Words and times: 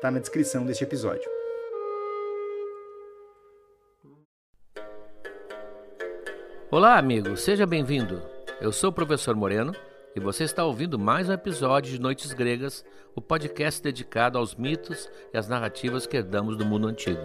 está 0.00 0.10
na 0.10 0.18
descrição 0.18 0.64
deste 0.64 0.82
episódio. 0.82 1.28
Olá, 6.70 6.96
amigo, 6.96 7.36
seja 7.36 7.66
bem-vindo. 7.66 8.22
Eu 8.62 8.72
sou 8.72 8.88
o 8.88 8.92
professor 8.94 9.36
Moreno 9.36 9.74
e 10.16 10.20
você 10.20 10.44
está 10.44 10.64
ouvindo 10.64 10.98
mais 10.98 11.28
um 11.28 11.34
episódio 11.34 11.92
de 11.92 12.00
Noites 12.00 12.32
Gregas, 12.32 12.82
o 13.14 13.20
podcast 13.20 13.82
dedicado 13.82 14.38
aos 14.38 14.54
mitos 14.54 15.10
e 15.34 15.36
às 15.36 15.48
narrativas 15.48 16.06
que 16.06 16.16
herdamos 16.16 16.56
do 16.56 16.64
mundo 16.64 16.88
antigo. 16.88 17.20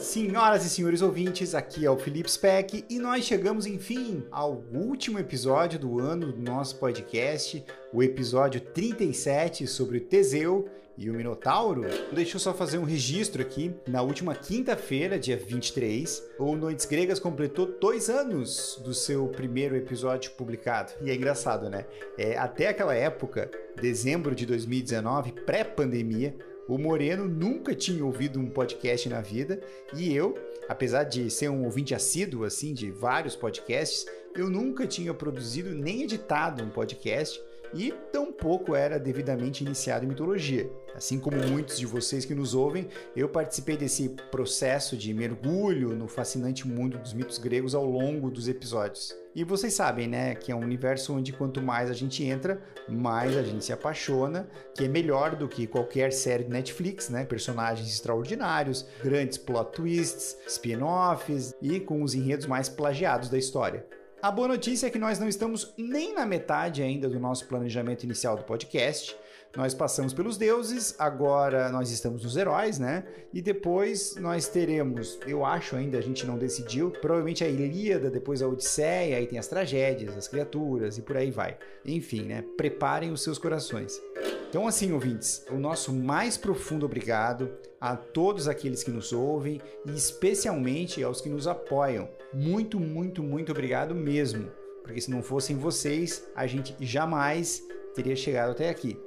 Senhoras 0.00 0.64
e 0.64 0.70
senhores 0.70 1.02
ouvintes, 1.02 1.54
aqui 1.54 1.86
é 1.86 1.90
o 1.90 1.98
Felipe 1.98 2.30
Speck 2.30 2.84
e 2.90 2.98
nós 2.98 3.24
chegamos, 3.24 3.64
enfim, 3.64 4.24
ao 4.32 4.54
último 4.72 5.20
episódio 5.20 5.78
do 5.78 6.00
ano 6.00 6.32
do 6.32 6.42
nosso 6.42 6.78
podcast, 6.80 7.64
o 7.92 8.02
episódio 8.02 8.60
37 8.60 9.68
sobre 9.68 9.98
o 9.98 10.00
Teseu 10.00 10.68
e 10.98 11.08
o 11.08 11.14
Minotauro. 11.14 11.82
Deixa 12.12 12.36
eu 12.36 12.40
só 12.40 12.52
fazer 12.52 12.78
um 12.78 12.84
registro 12.84 13.40
aqui. 13.40 13.72
Na 13.86 14.02
última 14.02 14.34
quinta-feira, 14.34 15.18
dia 15.18 15.36
23, 15.36 16.22
o 16.38 16.56
Noites 16.56 16.84
Gregas 16.84 17.20
completou 17.20 17.78
dois 17.80 18.10
anos 18.10 18.80
do 18.84 18.92
seu 18.92 19.28
primeiro 19.28 19.76
episódio 19.76 20.32
publicado. 20.32 20.92
E 21.00 21.10
é 21.10 21.14
engraçado, 21.14 21.70
né? 21.70 21.86
É, 22.18 22.36
até 22.36 22.68
aquela 22.68 22.94
época, 22.94 23.48
dezembro 23.80 24.34
de 24.34 24.44
2019, 24.44 25.32
pré-pandemia, 25.46 26.34
o 26.68 26.76
Moreno 26.76 27.26
nunca 27.26 27.74
tinha 27.74 28.04
ouvido 28.04 28.38
um 28.38 28.50
podcast 28.50 29.08
na 29.08 29.22
vida 29.22 29.58
e 29.94 30.14
eu, 30.14 30.36
apesar 30.68 31.04
de 31.04 31.30
ser 31.30 31.48
um 31.48 31.64
ouvinte 31.64 31.94
assíduo 31.94 32.44
assim 32.44 32.74
de 32.74 32.90
vários 32.90 33.34
podcasts, 33.34 34.04
eu 34.36 34.50
nunca 34.50 34.86
tinha 34.86 35.14
produzido 35.14 35.70
nem 35.70 36.02
editado 36.02 36.62
um 36.62 36.68
podcast 36.68 37.40
e 37.74 37.92
tampouco 38.12 38.74
era 38.74 38.98
devidamente 38.98 39.64
iniciado 39.64 40.04
em 40.04 40.08
mitologia. 40.08 40.70
Assim 40.94 41.18
como 41.18 41.36
muitos 41.46 41.78
de 41.78 41.86
vocês 41.86 42.24
que 42.24 42.34
nos 42.34 42.54
ouvem, 42.54 42.88
eu 43.14 43.28
participei 43.28 43.76
desse 43.76 44.08
processo 44.30 44.96
de 44.96 45.14
mergulho 45.14 45.94
no 45.94 46.08
fascinante 46.08 46.66
mundo 46.66 46.98
dos 46.98 47.12
mitos 47.12 47.38
gregos 47.38 47.74
ao 47.74 47.84
longo 47.84 48.30
dos 48.30 48.48
episódios. 48.48 49.14
E 49.34 49.44
vocês 49.44 49.74
sabem, 49.74 50.08
né, 50.08 50.34
que 50.34 50.50
é 50.50 50.54
um 50.54 50.64
universo 50.64 51.14
onde 51.14 51.32
quanto 51.32 51.62
mais 51.62 51.90
a 51.90 51.94
gente 51.94 52.24
entra, 52.24 52.60
mais 52.88 53.36
a 53.36 53.42
gente 53.42 53.64
se 53.64 53.72
apaixona, 53.72 54.48
que 54.74 54.84
é 54.84 54.88
melhor 54.88 55.36
do 55.36 55.46
que 55.46 55.66
qualquer 55.66 56.12
série 56.12 56.44
de 56.44 56.50
Netflix, 56.50 57.08
né? 57.08 57.24
Personagens 57.24 57.88
extraordinários, 57.88 58.86
grandes 59.04 59.38
plot 59.38 59.70
twists, 59.72 60.36
spin-offs 60.48 61.54
e 61.62 61.78
com 61.78 62.02
os 62.02 62.14
enredos 62.14 62.46
mais 62.46 62.68
plagiados 62.68 63.28
da 63.28 63.38
história. 63.38 63.86
A 64.20 64.32
boa 64.32 64.48
notícia 64.48 64.88
é 64.88 64.90
que 64.90 64.98
nós 64.98 65.20
não 65.20 65.28
estamos 65.28 65.72
nem 65.78 66.12
na 66.12 66.26
metade 66.26 66.82
ainda 66.82 67.08
do 67.08 67.20
nosso 67.20 67.46
planejamento 67.46 68.02
inicial 68.02 68.36
do 68.36 68.42
podcast. 68.42 69.16
Nós 69.56 69.74
passamos 69.74 70.12
pelos 70.12 70.36
deuses, 70.36 70.96
agora 70.98 71.70
nós 71.70 71.92
estamos 71.92 72.24
nos 72.24 72.36
heróis, 72.36 72.80
né? 72.80 73.04
E 73.32 73.40
depois 73.40 74.16
nós 74.16 74.48
teremos, 74.48 75.20
eu 75.24 75.44
acho 75.44 75.76
ainda, 75.76 75.98
a 75.98 76.00
gente 76.00 76.26
não 76.26 76.36
decidiu, 76.36 76.90
provavelmente 76.90 77.44
a 77.44 77.48
Ilíada, 77.48 78.10
depois 78.10 78.42
a 78.42 78.48
Odisseia, 78.48 79.16
aí 79.16 79.26
tem 79.26 79.38
as 79.38 79.46
tragédias, 79.46 80.16
as 80.16 80.26
criaturas 80.26 80.98
e 80.98 81.02
por 81.02 81.16
aí 81.16 81.30
vai. 81.30 81.56
Enfim, 81.84 82.24
né? 82.24 82.44
Preparem 82.56 83.12
os 83.12 83.22
seus 83.22 83.38
corações. 83.38 84.00
Então, 84.48 84.66
assim, 84.66 84.92
ouvintes, 84.92 85.44
o 85.48 85.56
nosso 85.56 85.92
mais 85.92 86.36
profundo 86.36 86.86
obrigado 86.86 87.48
a 87.80 87.96
todos 87.96 88.48
aqueles 88.48 88.82
que 88.82 88.90
nos 88.90 89.12
ouvem 89.12 89.60
e 89.86 89.92
especialmente 89.92 91.04
aos 91.04 91.20
que 91.20 91.28
nos 91.28 91.46
apoiam. 91.46 92.08
Muito, 92.32 92.78
muito, 92.78 93.22
muito 93.22 93.52
obrigado 93.52 93.94
mesmo, 93.94 94.50
porque 94.82 95.00
se 95.00 95.10
não 95.10 95.22
fossem 95.22 95.56
vocês, 95.56 96.28
a 96.34 96.46
gente 96.46 96.76
jamais 96.78 97.66
teria 97.94 98.14
chegado 98.14 98.50
até 98.50 98.68
aqui. 98.68 99.00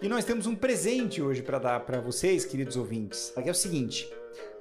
E 0.00 0.08
nós 0.08 0.24
temos 0.24 0.46
um 0.46 0.54
presente 0.54 1.20
hoje 1.20 1.42
para 1.42 1.58
dar 1.58 1.80
para 1.80 2.00
vocês, 2.00 2.44
queridos 2.44 2.76
ouvintes. 2.76 3.32
Aqui 3.36 3.48
é 3.48 3.52
o 3.52 3.54
seguinte: 3.54 4.08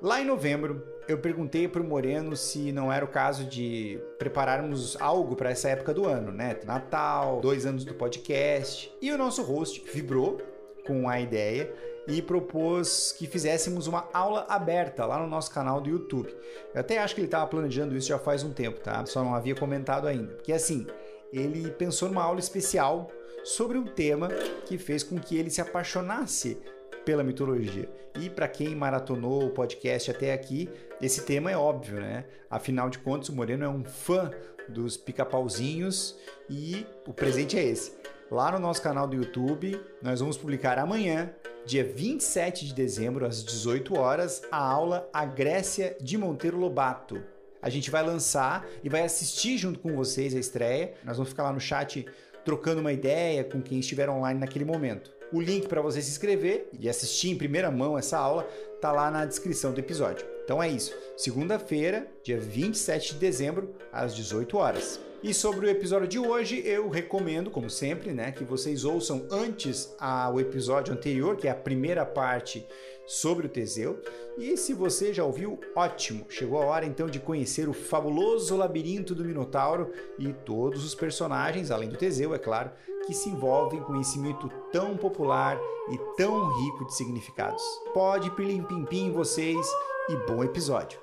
lá 0.02 0.20
em 0.20 0.26
novembro, 0.26 0.84
eu 1.08 1.20
perguntei 1.20 1.68
para 1.68 1.82
o 1.82 1.86
Moreno 1.86 2.36
se 2.36 2.72
não 2.72 2.92
era 2.92 3.06
o 3.06 3.08
caso 3.08 3.46
de 3.46 4.00
prepararmos 4.18 5.00
algo 5.00 5.36
para 5.36 5.52
essa 5.52 5.70
época 5.70 5.94
do 5.94 6.08
ano, 6.08 6.32
né? 6.32 6.58
Natal, 6.66 7.40
dois 7.40 7.68
anos 7.68 7.86
do 7.86 7.94
podcast. 7.94 8.92
E 9.00 9.12
o 9.12 9.18
nosso 9.18 9.44
host 9.44 9.84
vibrou 9.94 10.42
com 10.88 11.08
a 11.08 11.22
ideia 11.22 11.72
e 12.08 12.22
propôs 12.22 13.12
que 13.12 13.28
fizéssemos 13.28 13.88
uma 13.88 14.08
aula 14.14 14.46
aberta 14.50 15.06
lá 15.06 15.20
no 15.20 15.28
nosso 15.28 15.52
canal 15.52 15.80
do 15.80 15.90
YouTube. 15.90 16.36
Eu 16.74 16.82
até 16.82 16.98
acho 16.98 17.14
que 17.14 17.22
ele 17.22 17.28
estava 17.28 17.48
planejando 17.48 17.96
isso 17.96 18.08
já 18.08 18.20
faz 18.20 18.44
um 18.44 18.52
tempo, 18.52 18.80
tá? 18.80 19.06
Só 19.06 19.24
não 19.24 19.36
havia 19.36 19.56
comentado 19.56 20.08
ainda. 20.08 20.34
Porque 20.34 20.54
assim, 20.54 20.88
ele 21.32 21.70
pensou 21.72 22.10
numa 22.10 22.24
aula 22.24 22.40
especial 22.40 23.10
sobre 23.44 23.78
um 23.78 23.86
tema 23.86 24.30
que 24.66 24.78
fez 24.78 25.04
com 25.04 25.20
que 25.20 25.38
ele 25.38 25.50
se 25.50 25.62
apaixonasse 25.62 26.58
pela 27.06 27.24
mitologia. 27.24 27.90
E 28.20 28.30
para 28.30 28.48
quem 28.48 28.76
maratonou 28.76 29.46
o 29.46 29.50
podcast 29.50 30.12
até 30.12 30.34
aqui, 30.34 30.70
esse 31.02 31.26
tema 31.26 31.50
é 31.52 31.58
óbvio, 31.58 32.00
né? 32.00 32.26
Afinal 32.50 32.90
de 32.90 33.00
contas, 33.00 33.30
o 33.30 33.36
Moreno 33.36 33.64
é 33.64 33.70
um 33.70 33.84
fã 33.84 34.30
dos 34.68 34.98
pica-pauzinhos 34.98 36.18
e 36.50 36.86
o 37.08 37.14
presente 37.14 37.58
é 37.58 37.64
esse. 37.64 37.94
Lá 38.32 38.50
no 38.50 38.60
nosso 38.60 38.82
canal 38.82 39.06
do 39.10 39.18
YouTube, 39.18 39.78
nós 40.02 40.22
vamos 40.22 40.38
publicar 40.38 40.80
amanhã, 40.80 41.30
dia 41.66 41.84
27 41.84 42.66
de 42.66 42.74
dezembro, 42.74 43.26
às 43.26 43.44
18 43.44 44.00
horas, 44.00 44.42
a 44.50 44.58
aula 44.58 45.10
A 45.12 45.26
Grécia 45.26 45.98
de 46.00 46.18
Monteiro 46.18 46.58
Lobato. 46.58 47.22
A 47.62 47.70
gente 47.70 47.92
vai 47.92 48.02
lançar 48.02 48.66
e 48.82 48.88
vai 48.88 49.02
assistir 49.02 49.58
junto 49.58 49.80
com 49.80 49.94
vocês 49.98 50.34
a 50.34 50.40
estreia. 50.40 50.94
Nós 51.04 51.18
vamos 51.18 51.32
ficar 51.32 51.44
lá 51.44 51.52
no 51.52 51.60
chat 51.60 52.06
trocando 52.46 52.80
uma 52.80 52.94
ideia 52.94 53.44
com 53.44 53.62
quem 53.62 53.80
estiver 53.80 54.10
online 54.10 54.40
naquele 54.40 54.64
momento. 54.64 55.12
O 55.34 55.42
link 55.42 55.68
para 55.68 55.82
você 55.82 56.02
se 56.02 56.12
inscrever 56.12 56.70
e 56.80 56.88
assistir 56.88 57.32
em 57.32 57.38
primeira 57.38 57.70
mão 57.70 57.98
essa 57.98 58.18
aula 58.18 58.48
está 58.74 58.94
lá 58.94 59.12
na 59.12 59.26
descrição 59.26 59.74
do 59.74 59.80
episódio. 59.82 60.26
Então 60.46 60.64
é 60.64 60.70
isso. 60.70 60.96
Segunda-feira, 61.18 62.08
dia 62.24 62.40
27 62.40 63.16
de 63.16 63.20
dezembro, 63.20 63.76
às 63.92 64.16
18 64.16 64.58
horas. 64.58 65.11
E 65.24 65.36
sobre 65.36 65.68
o 65.68 65.70
episódio 65.70 66.08
de 66.08 66.18
hoje, 66.18 66.64
eu 66.66 66.90
recomendo, 66.90 67.52
como 67.52 67.70
sempre, 67.70 68.12
né, 68.12 68.32
que 68.32 68.44
vocês 68.44 68.84
ouçam 68.84 69.28
antes 69.30 69.94
ao 70.00 70.40
episódio 70.40 70.92
anterior, 70.92 71.36
que 71.36 71.48
é 71.48 71.52
a 71.52 71.56
primeira 71.56 72.04
parte 72.04 72.66
sobre 73.06 73.46
o 73.46 73.50
Teseu. 73.50 74.02
E 74.36 74.58
se 74.58 74.74
você 74.74 75.14
já 75.14 75.24
ouviu, 75.24 75.60
ótimo! 75.76 76.26
Chegou 76.28 76.60
a 76.60 76.66
hora 76.66 76.88
então 76.88 77.06
de 77.06 77.20
conhecer 77.20 77.70
o 77.70 77.74
fabuloso 77.74 78.58
labirinto 78.58 79.14
do 79.14 79.24
Minotauro 79.24 79.92
e 80.18 80.34
todos 80.34 80.84
os 80.84 80.96
personagens, 80.96 81.70
além 81.70 81.90
do 81.90 81.98
Teseu, 81.98 82.34
é 82.34 82.40
claro, 82.40 82.72
que 83.06 83.14
se 83.14 83.30
envolvem 83.30 83.80
com 83.82 84.00
esse 84.02 84.18
mito 84.18 84.50
tão 84.72 84.98
popular 84.98 85.60
e 85.92 86.00
tão 86.18 86.52
rico 86.64 86.86
de 86.88 86.96
significados. 86.96 87.62
Pode 87.94 88.32
pilim 88.32 88.64
pim 88.64 88.86
pim 88.86 89.12
vocês 89.12 89.68
e 90.10 90.16
bom 90.28 90.44
episódio! 90.44 91.00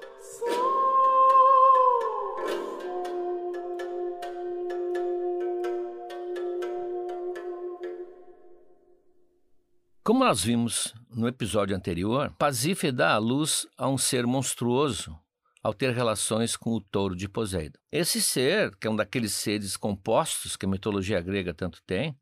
Como 10.08 10.25
nós 10.25 10.43
vimos 10.43 10.94
no 11.14 11.28
episódio 11.28 11.76
anterior, 11.76 12.34
Pasífae 12.38 12.90
dá 12.90 13.12
à 13.12 13.19
luz 13.19 13.66
a 13.76 13.87
um 13.90 13.99
ser 13.99 14.26
monstruoso 14.26 15.14
ao 15.62 15.75
ter 15.75 15.93
relações 15.93 16.56
com 16.56 16.70
o 16.70 16.81
touro 16.81 17.14
de 17.14 17.28
Poseidon. 17.28 17.78
Esse 17.93 18.22
ser, 18.22 18.75
que 18.76 18.87
é 18.87 18.90
um 18.90 18.96
daqueles 18.96 19.34
seres 19.34 19.76
compostos 19.76 20.56
que 20.56 20.64
a 20.64 20.69
mitologia 20.69 21.20
grega 21.20 21.52
tanto 21.52 21.82
tem, 21.87 22.16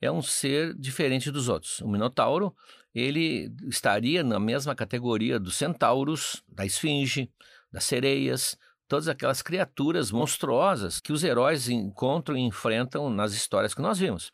é 0.00 0.10
um 0.10 0.20
ser 0.20 0.74
diferente 0.74 1.30
dos 1.30 1.48
outros. 1.48 1.78
O 1.78 1.86
Minotauro, 1.86 2.52
ele 2.92 3.54
estaria 3.68 4.24
na 4.24 4.40
mesma 4.40 4.74
categoria 4.74 5.38
dos 5.38 5.54
centauros, 5.54 6.42
da 6.48 6.66
esfinge, 6.66 7.30
das 7.70 7.84
sereias, 7.84 8.58
todas 8.88 9.06
aquelas 9.06 9.42
criaturas 9.42 10.10
monstruosas 10.10 10.98
que 10.98 11.12
os 11.12 11.22
heróis 11.22 11.68
encontram 11.68 12.36
e 12.36 12.40
enfrentam 12.40 13.08
nas 13.08 13.32
histórias 13.32 13.74
que 13.74 13.80
nós 13.80 13.96
vimos. 13.96 14.32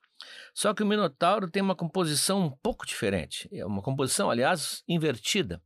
Só 0.53 0.73
que 0.73 0.83
o 0.83 0.87
Minotauro 0.87 1.51
tem 1.51 1.63
uma 1.63 1.75
composição 1.75 2.47
um 2.47 2.51
pouco 2.51 2.87
diferente, 2.87 3.49
é 3.53 3.65
uma 3.65 3.83
composição, 3.83 4.31
aliás, 4.31 4.83
invertida. 4.89 5.61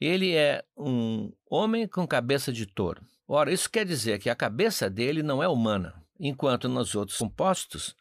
Ele 0.00 0.34
é 0.34 0.64
um 0.76 1.32
homem 1.48 1.86
com 1.86 2.06
cabeça 2.06 2.52
de 2.52 2.66
touro. 2.66 3.02
Ora, 3.26 3.52
isso 3.52 3.70
quer 3.70 3.86
dizer 3.86 4.18
que 4.18 4.28
a 4.28 4.34
cabeça 4.34 4.90
dele 4.90 5.22
não 5.22 5.42
é 5.42 5.48
humana, 5.48 5.94
enquanto 6.18 6.68
nos 6.68 6.94
outros 6.94 7.18
compostos 7.18 7.96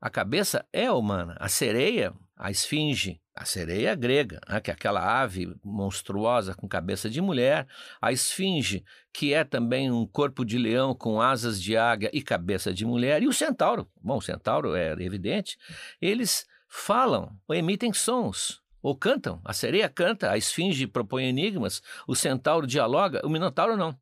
a 0.00 0.10
cabeça 0.10 0.64
é 0.72 0.90
humana. 0.90 1.36
A 1.40 1.48
sereia, 1.48 2.12
a 2.36 2.50
esfinge, 2.50 3.20
a 3.36 3.44
sereia 3.44 3.94
grega, 3.94 4.40
né, 4.48 4.58
que 4.60 4.70
é 4.70 4.74
aquela 4.74 5.20
ave 5.20 5.54
monstruosa 5.62 6.54
com 6.54 6.66
cabeça 6.66 7.10
de 7.10 7.20
mulher, 7.20 7.68
a 8.00 8.10
esfinge, 8.10 8.82
que 9.12 9.34
é 9.34 9.44
também 9.44 9.90
um 9.92 10.06
corpo 10.06 10.42
de 10.42 10.56
leão 10.56 10.94
com 10.94 11.20
asas 11.20 11.60
de 11.60 11.76
águia 11.76 12.10
e 12.14 12.22
cabeça 12.22 12.72
de 12.72 12.86
mulher, 12.86 13.22
e 13.22 13.28
o 13.28 13.32
centauro, 13.32 13.86
bom, 14.02 14.16
o 14.16 14.22
centauro 14.22 14.74
é 14.74 14.92
evidente, 14.92 15.58
eles 16.00 16.46
falam 16.66 17.38
ou 17.46 17.54
emitem 17.54 17.92
sons, 17.92 18.62
ou 18.82 18.96
cantam. 18.96 19.40
A 19.44 19.52
sereia 19.52 19.88
canta, 19.88 20.30
a 20.30 20.38
esfinge 20.38 20.86
propõe 20.86 21.24
enigmas, 21.24 21.82
o 22.08 22.14
centauro 22.14 22.66
dialoga, 22.66 23.20
o 23.24 23.28
minotauro 23.28 23.76
não. 23.76 23.98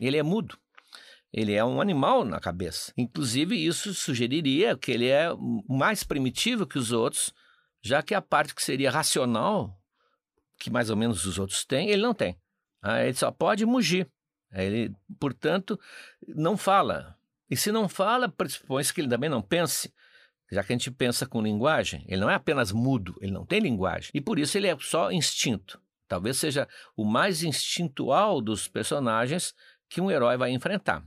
Ele 0.00 0.16
é 0.16 0.22
mudo. 0.22 0.56
Ele 1.32 1.52
é 1.52 1.64
um 1.64 1.80
animal 1.80 2.24
na 2.24 2.38
cabeça. 2.38 2.92
Inclusive, 2.96 3.56
isso 3.56 3.92
sugeriria 3.92 4.76
que 4.76 4.92
ele 4.92 5.08
é 5.08 5.28
mais 5.68 6.04
primitivo 6.04 6.64
que 6.64 6.78
os 6.78 6.92
outros, 6.92 7.34
já 7.84 8.02
que 8.02 8.14
a 8.14 8.22
parte 8.22 8.54
que 8.54 8.62
seria 8.62 8.90
racional, 8.90 9.78
que 10.58 10.70
mais 10.70 10.88
ou 10.88 10.96
menos 10.96 11.26
os 11.26 11.38
outros 11.38 11.66
têm, 11.66 11.90
ele 11.90 12.00
não 12.00 12.14
tem. 12.14 12.34
Ah, 12.80 13.04
ele 13.04 13.14
só 13.14 13.30
pode 13.30 13.66
mugir. 13.66 14.08
Ele, 14.50 14.90
portanto, 15.20 15.78
não 16.26 16.56
fala. 16.56 17.14
E 17.50 17.56
se 17.56 17.70
não 17.70 17.86
fala, 17.86 18.28
pressupõe-se 18.28 18.92
que 18.92 19.02
ele 19.02 19.08
também 19.08 19.28
não 19.28 19.42
pense, 19.42 19.92
já 20.50 20.64
que 20.64 20.72
a 20.72 20.76
gente 20.76 20.90
pensa 20.90 21.26
com 21.26 21.42
linguagem. 21.42 22.06
Ele 22.08 22.22
não 22.22 22.30
é 22.30 22.34
apenas 22.34 22.72
mudo, 22.72 23.16
ele 23.20 23.32
não 23.32 23.44
tem 23.44 23.60
linguagem. 23.60 24.10
E 24.14 24.20
por 24.20 24.38
isso 24.38 24.56
ele 24.56 24.68
é 24.68 24.76
só 24.78 25.12
instinto. 25.12 25.78
Talvez 26.08 26.38
seja 26.38 26.66
o 26.96 27.04
mais 27.04 27.42
instintual 27.42 28.40
dos 28.40 28.66
personagens 28.66 29.54
que 29.90 30.00
um 30.00 30.10
herói 30.10 30.38
vai 30.38 30.50
enfrentar. 30.52 31.04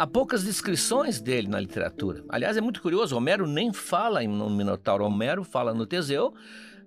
Há 0.00 0.06
poucas 0.06 0.42
descrições 0.42 1.20
dele 1.20 1.46
na 1.46 1.60
literatura. 1.60 2.24
Aliás, 2.26 2.56
é 2.56 2.60
muito 2.62 2.80
curioso, 2.80 3.14
Homero 3.14 3.46
nem 3.46 3.70
fala 3.70 4.22
no 4.22 4.48
Minotauro, 4.48 5.04
Homero 5.04 5.44
fala 5.44 5.74
no 5.74 5.84
Teseu, 5.84 6.32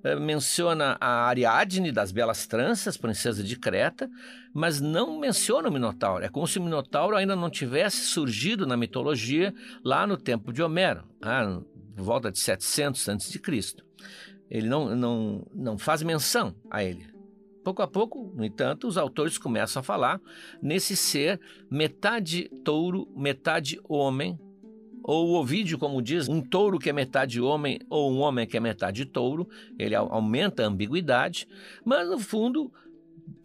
eh, 0.03 0.15
menciona 0.15 0.97
a 0.99 1.27
Ariadne 1.27 1.91
das 1.91 2.11
belas 2.11 2.47
tranças, 2.47 2.97
princesa 2.97 3.43
de 3.43 3.55
Creta, 3.55 4.09
mas 4.51 4.81
não 4.81 5.19
menciona 5.19 5.69
o 5.69 5.71
Minotauro. 5.71 6.25
É 6.25 6.27
como 6.27 6.47
se 6.47 6.57
o 6.57 6.63
Minotauro 6.63 7.15
ainda 7.15 7.35
não 7.35 7.51
tivesse 7.51 7.97
surgido 7.97 8.65
na 8.65 8.75
mitologia 8.75 9.53
lá 9.85 10.07
no 10.07 10.17
tempo 10.17 10.51
de 10.51 10.63
Homero, 10.63 11.03
ah, 11.21 11.61
volta 11.95 12.31
de 12.31 12.39
700 12.39 13.09
a.C. 13.09 13.39
Ele 14.49 14.67
não, 14.67 14.95
não, 14.95 15.47
não 15.53 15.77
faz 15.77 16.01
menção 16.01 16.55
a 16.67 16.83
ele. 16.83 17.12
Pouco 17.63 17.81
a 17.81 17.87
pouco, 17.87 18.31
no 18.35 18.43
entanto, 18.43 18.87
os 18.87 18.97
autores 18.97 19.37
começam 19.37 19.79
a 19.79 19.83
falar 19.83 20.19
nesse 20.61 20.95
ser 20.95 21.39
metade 21.71 22.49
touro, 22.63 23.07
metade 23.15 23.79
homem, 23.87 24.37
ou 25.01 25.29
o 25.29 25.33
Ovídio, 25.39 25.77
como 25.77 26.01
diz, 26.01 26.27
um 26.29 26.41
touro 26.41 26.79
que 26.79 26.89
é 26.89 26.93
metade 26.93 27.39
homem 27.39 27.79
ou 27.89 28.11
um 28.11 28.19
homem 28.19 28.47
que 28.47 28.55
é 28.55 28.59
metade 28.59 29.05
touro, 29.05 29.47
ele 29.77 29.95
aumenta 29.95 30.63
a 30.63 30.67
ambiguidade, 30.67 31.47
mas 31.83 32.09
no 32.09 32.19
fundo 32.19 32.71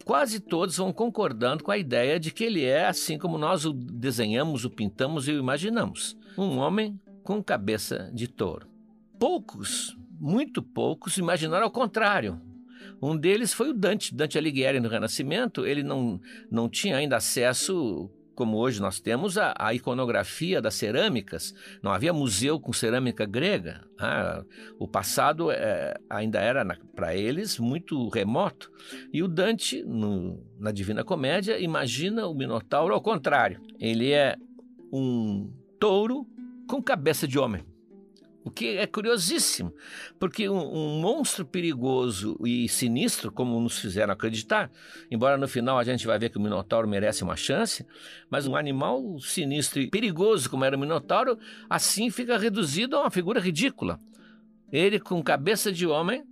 quase 0.05 0.39
todos 0.39 0.77
vão 0.77 0.91
concordando 0.91 1.63
com 1.63 1.71
a 1.71 1.77
ideia 1.77 2.19
de 2.19 2.31
que 2.31 2.43
ele 2.43 2.63
é 2.63 2.87
assim 2.87 3.17
como 3.17 3.37
nós 3.37 3.65
o 3.65 3.73
desenhamos, 3.73 4.65
o 4.65 4.69
pintamos 4.69 5.27
e 5.27 5.31
o 5.31 5.39
imaginamos, 5.39 6.17
um 6.37 6.57
homem 6.57 6.99
com 7.23 7.43
cabeça 7.43 8.09
de 8.13 8.27
touro. 8.27 8.67
Poucos, 9.19 9.97
muito 10.19 10.63
poucos, 10.63 11.17
imaginaram 11.17 11.65
ao 11.65 11.71
contrário, 11.71 12.41
um 13.01 13.15
deles 13.15 13.53
foi 13.53 13.69
o 13.69 13.73
Dante, 13.73 14.15
Dante 14.15 14.37
Alighieri 14.37 14.79
no 14.79 14.89
Renascimento. 14.89 15.65
Ele 15.65 15.83
não, 15.83 16.19
não 16.51 16.69
tinha 16.69 16.97
ainda 16.97 17.17
acesso 17.17 18.09
como 18.39 18.57
hoje 18.57 18.79
nós 18.79 19.01
temos 19.01 19.37
a, 19.37 19.73
iconografia 19.73 20.61
das 20.61 20.75
cerâmicas. 20.75 21.53
Não 21.83 21.91
havia 21.91 22.13
museu 22.13 22.57
com 22.57 22.71
cerâmica 22.71 23.25
grega. 23.25 23.83
Ah, 23.99 24.45
o 24.79 24.87
passado 24.87 25.51
é, 25.51 25.93
ainda 26.09 26.39
era 26.39 26.63
para 26.95 27.13
eles 27.13 27.59
muito 27.59 28.07
remoto. 28.07 28.71
E 29.11 29.21
o 29.21 29.27
Dante, 29.27 29.83
no, 29.83 30.41
na 30.57 30.71
Divina 30.71 31.03
Comédia, 31.03 31.59
imagina 31.59 32.27
o 32.27 32.33
Minotauro 32.33 32.93
ao 32.93 33.01
contrário. 33.01 33.59
Ele 33.77 34.13
é 34.13 34.37
um 34.89 35.51
touro 35.77 36.25
com 36.65 36.81
cabeça 36.81 37.27
de 37.27 37.37
homem. 37.37 37.65
O 38.49 38.51
que 38.51 38.77
é 38.77 38.87
curiosíssimo, 38.87 39.71
porque 40.17 40.49
um, 40.49 40.57
um, 40.57 40.99
monstro 40.99 41.45
perigoso 41.45 42.35
e 42.43 42.67
sinistro, 42.67 43.31
como 43.31 43.61
nos 43.61 43.77
fizeram 43.77 44.11
acreditar, 44.11 44.71
embora 45.11 45.37
no 45.37 45.47
final 45.47 45.77
a 45.77 45.83
gente 45.83 46.07
vai 46.07 46.17
ver 46.17 46.31
que 46.31 46.39
o 46.39 46.41
Minotauro 46.41 46.87
merece 46.87 47.23
uma 47.23 47.35
chance, 47.35 47.85
mas 48.27 48.47
um 48.47 48.55
animal 48.55 49.19
sinistro 49.19 49.79
e 49.79 49.87
perigoso 49.87 50.49
como 50.49 50.65
era 50.65 50.75
o 50.75 50.79
Minotauro, 50.79 51.37
assim 51.69 52.09
fica 52.09 52.39
reduzido 52.39 52.95
a 52.95 53.01
uma 53.01 53.11
figura 53.11 53.39
ridícula. 53.39 53.99
Ele 54.71 54.99
com 54.99 55.21
cabeça 55.21 55.71
de 55.71 55.85
homem, 55.85 56.23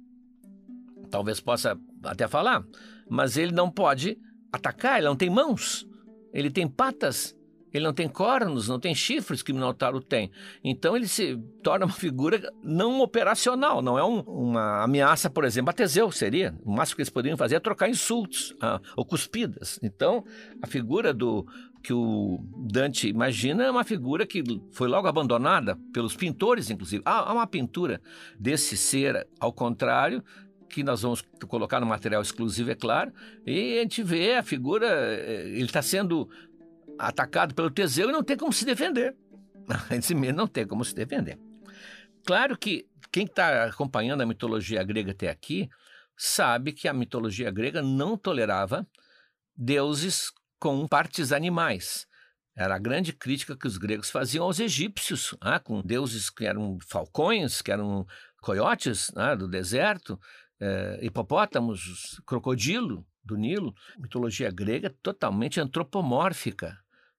talvez 1.12 1.40
possa 1.40 1.80
até 2.02 2.28
falar, 2.28 2.66
mas 3.08 3.38
ele 3.38 3.52
não 3.52 3.69
pode 3.69 4.18
atacar, 4.52 4.98
ele 4.98 5.06
não 5.06 5.16
tem 5.16 5.30
mãos, 5.30 5.88
ele 6.34 6.50
tem 6.50 6.68
patas 6.68 7.37
ele 7.78 7.86
não 7.86 7.94
tem 7.94 8.08
cornos, 8.08 8.68
não 8.68 8.80
tem 8.80 8.94
chifres 8.94 9.42
que 9.42 9.52
o 9.52 9.56
Minotauro 9.56 10.02
tem. 10.02 10.32
Então 10.64 10.96
ele 10.96 11.08
se 11.08 11.38
torna 11.64 11.86
uma 11.86 11.94
figura 11.94 12.52
não 12.64 13.00
operacional, 13.02 13.82
não 13.82 13.98
é 13.98 14.04
um, 14.04 14.20
uma 14.22 14.84
ameaça, 14.84 15.30
por 15.30 15.46
exemplo, 15.46 15.70
a 15.70 15.74
Teseu 15.74 16.12
seria. 16.12 16.56
O 16.64 16.72
máximo 16.72 16.98
que 16.98 17.02
eles 17.02 17.10
poderiam 17.10 17.38
fazer 17.38 17.56
é 17.56 17.60
trocar 17.60 17.90
insultos 17.90 18.56
ah, 18.62 18.82
ou 18.96 19.06
cuspidas. 19.06 19.80
Então 19.82 20.26
a 20.62 20.68
figura 20.68 21.14
do 21.14 21.46
que 21.84 21.94
o 21.94 22.40
Dante 22.70 23.08
imagina 23.08 23.64
é 23.64 23.72
uma 23.72 23.84
figura 23.84 24.26
que 24.26 24.44
foi 24.72 24.88
logo 24.88 25.08
abandonada 25.08 25.78
pelos 25.94 26.16
pintores, 26.16 26.70
inclusive. 26.70 27.02
Há, 27.06 27.30
há 27.30 27.34
uma 27.34 27.48
pintura 27.48 28.02
desse 28.38 28.76
ser, 28.76 29.28
ao 29.40 29.54
contrário, 29.54 30.24
que 30.68 30.84
nós 30.84 31.02
vamos 31.02 31.24
colocar 31.48 31.80
no 31.80 31.86
material 31.86 32.22
exclusivo, 32.22 32.72
é 32.72 32.76
claro, 32.76 33.12
e 33.46 33.78
a 33.78 33.82
gente 33.84 34.04
vê 34.04 34.36
a 34.36 34.44
figura, 34.44 34.86
eh, 34.88 35.44
ele 35.48 35.64
está 35.64 35.82
sendo 35.82 36.30
atacado 37.00 37.54
pelo 37.54 37.72
Teseu 37.72 38.10
e 38.10 38.12
não 38.12 38.24
tem 38.24 38.38
como 38.38 38.54
se 38.54 38.66
defender. 38.66 39.16
Esse 39.92 40.16
mesmo 40.16 40.38
não 40.38 40.48
tem 40.48 40.66
como 40.66 40.84
se 40.84 40.94
defender. 40.94 41.40
Claro 42.26 42.58
que 42.58 42.88
quem 43.12 43.26
está 43.26 43.66
acompanhando 43.66 44.21
a 44.21 44.26
mitologia 44.26 44.83
grega 44.83 45.12
até 45.12 45.30
aqui 45.30 45.69
sabe 46.16 46.74
que 46.74 46.88
a 46.88 46.94
mitologia 46.94 47.52
grega 47.52 47.81
não 47.81 48.18
tolerava 48.18 48.88
deuses 49.56 50.31
com 50.60 50.88
partes 50.88 51.31
animais. 51.31 52.07
Era 52.56 52.76
a 52.76 52.80
grande 52.80 53.14
crítica 53.14 53.56
que 53.56 53.68
os 53.68 53.78
gregos 53.78 54.10
faziam 54.10 54.44
aos 54.44 54.60
egípcios, 54.60 55.36
ah, 55.40 55.60
com 55.60 55.81
deuses 55.81 56.30
que 56.30 56.44
eram 56.44 56.80
falcões, 56.88 57.62
que 57.62 57.71
eram 57.71 58.06
coiotes 58.42 59.12
ah, 59.16 59.36
do 59.36 59.48
deserto, 59.48 60.19
eh, 60.60 61.00
hipopótamos, 61.04 62.19
crocodilo 62.26 63.06
do 63.24 63.38
Nilo. 63.38 63.76
Mitologia 64.00 64.50
grega 64.50 64.90
totalmente 65.04 65.60
antropomórfica 65.60 66.76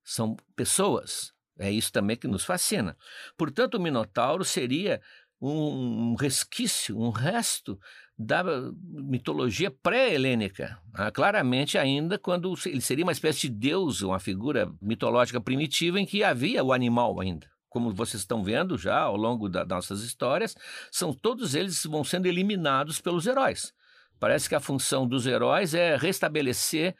são 0.09 0.37
pessoas. 0.57 1.35
É 1.59 1.71
isso 1.71 1.93
também 1.93 2.17
que 2.17 2.27
nos 2.27 2.45
fascina. 2.45 2.97
Portanto, 3.37 3.75
o 3.75 3.81
Minotauro 3.81 4.43
seria 4.43 5.03
um 5.41 6.15
resquício, 6.15 6.99
um 6.99 7.11
resto 7.11 7.79
da 8.19 8.43
mitologia 8.83 9.71
pré-helênica. 9.71 10.79
Ah, 10.95 11.11
claramente, 11.11 11.77
ainda 11.77 12.19
quando 12.19 12.55
ele 12.65 12.81
seria 12.81 13.05
uma 13.05 13.12
espécie 13.12 13.43
de 13.43 13.50
deus, 13.50 14.00
uma 14.00 14.19
figura 14.19 14.73
mitológica 14.81 15.41
primitiva 15.41 16.00
em 16.00 16.07
que 16.07 16.25
havia 16.25 16.65
o 16.65 16.73
animal 16.73 17.21
ainda. 17.21 17.47
Como 17.69 17.95
vocês 17.95 18.23
estão 18.23 18.43
vendo 18.43 18.79
já 18.79 18.99
ao 18.99 19.17
longo 19.17 19.47
das 19.49 19.69
nossas 19.69 20.03
histórias, 20.03 20.55
são 20.91 21.12
todos 21.12 21.55
eles 21.55 21.85
vão 21.85 22.03
sendo 22.03 22.27
eliminados 22.27 22.99
pelos 22.99 23.27
heróis. 23.27 23.75
Parece 24.19 24.49
que 24.49 24.55
a 24.55 24.61
função 24.61 25.07
dos 25.07 25.27
heróis 25.27 25.75
é 25.75 25.97
restabelecer 25.97 26.97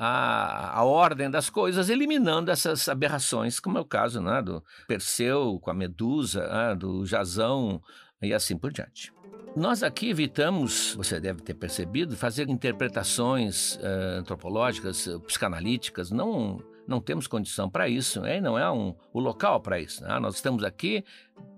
a, 0.00 0.78
a 0.78 0.84
ordem 0.84 1.28
das 1.28 1.50
coisas, 1.50 1.90
eliminando 1.90 2.52
essas 2.52 2.88
aberrações, 2.88 3.58
como 3.58 3.78
é 3.78 3.80
o 3.80 3.84
caso 3.84 4.20
né, 4.20 4.40
do 4.40 4.62
Perseu 4.86 5.58
com 5.60 5.72
a 5.72 5.74
Medusa, 5.74 6.46
né, 6.46 6.76
do 6.76 7.04
Jazão 7.04 7.82
e 8.22 8.32
assim 8.32 8.56
por 8.56 8.70
diante. 8.70 9.12
Nós 9.56 9.82
aqui 9.82 10.10
evitamos, 10.10 10.94
você 10.94 11.18
deve 11.18 11.42
ter 11.42 11.54
percebido, 11.54 12.16
fazer 12.16 12.48
interpretações 12.48 13.74
uh, 13.76 14.18
antropológicas, 14.20 15.08
psicanalíticas, 15.26 16.12
não 16.12 16.62
não 16.86 17.02
temos 17.02 17.26
condição 17.26 17.68
para 17.68 17.86
isso, 17.86 18.22
né? 18.22 18.40
não 18.40 18.58
é 18.58 18.70
um, 18.70 18.94
o 19.12 19.20
local 19.20 19.60
para 19.60 19.78
isso. 19.78 20.02
Né? 20.02 20.18
Nós 20.18 20.36
estamos 20.36 20.64
aqui 20.64 21.04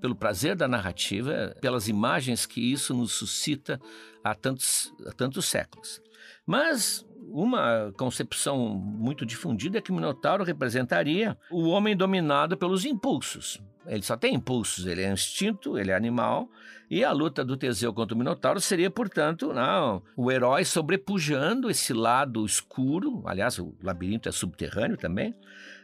pelo 0.00 0.16
prazer 0.16 0.56
da 0.56 0.66
narrativa, 0.66 1.54
pelas 1.60 1.86
imagens 1.86 2.46
que 2.46 2.60
isso 2.60 2.92
nos 2.92 3.12
suscita 3.12 3.80
há 4.24 4.34
tantos, 4.34 4.92
há 5.06 5.12
tantos 5.12 5.44
séculos. 5.44 6.02
Mas 6.44 7.06
uma 7.32 7.92
concepção 7.96 8.58
muito 8.58 9.24
difundida 9.24 9.78
é 9.78 9.80
que 9.80 9.90
o 9.90 9.94
Minotauro 9.94 10.44
representaria 10.44 11.36
o 11.50 11.68
homem 11.68 11.96
dominado 11.96 12.56
pelos 12.56 12.84
impulsos. 12.84 13.60
Ele 13.86 14.02
só 14.02 14.16
tem 14.16 14.34
impulsos, 14.34 14.86
ele 14.86 15.02
é 15.02 15.10
instinto, 15.10 15.78
ele 15.78 15.90
é 15.90 15.96
animal, 15.96 16.48
e 16.90 17.02
a 17.02 17.12
luta 17.12 17.44
do 17.44 17.56
Teseu 17.56 17.94
contra 17.94 18.14
o 18.14 18.18
Minotauro 18.18 18.60
seria, 18.60 18.90
portanto, 18.90 19.52
não, 19.52 20.02
o 20.16 20.30
herói 20.30 20.64
sobrepujando 20.64 21.70
esse 21.70 21.92
lado 21.92 22.44
escuro, 22.44 23.22
aliás, 23.24 23.58
o 23.58 23.74
labirinto 23.82 24.28
é 24.28 24.32
subterrâneo 24.32 24.96
também, 24.96 25.34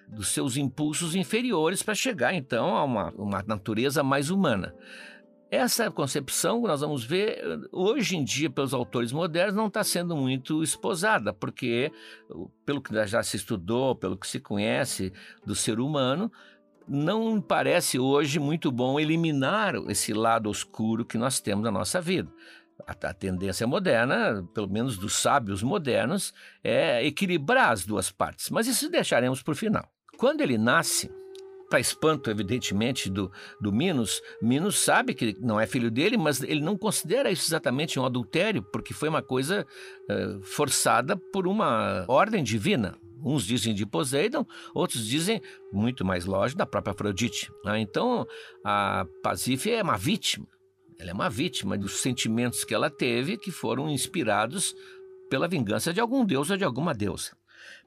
dos 0.08 0.28
seus 0.28 0.56
impulsos 0.56 1.14
inferiores 1.14 1.82
para 1.82 1.94
chegar, 1.94 2.34
então, 2.34 2.76
a 2.76 2.84
uma, 2.84 3.10
uma 3.16 3.44
natureza 3.46 4.02
mais 4.02 4.30
humana. 4.30 4.74
Essa 5.48 5.90
concepção, 5.92 6.62
nós 6.62 6.80
vamos 6.80 7.04
ver, 7.04 7.40
hoje 7.70 8.16
em 8.16 8.24
dia, 8.24 8.50
pelos 8.50 8.74
autores 8.74 9.12
modernos, 9.12 9.54
não 9.54 9.68
está 9.68 9.84
sendo 9.84 10.16
muito 10.16 10.60
esposada, 10.60 11.32
porque, 11.32 11.92
pelo 12.64 12.82
que 12.82 12.92
já 13.06 13.22
se 13.22 13.36
estudou, 13.36 13.94
pelo 13.94 14.16
que 14.16 14.26
se 14.26 14.40
conhece 14.40 15.12
do 15.44 15.54
ser 15.54 15.78
humano, 15.78 16.32
não 16.88 17.40
parece 17.40 17.96
hoje 17.96 18.40
muito 18.40 18.72
bom 18.72 18.98
eliminar 18.98 19.76
esse 19.88 20.12
lado 20.12 20.50
oscuro 20.50 21.04
que 21.04 21.16
nós 21.16 21.38
temos 21.38 21.64
na 21.64 21.70
nossa 21.70 22.00
vida. 22.00 22.30
A, 22.84 22.92
a 23.08 23.14
tendência 23.14 23.68
moderna, 23.68 24.44
pelo 24.52 24.68
menos 24.68 24.98
dos 24.98 25.14
sábios 25.14 25.62
modernos, 25.62 26.34
é 26.62 27.06
equilibrar 27.06 27.70
as 27.70 27.86
duas 27.86 28.10
partes, 28.10 28.50
mas 28.50 28.66
isso 28.66 28.90
deixaremos 28.90 29.44
o 29.46 29.54
final. 29.54 29.88
Quando 30.16 30.40
ele 30.40 30.58
nasce, 30.58 31.08
para 31.68 31.80
espanto, 31.80 32.30
evidentemente, 32.30 33.10
do, 33.10 33.30
do 33.60 33.72
Minos, 33.72 34.22
Minos 34.40 34.78
sabe 34.78 35.14
que 35.14 35.36
não 35.40 35.60
é 35.60 35.66
filho 35.66 35.90
dele, 35.90 36.16
mas 36.16 36.42
ele 36.42 36.60
não 36.60 36.76
considera 36.76 37.30
isso 37.30 37.48
exatamente 37.48 37.98
um 37.98 38.04
adultério, 38.04 38.62
porque 38.62 38.94
foi 38.94 39.08
uma 39.08 39.22
coisa 39.22 39.66
uh, 40.10 40.42
forçada 40.42 41.16
por 41.16 41.46
uma 41.46 42.04
ordem 42.08 42.42
divina. 42.42 42.96
Uns 43.24 43.44
dizem 43.44 43.74
de 43.74 43.86
Poseidon, 43.86 44.46
outros 44.74 45.06
dizem, 45.06 45.40
muito 45.72 46.04
mais 46.04 46.26
lógico, 46.26 46.58
da 46.58 46.66
própria 46.66 46.92
Afrodite. 46.92 47.50
Né? 47.64 47.80
Então, 47.80 48.26
a 48.64 49.06
Pasífae 49.22 49.72
é 49.72 49.82
uma 49.82 49.96
vítima. 49.96 50.46
Ela 50.98 51.10
é 51.10 51.14
uma 51.14 51.28
vítima 51.28 51.76
dos 51.76 52.00
sentimentos 52.00 52.64
que 52.64 52.74
ela 52.74 52.88
teve 52.88 53.36
que 53.36 53.50
foram 53.50 53.88
inspirados 53.88 54.74
pela 55.28 55.48
vingança 55.48 55.92
de 55.92 56.00
algum 56.00 56.24
deus 56.24 56.50
ou 56.50 56.56
de 56.56 56.64
alguma 56.64 56.94
deusa. 56.94 57.36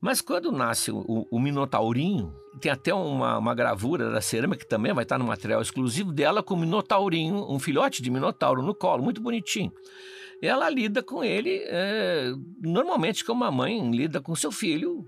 Mas 0.02 0.22
quando 0.22 0.52
nasce 0.52 0.92
o, 0.92 1.28
o 1.30 1.40
Minotaurinho, 1.40 2.34
tem 2.60 2.72
até 2.72 2.94
uma, 2.94 3.38
uma, 3.38 3.54
gravura 3.54 4.12
da 4.12 4.22
cerâmica 4.22 4.64
que 4.64 4.70
também 4.70 4.94
vai 4.94 5.04
estar 5.04 5.18
no 5.18 5.26
material 5.26 5.62
exclusivo 5.62 6.12
dela 6.12 6.42
com 6.42 6.54
o 6.54 6.58
Minotaurinho, 6.58 7.46
um 7.50 7.60
filhote 7.60 8.02
de 8.02 8.10
Minotauro 8.10 8.62
no 8.62 8.74
colo, 8.74 9.04
muito 9.04 9.22
bonitinho. 9.22 9.72
Ela 10.42 10.70
lida 10.70 11.04
com 11.04 11.24
ele 11.24 11.62
é, 11.66 12.32
normalmente 12.62 13.26
como 13.26 13.44
uma 13.44 13.52
mãe 13.52 13.92
lida 13.92 14.22
com 14.22 14.36
seu 14.36 14.52
filho, 14.52 15.06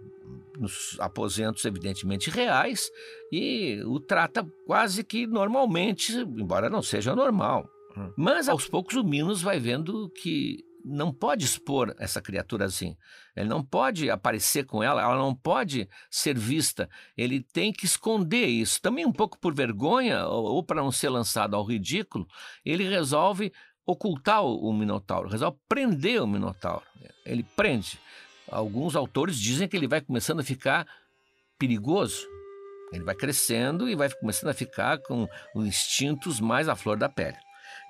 nos 0.60 0.98
aposentos 1.00 1.64
evidentemente 1.64 2.30
reais, 2.30 2.92
e 3.32 3.82
o 3.86 4.00
trata 4.00 4.46
quase 4.66 5.04
que 5.04 5.26
normalmente, 5.26 6.14
embora 6.18 6.70
não 6.70 6.82
seja 6.82 7.16
normal. 7.16 7.70
Hum. 7.98 8.12
Mas 8.18 8.50
aos 8.50 8.68
poucos 8.68 8.96
o 8.96 9.04
Minos 9.04 9.42
vai 9.42 9.60
vendo 9.60 10.10
que 10.10 10.64
não 10.84 11.14
pode 11.14 11.46
expor 11.46 11.96
essa 12.00 12.22
criatura 12.22 12.66
assim. 12.66 12.96
Ele 13.36 13.48
não 13.48 13.64
pode 13.64 14.10
aparecer 14.10 14.66
com 14.66 14.84
ela, 14.84 15.02
ela 15.02 15.18
não 15.18 15.36
pode 15.36 15.90
ser 16.10 16.38
vista. 16.38 16.90
Ele 17.18 17.42
tem 17.42 17.72
que 17.72 17.86
esconder 17.86 18.48
isso. 18.48 18.82
Também 18.82 19.06
um 19.06 19.12
pouco 19.12 19.40
por 19.40 19.54
vergonha 19.54 20.26
ou, 20.28 20.46
ou 20.46 20.64
para 20.64 20.82
não 20.82 20.92
ser 20.92 21.10
lançado 21.10 21.56
ao 21.56 21.64
ridículo, 21.64 22.28
ele 22.66 22.88
resolve 22.88 23.52
ocultar 23.86 24.44
o, 24.44 24.70
o 24.70 24.74
Minotauro, 24.74 25.30
resolve 25.30 25.58
prender 25.68 26.22
o 26.22 26.28
Minotauro. 26.28 26.86
Ele 27.26 27.44
prende. 27.56 28.00
Alguns 28.50 28.96
autores 28.96 29.40
dizem 29.40 29.68
que 29.68 29.78
ele 29.78 29.88
vai 29.88 30.02
começando 30.02 30.40
a 30.42 30.44
ficar 30.44 30.88
perigoso. 31.58 32.28
Ele 32.92 33.04
vai 33.04 33.16
crescendo 33.16 33.90
e 33.90 33.96
vai 33.96 34.10
começando 34.10 34.50
a 34.50 34.54
ficar 34.54 34.98
com 35.00 35.28
instintos 35.56 36.40
mais 36.40 36.68
à 36.68 36.76
flor 36.76 36.98
da 36.98 37.08
pele. 37.08 37.38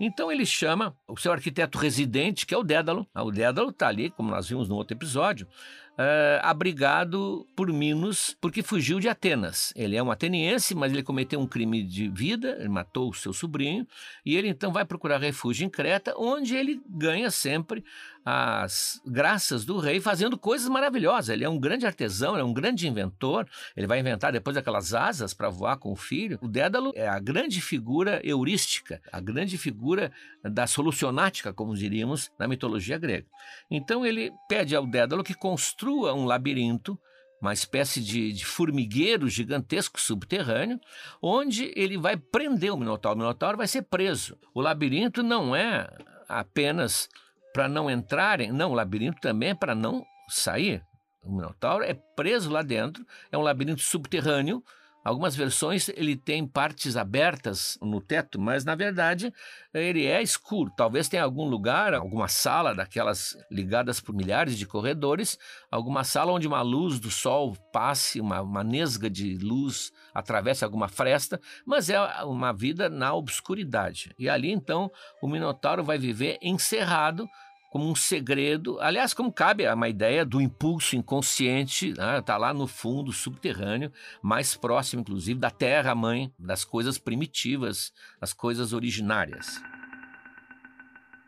Então 0.03 0.31
ele 0.31 0.47
chama 0.47 0.97
o 1.07 1.15
seu 1.15 1.31
arquiteto 1.31 1.77
residente, 1.77 2.47
que 2.47 2.55
é 2.55 2.57
o 2.57 2.63
Dédalo. 2.63 3.05
Ah, 3.13 3.23
o 3.23 3.29
Dédalo 3.29 3.69
está 3.69 3.87
ali, 3.87 4.09
como 4.09 4.31
nós 4.31 4.49
vimos 4.49 4.67
no 4.67 4.75
outro 4.75 4.97
episódio, 4.97 5.47
uh, 5.91 6.41
abrigado 6.41 7.47
por 7.55 7.71
Minos 7.71 8.35
porque 8.41 8.63
fugiu 8.63 8.99
de 8.99 9.07
Atenas. 9.07 9.71
Ele 9.75 9.95
é 9.95 10.01
um 10.01 10.09
ateniense, 10.09 10.73
mas 10.73 10.91
ele 10.91 11.03
cometeu 11.03 11.39
um 11.39 11.45
crime 11.45 11.83
de 11.83 12.09
vida, 12.09 12.57
ele 12.59 12.69
matou 12.69 13.11
o 13.11 13.13
seu 13.13 13.31
sobrinho, 13.31 13.87
e 14.25 14.35
ele 14.35 14.47
então 14.47 14.73
vai 14.73 14.83
procurar 14.85 15.19
refúgio 15.19 15.67
em 15.67 15.69
Creta, 15.69 16.15
onde 16.17 16.55
ele 16.55 16.81
ganha 16.89 17.29
sempre 17.29 17.83
as 18.25 19.01
graças 19.05 19.65
do 19.65 19.77
rei 19.77 19.99
fazendo 19.99 20.37
coisas 20.37 20.67
maravilhosas. 20.69 21.29
Ele 21.29 21.43
é 21.43 21.49
um 21.49 21.59
grande 21.59 21.85
artesão, 21.85 22.37
é 22.37 22.43
um 22.43 22.53
grande 22.53 22.87
inventor. 22.87 23.47
Ele 23.75 23.87
vai 23.87 23.99
inventar 23.99 24.31
depois 24.31 24.55
aquelas 24.55 24.93
asas 24.93 25.33
para 25.33 25.49
voar 25.49 25.77
com 25.77 25.91
o 25.91 25.95
filho. 25.95 26.37
O 26.41 26.47
Dédalo 26.47 26.91
é 26.95 27.07
a 27.07 27.19
grande 27.19 27.61
figura 27.61 28.21
heurística, 28.23 29.01
a 29.11 29.19
grande 29.19 29.57
figura 29.57 30.11
da 30.43 30.67
solucionática, 30.67 31.53
como 31.53 31.75
diríamos 31.75 32.31
na 32.37 32.47
mitologia 32.47 32.97
grega. 32.97 33.27
Então 33.69 34.05
ele 34.05 34.31
pede 34.47 34.75
ao 34.75 34.85
Dédalo 34.85 35.23
que 35.23 35.33
construa 35.33 36.13
um 36.13 36.25
labirinto 36.25 36.99
uma 37.41 37.53
espécie 37.53 37.99
de, 37.99 38.31
de, 38.31 38.45
formigueiro 38.45 39.27
gigantesco 39.27 39.99
subterrâneo, 39.99 40.79
onde 41.19 41.73
ele 41.75 41.97
vai 41.97 42.15
prender 42.15 42.71
o 42.71 42.77
Minotauro. 42.77 43.17
O 43.17 43.21
Minotauro 43.23 43.57
vai 43.57 43.67
ser 43.67 43.81
preso. 43.81 44.37
O 44.53 44.61
labirinto 44.61 45.23
não 45.23 45.55
é 45.55 45.89
apenas 46.29 47.09
para 47.53 47.67
não 47.67 47.89
entrarem. 47.89 48.51
Não, 48.51 48.71
o 48.71 48.75
labirinto 48.75 49.19
também 49.19 49.49
é 49.49 49.55
para 49.55 49.75
não 49.75 50.05
sair. 50.27 50.83
O 51.23 51.31
Minotauro 51.31 51.83
é 51.83 51.93
preso 51.93 52.49
lá 52.49 52.61
dentro, 52.61 53.05
é 53.31 53.37
um 53.37 53.41
labirinto 53.41 53.81
subterrâneo. 53.81 54.63
Algumas 55.03 55.35
versões 55.35 55.89
ele 55.89 56.15
tem 56.15 56.45
partes 56.45 56.95
abertas 56.95 57.77
no 57.81 57.99
teto, 57.99 58.39
mas 58.39 58.63
na 58.63 58.75
verdade 58.75 59.33
ele 59.73 60.05
é 60.05 60.21
escuro. 60.21 60.71
Talvez 60.77 61.09
tenha 61.09 61.23
algum 61.23 61.45
lugar, 61.45 61.93
alguma 61.93 62.27
sala 62.27 62.75
daquelas 62.75 63.35
ligadas 63.49 63.99
por 63.99 64.13
milhares 64.13 64.57
de 64.57 64.67
corredores, 64.67 65.39
alguma 65.71 66.03
sala 66.03 66.31
onde 66.31 66.47
uma 66.47 66.61
luz 66.61 66.99
do 66.99 67.09
sol 67.09 67.55
passe, 67.73 68.21
uma, 68.21 68.41
uma 68.41 68.63
nesga 68.63 69.09
de 69.09 69.37
luz 69.37 69.91
atravesse 70.13 70.63
alguma 70.63 70.87
fresta, 70.87 71.41
mas 71.65 71.89
é 71.89 71.99
uma 72.23 72.53
vida 72.53 72.87
na 72.87 73.13
obscuridade. 73.13 74.13
E 74.19 74.29
ali 74.29 74.51
então 74.51 74.91
o 75.21 75.27
Minotauro 75.27 75.83
vai 75.83 75.97
viver 75.97 76.37
encerrado 76.41 77.27
como 77.71 77.89
um 77.89 77.95
segredo, 77.95 78.77
aliás, 78.81 79.13
como 79.13 79.31
cabe 79.31 79.65
a 79.65 79.73
uma 79.73 79.87
ideia 79.87 80.25
do 80.25 80.41
impulso 80.41 80.93
inconsciente, 80.97 81.91
está 81.91 82.15
né? 82.15 82.21
Tá 82.21 82.37
lá 82.37 82.53
no 82.53 82.67
fundo 82.67 83.13
subterrâneo, 83.13 83.89
mais 84.21 84.57
próximo, 84.57 84.99
inclusive, 84.99 85.39
da 85.39 85.49
terra-mãe, 85.49 86.33
das 86.37 86.65
coisas 86.65 86.97
primitivas, 86.97 87.93
das 88.19 88.33
coisas 88.33 88.73
originárias. 88.73 89.63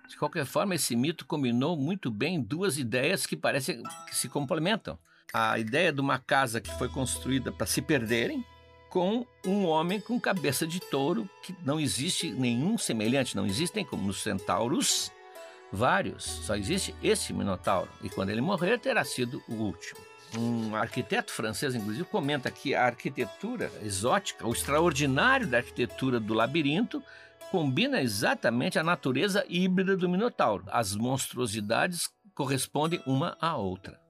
De 0.09 0.17
qualquer 0.17 0.45
forma, 0.45 0.75
esse 0.75 0.97
mito 0.97 1.25
combinou 1.25 1.77
muito 1.77 2.11
bem 2.11 2.41
duas 2.41 2.77
ideias 2.77 3.25
que 3.25 3.37
parecem 3.37 3.81
que 4.05 4.13
se 4.13 4.27
complementam. 4.27 4.99
A 5.33 5.57
ideia 5.57 5.93
de 5.93 6.01
uma 6.01 6.19
casa 6.19 6.59
que 6.59 6.77
foi 6.77 6.89
construída 6.89 7.53
para 7.53 7.65
se 7.65 7.81
perderem, 7.81 8.43
com 8.89 9.25
um 9.45 9.65
homem 9.65 10.01
com 10.01 10.19
cabeça 10.19 10.67
de 10.67 10.81
touro, 10.81 11.27
que 11.41 11.55
não 11.63 11.79
existe 11.79 12.33
nenhum 12.33 12.77
semelhante, 12.77 13.33
não 13.33 13.45
existem 13.45 13.85
como 13.85 14.05
nos 14.05 14.21
centauros, 14.21 15.09
vários, 15.73 16.23
só 16.23 16.55
existe 16.55 16.95
esse 17.01 17.33
Minotauro, 17.33 17.89
e 18.03 18.09
quando 18.09 18.29
ele 18.29 18.41
morrer 18.41 18.77
terá 18.77 19.03
sido 19.03 19.41
o 19.49 19.55
último. 19.55 19.99
Um 20.37 20.75
arquiteto 20.75 21.31
francês, 21.31 21.75
inclusive, 21.75 22.05
comenta 22.05 22.49
que 22.49 22.73
a 22.73 22.85
arquitetura 22.85 23.71
exótica, 23.83 24.47
o 24.47 24.51
extraordinário 24.51 25.47
da 25.47 25.57
arquitetura 25.57 26.19
do 26.19 26.33
labirinto, 26.33 27.03
combina 27.51 28.01
exatamente 28.01 28.79
a 28.79 28.83
natureza 28.83 29.45
híbrida 29.47 29.95
do 29.95 30.09
Minotauro. 30.09 30.63
As 30.71 30.95
monstruosidades 30.95 32.09
correspondem 32.33 33.01
uma 33.05 33.37
à 33.39 33.55
outra. 33.55 34.02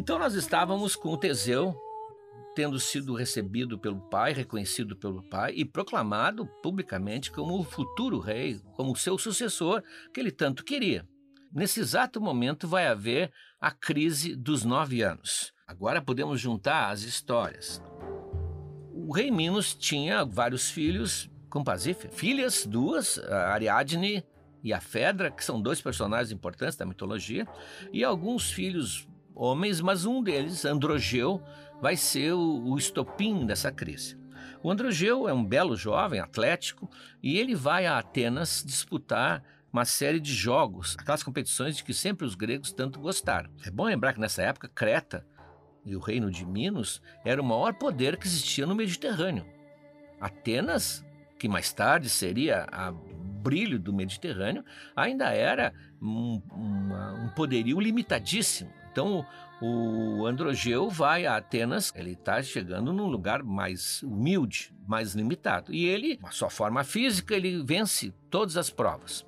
Então 0.00 0.18
nós 0.18 0.32
estávamos 0.32 0.96
com 0.96 1.10
o 1.10 1.16
Teseu, 1.18 1.78
tendo 2.54 2.80
sido 2.80 3.14
recebido 3.14 3.78
pelo 3.78 4.00
pai, 4.00 4.32
reconhecido 4.32 4.96
pelo 4.96 5.22
pai 5.22 5.52
e 5.54 5.62
proclamado 5.62 6.46
publicamente 6.62 7.30
como 7.30 7.60
o 7.60 7.62
futuro 7.62 8.18
rei, 8.18 8.58
como 8.72 8.96
seu 8.96 9.18
sucessor 9.18 9.82
que 10.14 10.18
ele 10.18 10.30
tanto 10.30 10.64
queria. 10.64 11.06
Nesse 11.52 11.80
exato 11.80 12.18
momento 12.18 12.66
vai 12.66 12.86
haver 12.86 13.30
a 13.60 13.70
crise 13.70 14.34
dos 14.34 14.64
nove 14.64 15.02
anos. 15.02 15.52
Agora 15.66 16.00
podemos 16.00 16.40
juntar 16.40 16.88
as 16.88 17.02
histórias. 17.02 17.82
O 18.94 19.12
rei 19.12 19.30
Minos 19.30 19.74
tinha 19.74 20.24
vários 20.24 20.70
filhos 20.70 21.30
com 21.50 21.62
Pasífae, 21.62 22.10
filhas 22.10 22.64
duas, 22.64 23.18
a 23.18 23.52
Ariadne 23.52 24.24
e 24.64 24.72
a 24.72 24.80
Fedra, 24.80 25.30
que 25.30 25.44
são 25.44 25.60
dois 25.60 25.82
personagens 25.82 26.32
importantes 26.32 26.74
da 26.74 26.86
mitologia, 26.86 27.46
e 27.92 28.02
alguns 28.02 28.50
filhos 28.50 29.06
homens, 29.34 29.80
mas 29.80 30.04
um 30.04 30.22
deles, 30.22 30.64
Androgeu, 30.64 31.42
vai 31.80 31.96
ser 31.96 32.32
o, 32.32 32.62
o 32.64 32.78
estopim 32.78 33.46
dessa 33.46 33.70
crise. 33.72 34.18
O 34.62 34.70
Androgeu 34.70 35.28
é 35.28 35.32
um 35.32 35.44
belo 35.44 35.74
jovem, 35.74 36.20
atlético, 36.20 36.90
e 37.22 37.38
ele 37.38 37.54
vai 37.54 37.86
a 37.86 37.98
Atenas 37.98 38.62
disputar 38.66 39.42
uma 39.72 39.84
série 39.84 40.20
de 40.20 40.34
jogos, 40.34 40.96
aquelas 40.98 41.22
competições 41.22 41.76
de 41.76 41.84
que 41.84 41.94
sempre 41.94 42.26
os 42.26 42.34
gregos 42.34 42.72
tanto 42.72 43.00
gostaram. 43.00 43.50
É 43.64 43.70
bom 43.70 43.84
lembrar 43.84 44.12
que 44.12 44.20
nessa 44.20 44.42
época 44.42 44.68
Creta 44.68 45.24
e 45.84 45.96
o 45.96 46.00
reino 46.00 46.30
de 46.30 46.44
Minos 46.44 47.00
era 47.24 47.40
o 47.40 47.44
maior 47.44 47.72
poder 47.74 48.16
que 48.16 48.26
existia 48.26 48.66
no 48.66 48.74
Mediterrâneo. 48.74 49.46
Atenas, 50.20 51.04
que 51.38 51.48
mais 51.48 51.72
tarde 51.72 52.10
seria 52.10 52.66
a 52.70 52.92
brilho 52.92 53.78
do 53.78 53.92
Mediterrâneo, 53.92 54.64
ainda 54.94 55.32
era 55.32 55.72
um, 56.02 56.42
uma, 56.52 57.12
um 57.14 57.28
poderio 57.30 57.80
limitadíssimo. 57.80 58.70
Então, 59.00 59.24
o 59.62 60.26
Androgeu 60.26 60.90
vai 60.90 61.24
a 61.24 61.38
Atenas, 61.38 61.90
ele 61.96 62.12
está 62.12 62.42
chegando 62.42 62.92
num 62.92 63.06
lugar 63.06 63.42
mais 63.42 64.02
humilde, 64.02 64.74
mais 64.86 65.14
limitado. 65.14 65.72
E 65.72 65.86
ele, 65.86 66.20
sua 66.30 66.50
forma 66.50 66.84
física, 66.84 67.34
ele 67.34 67.62
vence 67.62 68.12
todas 68.28 68.58
as 68.58 68.68
provas. 68.68 69.24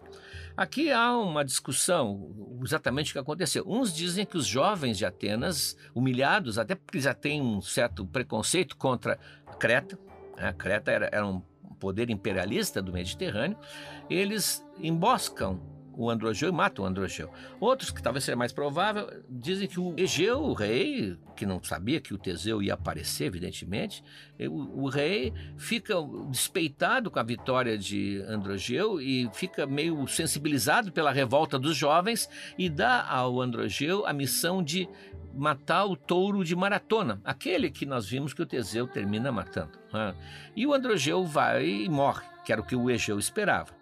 Aqui 0.54 0.92
há 0.92 1.16
uma 1.16 1.42
discussão 1.42 2.58
exatamente 2.62 3.10
o 3.10 3.12
que 3.14 3.18
aconteceu. 3.18 3.64
Uns 3.66 3.94
dizem 3.94 4.26
que 4.26 4.36
os 4.36 4.46
jovens 4.46 4.98
de 4.98 5.06
Atenas, 5.06 5.74
humilhados, 5.94 6.58
até 6.58 6.74
porque 6.74 7.00
já 7.00 7.14
têm 7.14 7.40
um 7.40 7.62
certo 7.62 8.04
preconceito 8.04 8.76
contra 8.76 9.18
Creta, 9.58 9.98
né? 10.36 10.52
Creta 10.52 10.90
era, 10.90 11.08
era 11.10 11.26
um 11.26 11.40
poder 11.80 12.10
imperialista 12.10 12.82
do 12.82 12.92
Mediterrâneo, 12.92 13.56
eles 14.10 14.62
emboscam 14.78 15.58
o 15.96 16.10
Androgeu 16.10 16.48
e 16.48 16.52
matam 16.52 16.84
o 16.84 16.88
Androgeu. 16.88 17.30
Outros, 17.60 17.90
que 17.90 18.02
talvez 18.02 18.24
seja 18.24 18.36
mais 18.36 18.52
provável, 18.52 19.08
dizem 19.28 19.68
que 19.68 19.78
o 19.78 19.94
Egeu, 19.96 20.40
o 20.40 20.52
rei, 20.52 21.16
que 21.36 21.46
não 21.46 21.62
sabia 21.62 22.00
que 22.00 22.14
o 22.14 22.18
Teseu 22.18 22.62
ia 22.62 22.74
aparecer, 22.74 23.26
evidentemente, 23.26 24.02
o, 24.40 24.84
o 24.84 24.88
rei 24.88 25.32
fica 25.56 25.94
despeitado 26.30 27.10
com 27.10 27.18
a 27.18 27.22
vitória 27.22 27.76
de 27.76 28.22
Androgeu 28.28 29.00
e 29.00 29.28
fica 29.32 29.66
meio 29.66 30.06
sensibilizado 30.06 30.92
pela 30.92 31.12
revolta 31.12 31.58
dos 31.58 31.76
jovens 31.76 32.28
e 32.58 32.68
dá 32.68 33.06
ao 33.06 33.40
Androgeu 33.40 34.06
a 34.06 34.12
missão 34.12 34.62
de 34.62 34.88
matar 35.34 35.86
o 35.86 35.96
touro 35.96 36.44
de 36.44 36.54
maratona, 36.54 37.20
aquele 37.24 37.70
que 37.70 37.86
nós 37.86 38.06
vimos 38.06 38.34
que 38.34 38.42
o 38.42 38.46
Teseu 38.46 38.86
termina 38.86 39.32
matando. 39.32 39.78
Né? 39.92 40.14
E 40.54 40.66
o 40.66 40.74
Androgeu 40.74 41.24
vai 41.24 41.66
e 41.66 41.88
morre, 41.88 42.24
que 42.44 42.52
era 42.52 42.60
o 42.60 42.64
que 42.64 42.76
o 42.76 42.90
Egeu 42.90 43.18
esperava. 43.18 43.81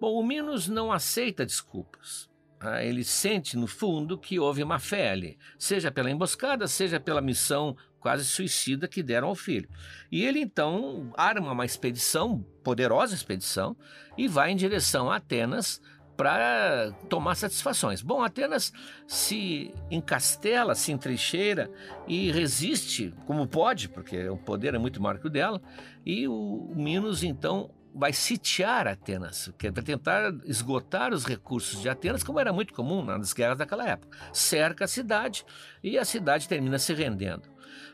Bom, 0.00 0.14
o 0.14 0.26
Minos 0.26 0.68
não 0.68 0.92
aceita 0.92 1.46
desculpas. 1.46 2.28
Ah, 2.58 2.82
ele 2.82 3.04
sente, 3.04 3.56
no 3.56 3.66
fundo, 3.66 4.18
que 4.18 4.38
houve 4.38 4.62
uma 4.62 4.78
fé 4.78 5.10
ali, 5.10 5.38
seja 5.58 5.90
pela 5.90 6.10
emboscada, 6.10 6.66
seja 6.66 6.98
pela 6.98 7.20
missão 7.20 7.76
quase 8.00 8.24
suicida 8.24 8.88
que 8.88 9.02
deram 9.02 9.28
ao 9.28 9.34
filho. 9.34 9.68
E 10.10 10.24
ele 10.24 10.40
então 10.40 11.12
arma 11.16 11.52
uma 11.52 11.64
expedição, 11.64 12.40
poderosa 12.62 13.14
expedição, 13.14 13.76
e 14.16 14.26
vai 14.28 14.52
em 14.52 14.56
direção 14.56 15.10
a 15.10 15.16
Atenas 15.16 15.82
para 16.16 16.92
tomar 17.10 17.34
satisfações. 17.34 18.00
Bom, 18.00 18.22
Atenas 18.22 18.72
se 19.06 19.74
encastela, 19.90 20.74
se 20.74 20.92
entrincheira 20.92 21.70
e 22.08 22.30
resiste 22.30 23.12
como 23.26 23.46
pode, 23.46 23.88
porque 23.88 24.28
o 24.28 24.36
poder 24.36 24.74
é 24.74 24.78
muito 24.78 25.02
maior 25.02 25.18
que 25.18 25.26
o 25.26 25.30
dela, 25.30 25.60
e 26.04 26.26
o 26.26 26.72
Minos 26.74 27.22
então 27.22 27.70
vai 27.96 28.12
sitiar 28.12 28.86
Atenas, 28.86 29.50
que 29.58 29.66
é 29.66 29.72
tentar 29.72 30.34
esgotar 30.44 31.14
os 31.14 31.24
recursos 31.24 31.80
de 31.80 31.88
Atenas, 31.88 32.22
como 32.22 32.38
era 32.38 32.52
muito 32.52 32.74
comum 32.74 33.02
nas 33.02 33.32
guerras 33.32 33.56
daquela 33.56 33.88
época. 33.88 34.16
Cerca 34.34 34.84
a 34.84 34.88
cidade 34.88 35.46
e 35.82 35.96
a 35.96 36.04
cidade 36.04 36.46
termina 36.46 36.78
se 36.78 36.92
rendendo. 36.92 37.48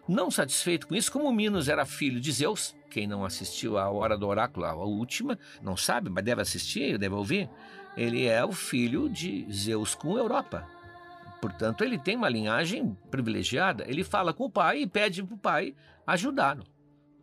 Não 0.08 0.28
satisfeito 0.28 0.88
com 0.88 0.96
isso, 0.96 1.12
como 1.12 1.32
Minos 1.32 1.68
era 1.68 1.86
filho 1.86 2.20
de 2.20 2.32
Zeus, 2.32 2.74
quem 2.90 3.06
não 3.06 3.24
assistiu 3.24 3.78
à 3.78 3.88
Hora 3.88 4.18
do 4.18 4.26
Oráculo, 4.26 4.66
a 4.66 4.74
última, 4.74 5.38
não 5.62 5.76
sabe, 5.76 6.10
mas 6.10 6.24
deve 6.24 6.42
assistir, 6.42 6.98
deve 6.98 7.14
ouvir, 7.14 7.48
ele 7.96 8.26
é 8.26 8.44
o 8.44 8.50
filho 8.50 9.08
de 9.08 9.46
Zeus 9.52 9.94
com 9.94 10.18
Europa. 10.18 10.66
Portanto, 11.40 11.84
ele 11.84 11.98
tem 11.98 12.16
uma 12.16 12.28
linhagem 12.28 12.96
privilegiada. 13.10 13.84
Ele 13.88 14.04
fala 14.04 14.32
com 14.32 14.44
o 14.44 14.50
pai 14.50 14.82
e 14.82 14.86
pede 14.86 15.22
para 15.22 15.34
o 15.34 15.38
pai 15.38 15.74
ajudá-lo 16.06 16.64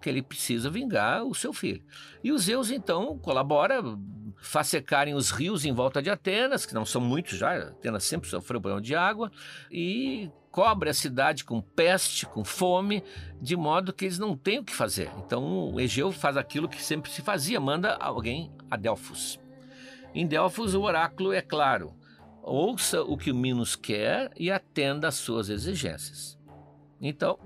que 0.01 0.09
ele 0.09 0.21
precisa 0.21 0.69
vingar 0.69 1.23
o 1.23 1.35
seu 1.35 1.51
filho. 1.51 1.83
E 2.23 2.31
os 2.31 2.43
Zeus, 2.43 2.71
então, 2.71 3.17
colabora, 3.17 3.81
faz 4.37 4.67
secarem 4.67 5.13
os 5.13 5.29
rios 5.29 5.65
em 5.65 5.73
volta 5.73 6.01
de 6.01 6.09
Atenas, 6.09 6.65
que 6.65 6.73
não 6.73 6.85
são 6.85 7.01
muitos 7.01 7.37
já, 7.37 7.57
Atenas 7.57 8.03
sempre 8.03 8.29
sofreu 8.29 8.61
problema 8.61 8.81
de 8.81 8.95
água, 8.95 9.31
e 9.71 10.29
cobre 10.51 10.89
a 10.89 10.93
cidade 10.93 11.43
com 11.43 11.61
peste, 11.61 12.25
com 12.25 12.43
fome, 12.43 13.03
de 13.41 13.55
modo 13.55 13.93
que 13.93 14.05
eles 14.05 14.19
não 14.19 14.35
têm 14.35 14.59
o 14.59 14.63
que 14.63 14.73
fazer. 14.73 15.11
Então 15.17 15.71
o 15.71 15.79
Egeu 15.79 16.11
faz 16.11 16.37
aquilo 16.37 16.69
que 16.69 16.81
sempre 16.81 17.11
se 17.11 17.21
fazia, 17.21 17.59
manda 17.59 17.95
alguém 17.95 18.51
a 18.69 18.75
Delfos. 18.75 19.39
Em 20.13 20.25
Delfos 20.25 20.73
o 20.73 20.81
oráculo 20.81 21.33
é 21.33 21.41
claro, 21.41 21.93
ouça 22.41 23.03
o 23.03 23.17
que 23.17 23.31
o 23.31 23.35
Minos 23.35 23.75
quer 23.75 24.31
e 24.35 24.49
atenda 24.51 25.07
às 25.07 25.15
suas 25.15 25.49
exigências. 25.49 26.37
Então, 26.99 27.37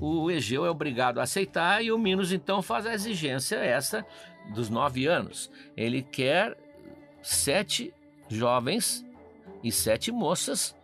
o 0.00 0.30
Egeu 0.30 0.64
é 0.64 0.70
obrigado 0.70 1.18
a 1.18 1.24
aceitar 1.24 1.82
e 1.82 1.90
o 1.90 1.98
Minos 1.98 2.32
então 2.32 2.62
faz 2.62 2.86
a 2.86 2.94
exigência 2.94 3.56
essa 3.56 4.04
dos 4.52 4.70
nove 4.70 5.06
anos. 5.06 5.50
Ele 5.76 6.02
quer 6.02 6.56
sete 7.22 7.92
jovens 8.28 9.04
e 9.62 9.72
sete 9.72 10.12
moças 10.12 10.74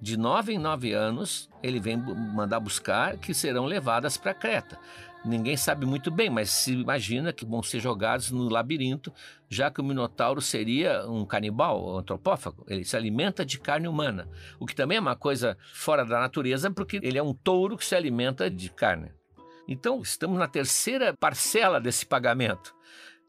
de 0.00 0.16
nove 0.16 0.52
em 0.52 0.58
nove 0.58 0.92
anos. 0.92 1.48
Ele 1.62 1.78
vem 1.78 1.96
mandar 1.96 2.60
buscar 2.60 3.16
que 3.16 3.32
serão 3.32 3.64
levadas 3.64 4.16
para 4.16 4.34
Creta. 4.34 4.78
Ninguém 5.24 5.56
sabe 5.56 5.86
muito 5.86 6.10
bem, 6.10 6.28
mas 6.28 6.50
se 6.50 6.72
imagina 6.74 7.32
que 7.32 7.46
vão 7.46 7.62
ser 7.62 7.80
jogados 7.80 8.30
no 8.30 8.46
labirinto, 8.46 9.10
já 9.48 9.70
que 9.70 9.80
o 9.80 9.84
Minotauro 9.84 10.42
seria 10.42 11.08
um 11.08 11.24
canibal, 11.24 11.94
um 11.94 11.98
antropófago. 11.98 12.62
Ele 12.68 12.84
se 12.84 12.94
alimenta 12.94 13.44
de 13.44 13.58
carne 13.58 13.88
humana, 13.88 14.28
o 14.60 14.66
que 14.66 14.74
também 14.74 14.98
é 14.98 15.00
uma 15.00 15.16
coisa 15.16 15.56
fora 15.72 16.04
da 16.04 16.20
natureza, 16.20 16.70
porque 16.70 17.00
ele 17.02 17.16
é 17.16 17.22
um 17.22 17.32
touro 17.32 17.78
que 17.78 17.86
se 17.86 17.94
alimenta 17.94 18.50
de 18.50 18.68
carne. 18.68 19.12
Então, 19.66 20.02
estamos 20.02 20.38
na 20.38 20.46
terceira 20.46 21.14
parcela 21.14 21.80
desse 21.80 22.04
pagamento. 22.04 22.74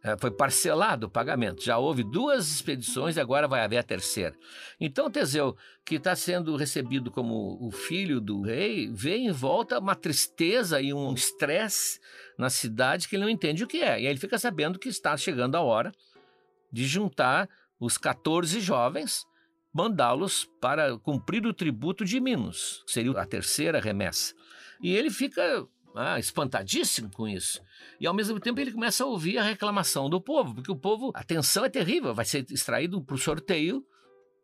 É, 0.05 0.15
foi 0.15 0.29
parcelado 0.29 1.07
o 1.07 1.09
pagamento. 1.09 1.63
Já 1.63 1.79
houve 1.79 2.03
duas 2.03 2.47
expedições 2.47 3.17
e 3.17 3.19
agora 3.19 3.47
vai 3.47 3.61
haver 3.61 3.79
a 3.79 3.83
terceira. 3.83 4.35
Então, 4.79 5.09
Teseu, 5.09 5.57
que 5.83 5.95
está 5.95 6.15
sendo 6.15 6.55
recebido 6.55 7.09
como 7.09 7.57
o 7.59 7.71
filho 7.71 8.21
do 8.21 8.43
rei, 8.43 8.87
vê 8.93 9.17
em 9.17 9.31
volta 9.31 9.79
uma 9.79 9.95
tristeza 9.95 10.79
e 10.79 10.93
um 10.93 11.11
estresse 11.11 11.99
na 12.37 12.51
cidade 12.51 13.07
que 13.07 13.15
ele 13.15 13.23
não 13.23 13.29
entende 13.31 13.63
o 13.63 13.67
que 13.67 13.81
é. 13.81 13.99
E 13.99 14.05
aí 14.05 14.05
ele 14.05 14.19
fica 14.19 14.37
sabendo 14.37 14.77
que 14.77 14.89
está 14.89 15.17
chegando 15.17 15.55
a 15.55 15.61
hora 15.61 15.91
de 16.71 16.85
juntar 16.85 17.49
os 17.79 17.97
14 17.97 18.59
jovens, 18.59 19.25
mandá-los 19.73 20.47
para 20.61 20.99
cumprir 20.99 21.47
o 21.47 21.53
tributo 21.53 22.05
de 22.05 22.19
Minos, 22.19 22.83
que 22.85 22.91
seria 22.91 23.19
a 23.19 23.25
terceira 23.25 23.79
remessa. 23.79 24.35
E 24.79 24.95
ele 24.95 25.09
fica 25.09 25.67
ah, 25.95 26.19
espantadíssimo 26.19 27.09
com 27.11 27.27
isso. 27.27 27.61
E 27.99 28.05
ao 28.05 28.13
mesmo 28.13 28.39
tempo 28.39 28.59
ele 28.59 28.71
começa 28.71 29.03
a 29.03 29.07
ouvir 29.07 29.37
a 29.37 29.43
reclamação 29.43 30.09
do 30.09 30.21
povo, 30.21 30.55
porque 30.55 30.71
o 30.71 30.75
povo, 30.75 31.11
a 31.13 31.23
tensão 31.23 31.65
é 31.65 31.69
terrível, 31.69 32.13
vai 32.13 32.25
ser 32.25 32.45
extraído 32.51 33.01
para 33.03 33.15
o 33.15 33.19
sorteio 33.19 33.83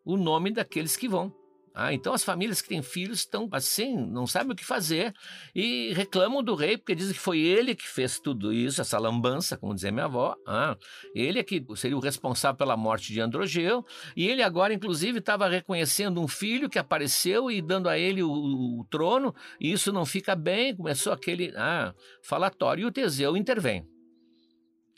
o 0.04 0.18
nome 0.18 0.52
daqueles 0.52 0.96
que 0.96 1.08
vão. 1.08 1.41
Ah, 1.74 1.94
então 1.94 2.14
as 2.14 2.24
famílias 2.24 2.62
que 2.62 2.68
têm 2.68 2.82
filhos 2.82 3.20
estão 3.20 3.48
assim, 3.54 3.96
não 3.96 4.28
sabem 4.28 4.52
o 4.52 4.56
que 4.56 4.66
fazer 4.66 5.14
e 5.56 5.94
reclamam 5.94 6.44
do 6.44 6.54
rei 6.54 6.78
porque 6.78 6.94
dizem 6.94 7.14
que 7.14 7.20
foi 7.20 7.40
ele 7.40 7.74
que 7.74 7.88
fez 7.88 8.20
tudo 8.20 8.52
isso, 8.52 8.82
essa 8.82 9.00
lambança, 9.00 9.56
como 9.56 9.74
dizia 9.74 9.92
minha 9.92 10.06
avó. 10.06 10.36
Ah, 10.46 10.76
ele 11.16 11.40
é 11.40 11.44
que 11.44 11.64
seria 11.78 11.96
o 11.96 12.02
responsável 12.02 12.58
pela 12.58 12.76
morte 12.76 13.14
de 13.14 13.22
Androgeu 13.22 13.86
e 14.18 14.28
ele 14.28 14.44
agora, 14.44 14.74
inclusive, 14.74 15.20
estava 15.20 15.48
reconhecendo 15.48 16.20
um 16.20 16.28
filho 16.28 16.70
que 16.70 16.78
apareceu 16.78 17.50
e 17.50 17.62
dando 17.62 17.88
a 17.88 17.98
ele 17.98 18.22
o, 18.22 18.30
o, 18.32 18.86
trono 18.90 19.34
e 19.60 19.72
isso 19.72 19.94
não 19.94 20.06
fica 20.06 20.36
bem. 20.36 20.76
Começou 20.76 21.14
aquele 21.14 21.54
ah, 21.56 21.94
falatório 22.22 22.82
e 22.82 22.86
o 22.86 22.92
Teseu 22.92 23.38
intervém. 23.38 23.88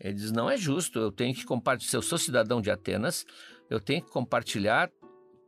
Ele 0.02 0.14
diz: 0.14 0.32
não 0.32 0.50
é 0.50 0.58
justo, 0.58 0.98
eu 0.98 1.12
tenho 1.12 1.36
que 1.36 1.46
compartilhar. 1.46 1.98
Eu 2.00 2.02
sou 2.02 2.18
cidadão 2.18 2.60
de 2.60 2.72
Atenas, 2.72 3.26
eu 3.70 3.80
tenho 3.80 4.02
que 4.02 4.10
compartilhar 4.10 4.90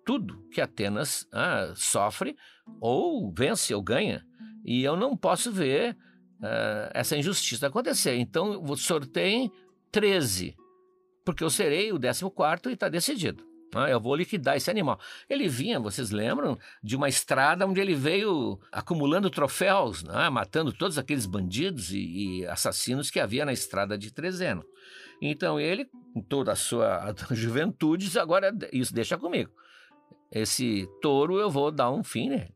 tudo 0.05 0.47
que 0.51 0.61
Atenas 0.61 1.27
ah, 1.33 1.73
sofre, 1.75 2.37
ou 2.79 3.33
vence 3.33 3.73
ou 3.73 3.81
ganha. 3.81 4.23
E 4.63 4.83
eu 4.83 4.95
não 4.95 5.17
posso 5.17 5.51
ver 5.51 5.97
ah, 6.41 6.91
essa 6.93 7.17
injustiça 7.17 7.67
acontecer. 7.67 8.15
Então, 8.15 8.63
sorteiem 8.77 9.51
13, 9.91 10.55
porque 11.25 11.43
eu 11.43 11.49
serei 11.49 11.91
o 11.91 11.99
14 11.99 12.69
e 12.69 12.73
está 12.73 12.87
decidido. 12.87 13.43
Ah, 13.73 13.89
eu 13.89 13.99
vou 13.99 14.15
liquidar 14.15 14.55
esse 14.55 14.69
animal. 14.69 14.97
Ele 15.29 15.49
vinha, 15.49 15.79
vocês 15.79 16.11
lembram, 16.11 16.57
de 16.81 16.95
uma 16.95 17.09
estrada 17.09 17.65
onde 17.65 17.81
ele 17.81 17.95
veio 17.95 18.57
acumulando 18.71 19.29
troféus, 19.29 20.01
né? 20.03 20.29
matando 20.29 20.71
todos 20.71 20.97
aqueles 20.97 21.25
bandidos 21.25 21.91
e, 21.91 21.97
e, 22.41 22.45
assassinos 22.45 23.09
que 23.09 23.19
havia 23.19 23.43
na 23.43 23.51
estrada 23.51 23.97
de 23.97 24.13
Trezeno. 24.13 24.63
Então 25.21 25.59
ele, 25.59 25.89
com 26.13 26.21
toda 26.21 26.53
a 26.53 26.55
sua 26.55 27.13
juventude, 27.31 28.17
agora 28.17 28.55
isso 28.71 28.93
deixa 28.93 29.17
comigo 29.17 29.51
esse 30.31 30.87
touro 31.01 31.39
eu 31.39 31.49
vou 31.49 31.71
dar 31.71 31.91
um 31.91 32.03
fim 32.03 32.29
nele. 32.29 32.53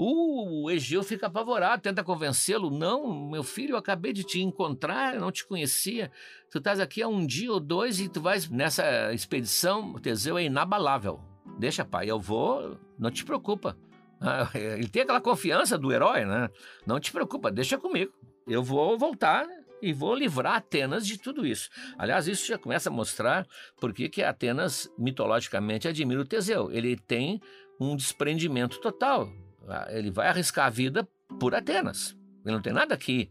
O 0.00 0.70
Egeu 0.70 1.02
fica 1.02 1.26
apavorado, 1.26 1.82
tenta 1.82 2.04
convencê-lo. 2.04 2.70
Não, 2.70 3.28
meu 3.28 3.42
filho, 3.42 3.72
eu 3.72 3.76
acabei 3.76 4.12
de 4.12 4.22
te 4.22 4.40
encontrar, 4.40 5.16
não 5.16 5.32
te 5.32 5.44
conhecia. 5.44 6.12
Tu 6.52 6.58
estás 6.58 6.78
aqui 6.78 7.02
há 7.02 7.08
um 7.08 7.26
dia 7.26 7.52
ou 7.52 7.58
dois 7.58 7.98
e 7.98 8.08
tu 8.08 8.20
vais 8.20 8.48
nessa 8.48 9.12
expedição. 9.12 9.94
O 9.94 10.00
Teseu 10.00 10.38
é 10.38 10.44
inabalável. 10.44 11.20
Deixa, 11.58 11.84
pai, 11.84 12.08
eu 12.08 12.20
vou, 12.20 12.78
não 12.96 13.10
te 13.10 13.24
preocupa. 13.24 13.76
Ele 14.54 14.86
tem 14.86 15.02
aquela 15.02 15.20
confiança 15.20 15.76
do 15.76 15.92
herói, 15.92 16.24
né? 16.24 16.48
Não 16.86 17.00
te 17.00 17.10
preocupa, 17.10 17.50
deixa 17.50 17.76
comigo. 17.76 18.12
Eu 18.46 18.62
vou 18.62 18.96
voltar 18.96 19.44
e 19.80 19.92
vou 19.92 20.14
livrar 20.14 20.56
Atenas 20.56 21.06
de 21.06 21.18
tudo 21.18 21.46
isso. 21.46 21.68
Aliás, 21.96 22.28
isso 22.28 22.46
já 22.46 22.58
começa 22.58 22.88
a 22.88 22.92
mostrar 22.92 23.46
por 23.80 23.92
que 23.92 24.22
Atenas 24.22 24.90
mitologicamente 24.98 25.88
admira 25.88 26.20
o 26.20 26.24
Teseu. 26.24 26.70
Ele 26.70 26.96
tem 26.96 27.40
um 27.80 27.94
desprendimento 27.94 28.80
total 28.80 29.28
ah, 29.68 29.86
ele 29.90 30.10
vai 30.10 30.28
arriscar 30.28 30.66
a 30.66 30.70
vida 30.70 31.06
por 31.38 31.54
Atenas. 31.54 32.16
Ele 32.44 32.54
não 32.54 32.62
tem 32.62 32.72
nada 32.72 32.94
aqui, 32.94 33.30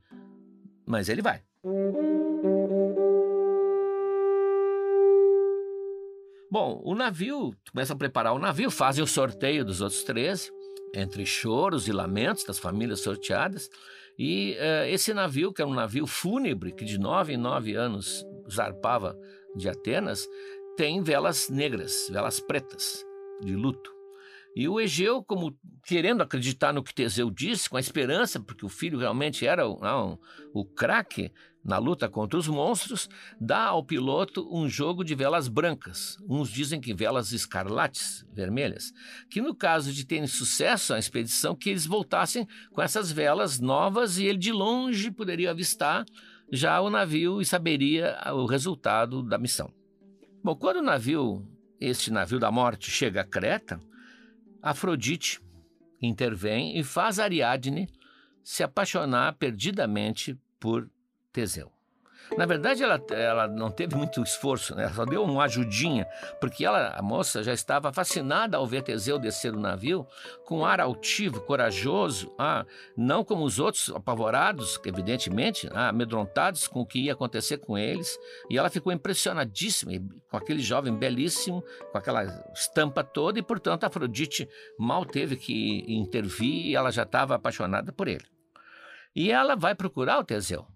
mas 0.85 1.09
ele 1.09 1.21
vai. 1.21 1.41
Bom, 6.49 6.79
o 6.83 6.93
navio, 6.93 7.55
começa 7.71 7.93
a 7.93 7.97
preparar 7.97 8.33
o 8.33 8.39
navio, 8.39 8.69
fazem 8.69 9.03
o 9.03 9.07
sorteio 9.07 9.65
dos 9.65 9.81
outros 9.81 10.03
13, 10.03 10.51
entre 10.93 11.25
choros 11.25 11.87
e 11.87 11.91
lamentos 11.91 12.43
das 12.43 12.59
famílias 12.59 13.01
sorteadas. 13.01 13.69
E 14.17 14.57
uh, 14.59 14.85
esse 14.87 15.13
navio, 15.13 15.53
que 15.53 15.61
era 15.61 15.69
um 15.69 15.73
navio 15.73 16.07
fúnebre, 16.07 16.73
que 16.73 16.85
de 16.85 16.97
nove 16.99 17.33
em 17.33 17.37
nove 17.37 17.75
anos 17.75 18.25
zarpava 18.51 19.17
de 19.55 19.69
Atenas, 19.69 20.27
tem 20.75 21.01
velas 21.01 21.49
negras, 21.49 22.07
velas 22.09 22.39
pretas, 22.39 23.05
de 23.41 23.55
luto. 23.55 23.96
E 24.55 24.67
o 24.67 24.79
Egeu, 24.79 25.23
como 25.23 25.55
querendo 25.85 26.21
acreditar 26.21 26.73
no 26.73 26.83
que 26.83 26.93
Teseu 26.93 27.29
disse, 27.29 27.69
com 27.69 27.77
a 27.77 27.79
esperança, 27.79 28.39
porque 28.39 28.65
o 28.65 28.69
filho 28.69 28.97
realmente 28.97 29.45
era 29.45 29.63
não, 29.63 30.19
o 30.53 30.65
craque 30.65 31.31
na 31.63 31.77
luta 31.77 32.07
contra 32.07 32.39
os 32.39 32.47
monstros, 32.47 33.09
dá 33.39 33.65
ao 33.65 33.83
piloto 33.83 34.47
um 34.49 34.69
jogo 34.69 35.03
de 35.03 35.13
velas 35.13 35.49
brancas. 35.49 36.17
Uns 36.27 36.49
dizem 36.49 36.79
que 36.79 36.93
velas 36.93 37.33
escarlates, 37.33 38.25
vermelhas, 38.33 38.93
que 39.29 39.41
no 39.41 39.53
caso 39.53 39.91
de 39.91 40.05
terem 40.05 40.27
sucesso 40.27 40.93
a 40.93 40.99
expedição, 40.99 41.55
que 41.55 41.69
eles 41.69 41.85
voltassem 41.85 42.47
com 42.71 42.81
essas 42.81 43.11
velas 43.11 43.59
novas 43.59 44.17
e 44.17 44.25
ele 44.25 44.37
de 44.39 44.53
longe 44.53 45.11
poderia 45.11 45.51
avistar 45.51 46.05
já 46.49 46.79
o 46.79 46.89
navio 46.89 47.41
e 47.41 47.45
saberia 47.45 48.17
o 48.33 48.45
resultado 48.45 49.21
da 49.21 49.37
missão. 49.37 49.69
Bom, 50.41 50.55
quando 50.55 50.77
o 50.77 50.81
navio, 50.81 51.45
este 51.81 52.09
navio 52.09 52.39
da 52.39 52.49
morte, 52.49 52.89
chega 52.89 53.19
a 53.19 53.25
Creta, 53.25 53.77
Afrodite 54.69 55.41
intervém 56.01 56.77
e 56.77 56.83
faz 56.83 57.19
Ariadne 57.19 57.87
se 58.43 58.63
apaixonar 58.63 59.33
perdidamente 59.33 60.37
por 60.59 60.89
Teseu. 61.31 61.76
Na 62.35 62.45
verdade, 62.45 62.83
ela, 62.83 63.01
ela 63.11 63.47
não 63.47 63.71
teve 63.71 63.95
muito 63.95 64.21
esforço, 64.21 64.75
né? 64.75 64.89
só 64.93 65.05
deu 65.05 65.23
uma 65.23 65.45
ajudinha, 65.45 66.05
porque 66.41 66.65
ela, 66.65 66.89
a 66.89 67.01
moça 67.01 67.41
já 67.41 67.53
estava 67.53 67.93
fascinada 67.93 68.57
ao 68.57 68.65
ver 68.65 68.81
Teseu 68.81 69.17
descer 69.17 69.53
o 69.53 69.59
navio 69.59 70.05
com 70.45 70.59
um 70.59 70.65
ar 70.65 70.81
altivo, 70.81 71.41
corajoso, 71.41 72.33
ah, 72.37 72.65
não 72.95 73.23
como 73.23 73.43
os 73.43 73.59
outros 73.59 73.89
apavorados, 73.89 74.79
evidentemente, 74.85 75.69
ah, 75.71 75.89
amedrontados 75.89 76.67
com 76.67 76.81
o 76.81 76.85
que 76.85 76.99
ia 76.99 77.13
acontecer 77.13 77.59
com 77.59 77.77
eles. 77.77 78.19
E 78.49 78.57
ela 78.57 78.69
ficou 78.69 78.91
impressionadíssima 78.91 79.91
com 80.29 80.37
aquele 80.37 80.61
jovem 80.61 80.93
belíssimo, 80.93 81.63
com 81.91 81.97
aquela 81.97 82.23
estampa 82.53 83.03
toda, 83.03 83.39
e 83.39 83.43
portanto 83.43 83.83
Afrodite 83.83 84.49
mal 84.77 85.05
teve 85.05 85.37
que 85.37 85.85
intervir 85.87 86.67
e 86.67 86.75
ela 86.75 86.91
já 86.91 87.03
estava 87.03 87.35
apaixonada 87.35 87.91
por 87.91 88.07
ele. 88.07 88.25
E 89.15 89.31
ela 89.31 89.55
vai 89.55 89.73
procurar 89.73 90.19
o 90.19 90.23
Teseu. 90.23 90.67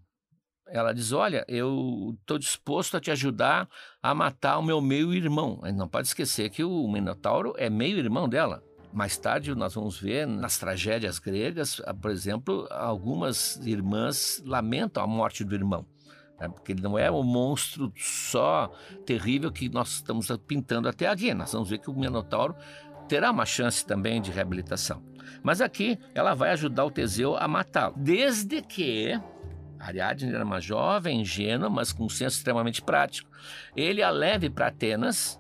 Ela 0.72 0.94
diz: 0.94 1.12
Olha, 1.12 1.46
eu 1.48 2.16
estou 2.22 2.40
disposto 2.40 2.96
a 2.96 3.00
te 3.00 3.12
ajudar 3.12 3.68
a 4.02 4.16
matar 4.16 4.58
o 4.58 4.64
meu 4.64 4.82
meio-irmão. 4.82 5.60
Não 5.76 5.88
pode 5.88 6.08
esquecer 6.08 6.50
que 6.50 6.64
o 6.64 6.88
Minotauro 6.88 7.54
é 7.58 7.70
meio-irmão 7.70 8.28
dela. 8.28 8.64
Mais 8.94 9.18
tarde, 9.18 9.54
nós 9.56 9.74
vamos 9.76 10.00
ver 10.00 10.28
nas 10.28 10.58
tragédias 10.58 11.18
gregas, 11.18 11.82
ah, 11.86 11.94
por 11.94 12.12
exemplo, 12.12 12.68
algumas 12.70 13.56
irmãs 13.66 14.42
lamentam 14.46 15.02
a 15.02 15.08
morte 15.08 15.46
do 15.46 15.56
irmão. 15.56 15.86
Né? 16.38 16.50
Porque 16.50 16.74
ele 16.74 16.82
não 16.82 17.00
é 17.00 17.10
o 17.10 17.24
monstro 17.24 17.94
só 17.96 18.70
terrível 19.06 19.52
que 19.52 19.70
nós 19.70 19.94
estamos 19.94 20.28
pintando 20.46 20.90
até 20.90 21.08
aqui. 21.08 21.34
Nós 21.34 21.54
vamos 21.54 21.70
ver 21.70 21.78
que 21.78 21.90
o 21.90 21.94
Minotauro 21.94 22.54
terá 23.08 23.32
uma 23.32 23.46
chance 23.46 23.86
também 23.86 24.22
de 24.22 24.32
reabilitação. 24.32 25.02
Mas 25.42 25.62
aqui 25.62 25.98
ela 26.14 26.34
vai 26.34 26.52
ajudar 26.52 26.84
o 26.84 26.92
Teseu 26.92 27.38
a 27.38 27.48
matá-lo. 27.48 27.94
Desde 27.98 28.62
que 28.62 29.18
Ariadne 29.82 30.34
era 30.34 30.46
uma 30.46 30.62
jovem, 30.62 31.22
ingênua, 31.22 31.70
mas 31.70 31.92
com 31.92 32.06
um 32.06 32.10
senso 32.10 32.38
extremamente 32.38 32.82
prático. 32.82 33.30
Ele 33.76 34.04
a 34.04 34.10
leve 34.10 34.50
para 34.50 34.68
Atenas, 34.68 35.40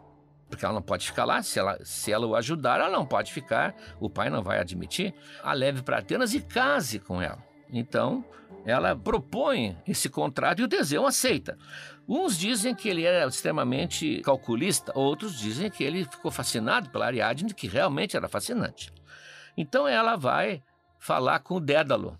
porque 0.49 0.65
ela 0.65 0.73
não 0.73 0.81
pode 0.81 1.05
ficar 1.05 1.25
lá. 1.25 1.41
Se 1.43 1.59
ela, 1.59 1.77
se 1.83 2.11
ela 2.11 2.25
o 2.25 2.35
ajudar, 2.35 2.79
ela 2.79 2.89
não 2.89 3.05
pode 3.05 3.31
ficar. 3.31 3.75
O 3.99 4.09
pai 4.09 4.29
não 4.29 4.41
vai 4.41 4.59
admitir. 4.59 5.13
A 5.43 5.53
leve 5.53 5.81
para 5.81 5.99
Atenas 5.99 6.33
e 6.33 6.41
case 6.41 6.99
com 6.99 7.21
ela. 7.21 7.37
Então, 7.71 8.25
ela 8.65 8.95
propõe 8.95 9.77
esse 9.87 10.09
contrato 10.09 10.59
e 10.59 10.63
o 10.63 10.67
Teseu 10.67 11.05
aceita. 11.05 11.57
Uns 12.07 12.37
dizem 12.37 12.75
que 12.75 12.89
ele 12.89 13.03
era 13.03 13.27
extremamente 13.27 14.21
calculista, 14.21 14.91
outros 14.95 15.39
dizem 15.39 15.69
que 15.69 15.83
ele 15.83 16.03
ficou 16.03 16.31
fascinado 16.31 16.89
pela 16.89 17.05
Ariadne, 17.05 17.53
que 17.53 17.67
realmente 17.67 18.17
era 18.17 18.27
fascinante. 18.27 18.91
Então 19.55 19.87
ela 19.87 20.15
vai 20.15 20.61
falar 20.99 21.39
com 21.39 21.55
o 21.55 21.59
Dédalo, 21.59 22.19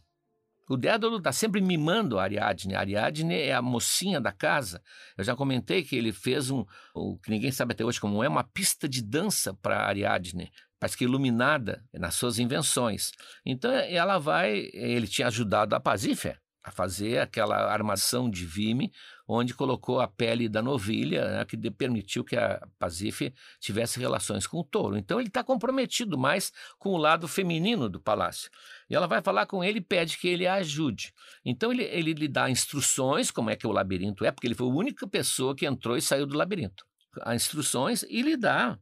o 0.72 0.78
Dédalo 0.78 1.18
está 1.18 1.34
sempre 1.34 1.60
mimando 1.60 2.18
a 2.18 2.24
Ariadne. 2.24 2.76
A 2.76 2.80
Ariadne 2.80 3.36
é 3.36 3.54
a 3.54 3.62
mocinha 3.62 4.22
da 4.22 4.32
casa. 4.32 4.82
Eu 5.18 5.24
já 5.24 5.36
comentei 5.36 5.84
que 5.84 5.98
ele 5.98 6.14
fez 6.14 6.50
um, 6.50 6.66
o 6.96 7.18
que 7.18 7.30
ninguém 7.30 7.52
sabe 7.52 7.74
até 7.74 7.84
hoje 7.84 8.00
como 8.00 8.24
é, 8.24 8.30
uma 8.30 8.44
pista 8.44 8.88
de 8.88 9.02
dança 9.02 9.54
para 9.54 9.86
Ariadne, 9.86 10.50
parece 10.80 10.98
que 10.98 11.04
iluminada 11.04 11.84
nas 11.94 12.16
suas 12.16 12.40
invenções. 12.40 13.12
Então 13.46 13.70
ela 13.70 14.18
vai, 14.18 14.70
ele 14.74 15.08
tinha 15.08 15.28
ajudado 15.28 15.76
a 15.76 15.80
Pasífia 15.80 16.40
a 16.64 16.70
fazer 16.70 17.20
aquela 17.20 17.72
armação 17.72 18.30
de 18.30 18.46
vime, 18.46 18.92
onde 19.28 19.54
colocou 19.54 20.00
a 20.00 20.08
pele 20.08 20.48
da 20.48 20.62
novilha, 20.62 21.30
né, 21.30 21.46
que 21.46 21.58
permitiu 21.72 22.24
que 22.24 22.36
a 22.36 22.62
Pasífia 22.78 23.34
tivesse 23.60 24.00
relações 24.00 24.46
com 24.46 24.60
o 24.60 24.64
touro. 24.64 24.98
Então 24.98 25.20
ele 25.20 25.30
está 25.30 25.44
comprometido 25.44 26.18
mais 26.18 26.52
com 26.78 26.90
o 26.90 26.98
lado 26.98 27.28
feminino 27.28 27.90
do 27.90 28.00
palácio. 28.00 28.50
E 28.90 28.96
ela 28.96 29.08
vai 29.08 29.22
falar 29.22 29.48
com 29.48 29.64
ele 29.64 29.80
e 29.80 29.84
pede 29.84 30.18
que 30.18 30.28
ele 30.28 30.46
a 30.46 30.56
ajude. 30.56 31.14
Então 31.44 31.72
ele, 31.72 31.84
ele 31.84 32.14
lhe 32.14 32.28
dá 32.28 32.50
instruções, 32.50 33.32
como 33.32 33.50
é 33.50 33.56
que 33.56 33.66
o 33.66 33.72
labirinto 33.72 34.24
é, 34.24 34.32
porque 34.32 34.46
ele 34.46 34.56
foi 34.56 34.68
a 34.68 34.72
única 34.74 35.08
pessoa 35.08 35.56
que 35.56 35.66
entrou 35.66 35.98
e 35.98 36.02
saiu 36.02 36.28
do 36.28 36.38
labirinto. 36.38 36.86
As 37.22 37.36
instruções 37.36 38.04
e 38.04 38.22
lhe 38.22 38.38
dá 38.38 38.78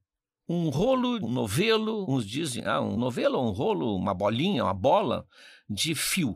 um 0.48 0.70
rolo, 0.70 1.18
um 1.24 1.32
novelo, 1.32 2.06
uns 2.10 2.28
dizem, 2.28 2.66
ah, 2.66 2.82
um 2.82 2.98
novelo, 2.98 3.40
um 3.40 3.52
rolo, 3.52 3.96
uma 3.96 4.16
bolinha, 4.16 4.64
uma 4.64 4.74
bola 4.74 5.26
de 5.70 5.94
fio 5.94 6.36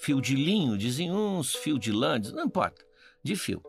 fio 0.00 0.20
de 0.20 0.34
linho, 0.34 0.76
dizem 0.76 1.10
uns, 1.10 1.54
fio 1.54 1.78
de 1.78 1.92
lã, 1.92 2.18
não 2.32 2.44
importa, 2.44 2.84
de 3.22 3.36
fio. 3.36 3.62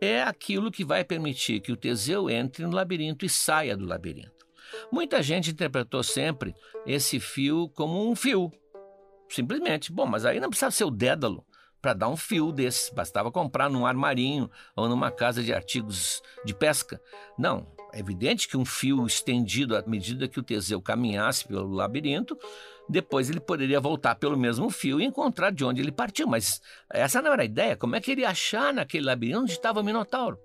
É 0.00 0.22
aquilo 0.22 0.72
que 0.72 0.84
vai 0.84 1.04
permitir 1.04 1.60
que 1.60 1.70
o 1.70 1.76
Teseu 1.76 2.28
entre 2.28 2.66
no 2.66 2.74
labirinto 2.74 3.24
e 3.24 3.28
saia 3.28 3.76
do 3.76 3.86
labirinto. 3.86 4.42
Muita 4.90 5.22
gente 5.22 5.50
interpretou 5.50 6.02
sempre 6.02 6.54
esse 6.86 7.20
fio 7.20 7.68
como 7.68 8.10
um 8.10 8.16
fio. 8.16 8.50
Simplesmente. 9.28 9.92
Bom, 9.92 10.06
mas 10.06 10.24
aí 10.24 10.40
não 10.40 10.48
precisava 10.48 10.72
ser 10.72 10.84
o 10.84 10.90
Dédalo 10.90 11.44
para 11.80 11.94
dar 11.94 12.08
um 12.08 12.16
fio 12.16 12.52
desse. 12.52 12.94
Bastava 12.94 13.30
comprar 13.30 13.70
num 13.70 13.86
armarinho 13.86 14.50
ou 14.74 14.88
numa 14.88 15.10
casa 15.10 15.42
de 15.42 15.52
artigos 15.52 16.22
de 16.44 16.54
pesca. 16.54 17.00
Não. 17.38 17.66
É 17.92 18.00
evidente 18.00 18.48
que 18.48 18.56
um 18.56 18.64
fio 18.64 19.04
estendido 19.06 19.76
à 19.76 19.82
medida 19.86 20.26
que 20.26 20.40
o 20.40 20.42
Teseu 20.42 20.80
caminhasse 20.80 21.46
pelo 21.46 21.74
labirinto 21.74 22.38
depois 22.88 23.30
ele 23.30 23.40
poderia 23.40 23.80
voltar 23.80 24.14
pelo 24.16 24.36
mesmo 24.36 24.68
fio 24.70 25.00
e 25.00 25.04
encontrar 25.04 25.50
de 25.50 25.64
onde 25.64 25.80
ele 25.80 25.92
partiu. 25.92 26.26
Mas 26.26 26.60
essa 26.90 27.22
não 27.22 27.32
era 27.32 27.42
a 27.42 27.46
ideia. 27.46 27.76
Como 27.76 27.96
é 27.96 28.00
que 28.00 28.10
ele 28.10 28.22
ia 28.22 28.30
achar 28.30 28.72
naquele 28.72 29.06
labirinto 29.06 29.40
onde 29.40 29.52
estava 29.52 29.80
o 29.80 29.84
Minotauro? 29.84 30.38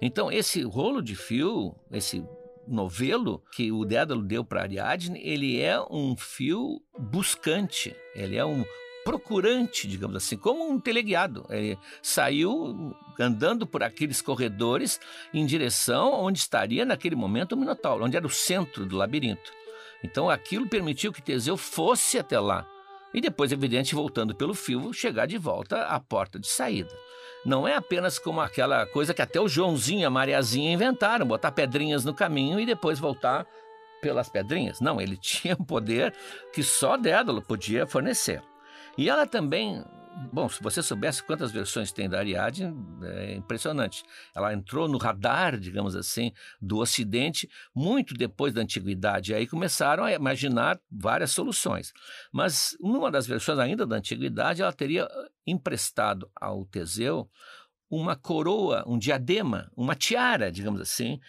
Então, 0.00 0.30
esse 0.30 0.62
rolo 0.62 1.02
de 1.02 1.14
fio, 1.14 1.74
esse 1.90 2.24
novelo 2.66 3.42
que 3.52 3.70
o 3.70 3.84
Dédalo 3.84 4.22
deu 4.22 4.44
para 4.44 4.62
Ariadne, 4.62 5.20
ele 5.22 5.60
é 5.60 5.78
um 5.90 6.16
fio 6.16 6.80
buscante, 6.98 7.94
ele 8.14 8.36
é 8.36 8.44
um 8.44 8.64
procurante, 9.04 9.86
digamos 9.86 10.16
assim, 10.16 10.36
como 10.36 10.68
um 10.68 10.80
teleguiado. 10.80 11.46
Ele 11.50 11.78
saiu 12.02 12.96
andando 13.20 13.66
por 13.66 13.82
aqueles 13.82 14.20
corredores 14.22 14.98
em 15.32 15.44
direção 15.44 16.12
onde 16.14 16.38
estaria 16.38 16.84
naquele 16.84 17.14
momento 17.14 17.52
o 17.52 17.56
Minotauro, 17.56 18.04
onde 18.04 18.16
era 18.16 18.26
o 18.26 18.30
centro 18.30 18.86
do 18.86 18.96
labirinto. 18.96 19.52
Então 20.02 20.28
aquilo 20.28 20.68
permitiu 20.68 21.12
que 21.12 21.22
Teseu 21.22 21.56
fosse 21.56 22.18
até 22.18 22.38
lá. 22.40 22.66
E 23.12 23.20
depois, 23.20 23.52
evidente, 23.52 23.94
voltando 23.94 24.34
pelo 24.34 24.54
fio, 24.54 24.92
chegar 24.92 25.26
de 25.26 25.38
volta 25.38 25.82
à 25.82 26.00
porta 26.00 26.38
de 26.38 26.48
saída. 26.48 26.92
Não 27.44 27.68
é 27.68 27.76
apenas 27.76 28.18
como 28.18 28.40
aquela 28.40 28.86
coisa 28.86 29.14
que 29.14 29.22
até 29.22 29.38
o 29.40 29.46
Joãozinho 29.46 30.00
e 30.00 30.04
a 30.04 30.10
Mariazinha 30.10 30.72
inventaram, 30.72 31.24
botar 31.24 31.52
pedrinhas 31.52 32.04
no 32.04 32.12
caminho 32.12 32.58
e 32.58 32.66
depois 32.66 32.98
voltar 32.98 33.46
pelas 34.02 34.28
pedrinhas. 34.28 34.80
Não, 34.80 35.00
ele 35.00 35.16
tinha 35.20 35.54
um 35.54 35.64
poder 35.64 36.12
que 36.52 36.62
só 36.62 36.96
Dédalo 36.96 37.40
podia 37.40 37.86
fornecer. 37.86 38.42
E 38.96 39.08
ela 39.08 39.26
também 39.26 39.84
Bom, 40.32 40.48
se 40.48 40.62
você 40.62 40.80
soubesse 40.80 41.22
quantas 41.22 41.50
versões 41.50 41.90
tem 41.90 42.08
da 42.08 42.18
Ariadne, 42.18 42.72
é 43.02 43.34
impressionante. 43.34 44.04
Ela 44.34 44.54
entrou 44.54 44.88
no 44.88 44.96
radar, 44.96 45.58
digamos 45.58 45.96
assim, 45.96 46.32
do 46.60 46.78
Ocidente 46.78 47.50
muito 47.74 48.14
depois 48.14 48.54
da 48.54 48.62
Antiguidade. 48.62 49.34
Aí 49.34 49.46
começaram 49.46 50.04
a 50.04 50.12
imaginar 50.12 50.80
várias 50.90 51.32
soluções. 51.32 51.92
Mas 52.32 52.76
numa 52.80 53.10
das 53.10 53.26
versões 53.26 53.58
ainda 53.58 53.84
da 53.84 53.96
Antiguidade, 53.96 54.62
ela 54.62 54.72
teria 54.72 55.08
emprestado 55.44 56.30
ao 56.34 56.64
Teseu 56.64 57.28
uma 57.90 58.14
coroa, 58.14 58.84
um 58.86 58.98
diadema, 58.98 59.70
uma 59.76 59.96
tiara, 59.96 60.50
digamos 60.50 60.80
assim, 60.80 61.20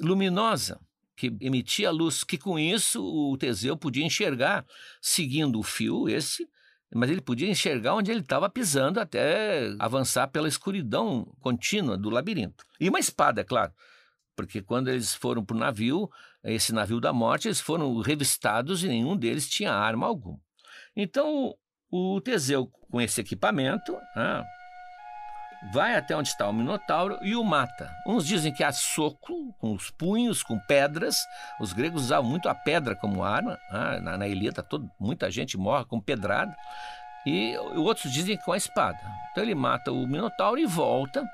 luminosa 0.00 0.80
que 1.14 1.32
emitia 1.40 1.90
luz, 1.90 2.24
que 2.24 2.36
com 2.36 2.58
isso 2.58 3.04
o 3.04 3.36
Teseu 3.36 3.76
podia 3.76 4.04
enxergar, 4.04 4.64
seguindo 5.00 5.58
o 5.60 5.62
fio 5.62 6.08
esse, 6.08 6.48
mas 6.94 7.10
ele 7.10 7.20
podia 7.20 7.48
enxergar 7.48 7.94
onde 7.94 8.10
ele 8.10 8.20
estava 8.20 8.48
pisando 8.48 9.00
até 9.00 9.74
avançar 9.78 10.28
pela 10.28 10.48
escuridão 10.48 11.24
contínua 11.40 11.96
do 11.96 12.10
labirinto. 12.10 12.64
E 12.80 12.88
uma 12.88 12.98
espada, 12.98 13.40
é 13.40 13.44
claro, 13.44 13.72
porque 14.36 14.62
quando 14.62 14.88
eles 14.88 15.14
foram 15.14 15.44
para 15.44 15.56
o 15.56 15.60
navio, 15.60 16.10
esse 16.44 16.72
navio 16.72 17.00
da 17.00 17.12
morte, 17.12 17.48
eles 17.48 17.60
foram 17.60 18.00
revistados 18.00 18.82
e 18.82 18.88
nenhum 18.88 19.16
deles 19.16 19.48
tinha 19.48 19.72
arma 19.72 20.06
alguma. 20.06 20.38
Então, 20.96 21.54
o 21.90 22.20
Teseu, 22.20 22.70
com 22.90 23.00
esse 23.00 23.20
equipamento, 23.20 23.96
ah, 24.16 24.44
vai 25.70 25.94
até 25.94 26.16
onde 26.16 26.28
está 26.28 26.48
o 26.48 26.52
Minotauro 26.52 27.18
e 27.22 27.36
o 27.36 27.44
mata. 27.44 27.90
Uns 28.06 28.26
dizem 28.26 28.52
que 28.52 28.64
a 28.64 28.72
soco, 28.72 29.52
com 29.60 29.72
os 29.72 29.90
punhos, 29.90 30.42
com 30.42 30.58
pedras. 30.58 31.16
Os 31.60 31.72
gregos 31.72 32.04
usavam 32.04 32.28
muito 32.28 32.48
a 32.48 32.54
pedra 32.54 32.96
como 32.96 33.22
arma. 33.22 33.58
Ah, 33.70 34.00
na, 34.00 34.18
na 34.18 34.28
Ilíada, 34.28 34.62
todo, 34.62 34.90
muita 34.98 35.30
gente 35.30 35.56
morre 35.56 35.84
com 35.84 36.00
pedrada. 36.00 36.54
E 37.24 37.56
outros 37.76 38.12
dizem 38.12 38.36
que 38.36 38.44
com 38.44 38.52
a 38.52 38.56
espada. 38.56 38.98
Então 39.30 39.44
ele 39.44 39.54
mata 39.54 39.92
o 39.92 40.06
Minotauro 40.06 40.58
e 40.58 40.66
volta 40.66 41.24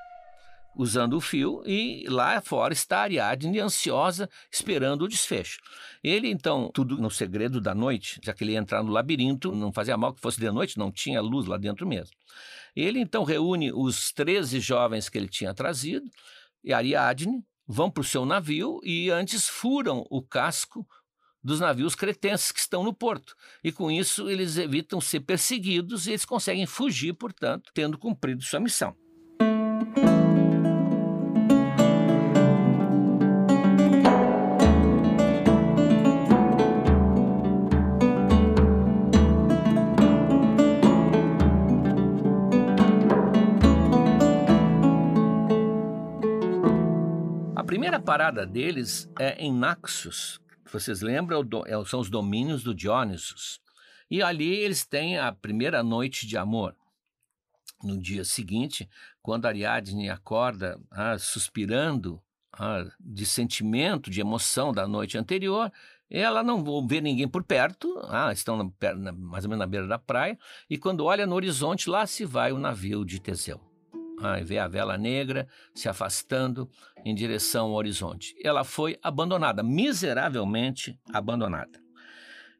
usando 0.75 1.13
o 1.13 1.21
fio, 1.21 1.61
e 1.65 2.05
lá 2.07 2.39
fora 2.41 2.73
está 2.73 3.01
Ariadne 3.01 3.59
ansiosa, 3.59 4.29
esperando 4.51 5.03
o 5.03 5.07
desfecho. 5.07 5.59
Ele, 6.03 6.29
então, 6.29 6.69
tudo 6.73 6.97
no 6.97 7.09
segredo 7.09 7.59
da 7.59 7.75
noite, 7.75 8.19
já 8.23 8.33
que 8.33 8.43
ele 8.43 8.53
ia 8.53 8.59
entrar 8.59 8.83
no 8.83 8.91
labirinto, 8.91 9.53
não 9.53 9.73
fazia 9.73 9.97
mal 9.97 10.13
que 10.13 10.21
fosse 10.21 10.39
de 10.39 10.49
noite, 10.51 10.77
não 10.77 10.91
tinha 10.91 11.21
luz 11.21 11.47
lá 11.47 11.57
dentro 11.57 11.87
mesmo. 11.87 12.15
Ele, 12.75 12.99
então, 12.99 13.23
reúne 13.23 13.71
os 13.73 14.11
13 14.11 14.59
jovens 14.59 15.09
que 15.09 15.17
ele 15.17 15.27
tinha 15.27 15.53
trazido, 15.53 16.09
e 16.63 16.73
Ariadne, 16.73 17.43
vão 17.71 17.91
para 17.91 18.01
o 18.01 18.03
seu 18.03 18.25
navio 18.25 18.79
e 18.83 19.11
antes 19.11 19.47
furam 19.47 20.03
o 20.09 20.23
casco 20.23 20.87
dos 21.41 21.59
navios 21.59 21.93
cretenses 21.93 22.51
que 22.51 22.59
estão 22.59 22.83
no 22.83 22.91
porto. 22.91 23.35
E 23.63 23.71
com 23.71 23.91
isso 23.91 24.27
eles 24.27 24.57
evitam 24.57 24.99
ser 24.99 25.19
perseguidos 25.19 26.07
e 26.07 26.11
eles 26.11 26.25
conseguem 26.25 26.65
fugir, 26.65 27.13
portanto, 27.13 27.69
tendo 27.73 27.97
cumprido 27.97 28.41
sua 28.41 28.59
missão. 28.59 28.95
Primeira 47.89 48.05
parada 48.05 48.45
deles 48.45 49.09
é 49.17 49.33
em 49.43 49.51
Naxos. 49.51 50.39
Vocês 50.71 51.01
lembram? 51.01 51.43
É 51.65 51.83
são 51.85 51.99
os 51.99 52.07
domínios 52.07 52.61
do 52.61 52.75
Dionysus. 52.75 53.59
E 54.11 54.21
ali 54.21 54.47
eles 54.47 54.85
têm 54.85 55.17
a 55.17 55.31
primeira 55.31 55.81
noite 55.81 56.27
de 56.27 56.37
amor. 56.37 56.75
No 57.83 57.99
dia 57.99 58.23
seguinte, 58.23 58.87
quando 59.23 59.47
Ariadne 59.47 60.07
acorda 60.07 60.79
ah, 60.91 61.17
suspirando 61.17 62.21
ah, 62.53 62.85
de 62.99 63.25
sentimento, 63.25 64.11
de 64.11 64.21
emoção 64.21 64.71
da 64.71 64.87
noite 64.87 65.17
anterior, 65.17 65.71
ela 66.11 66.43
não 66.43 66.85
vê 66.85 67.01
ninguém 67.01 67.27
por 67.27 67.43
perto, 67.43 67.99
ah, 68.07 68.31
estão 68.31 68.55
na, 68.55 69.11
mais 69.13 69.45
ou 69.45 69.49
menos 69.49 69.59
na 69.59 69.67
beira 69.67 69.87
da 69.87 69.97
praia, 69.97 70.37
e 70.69 70.77
quando 70.77 71.05
olha 71.05 71.25
no 71.25 71.33
horizonte, 71.33 71.89
lá 71.89 72.05
se 72.05 72.23
vai 72.23 72.51
o 72.51 72.59
navio 72.59 73.03
de 73.03 73.19
Teseu 73.19 73.68
e 74.39 74.43
vê 74.43 74.57
a 74.57 74.67
vela 74.67 74.97
negra 74.97 75.47
se 75.73 75.87
afastando 75.87 76.69
em 77.05 77.15
direção 77.15 77.67
ao 77.67 77.73
horizonte. 77.73 78.35
Ela 78.43 78.63
foi 78.63 78.97
abandonada, 79.01 79.63
miseravelmente 79.63 80.99
abandonada. 81.13 81.79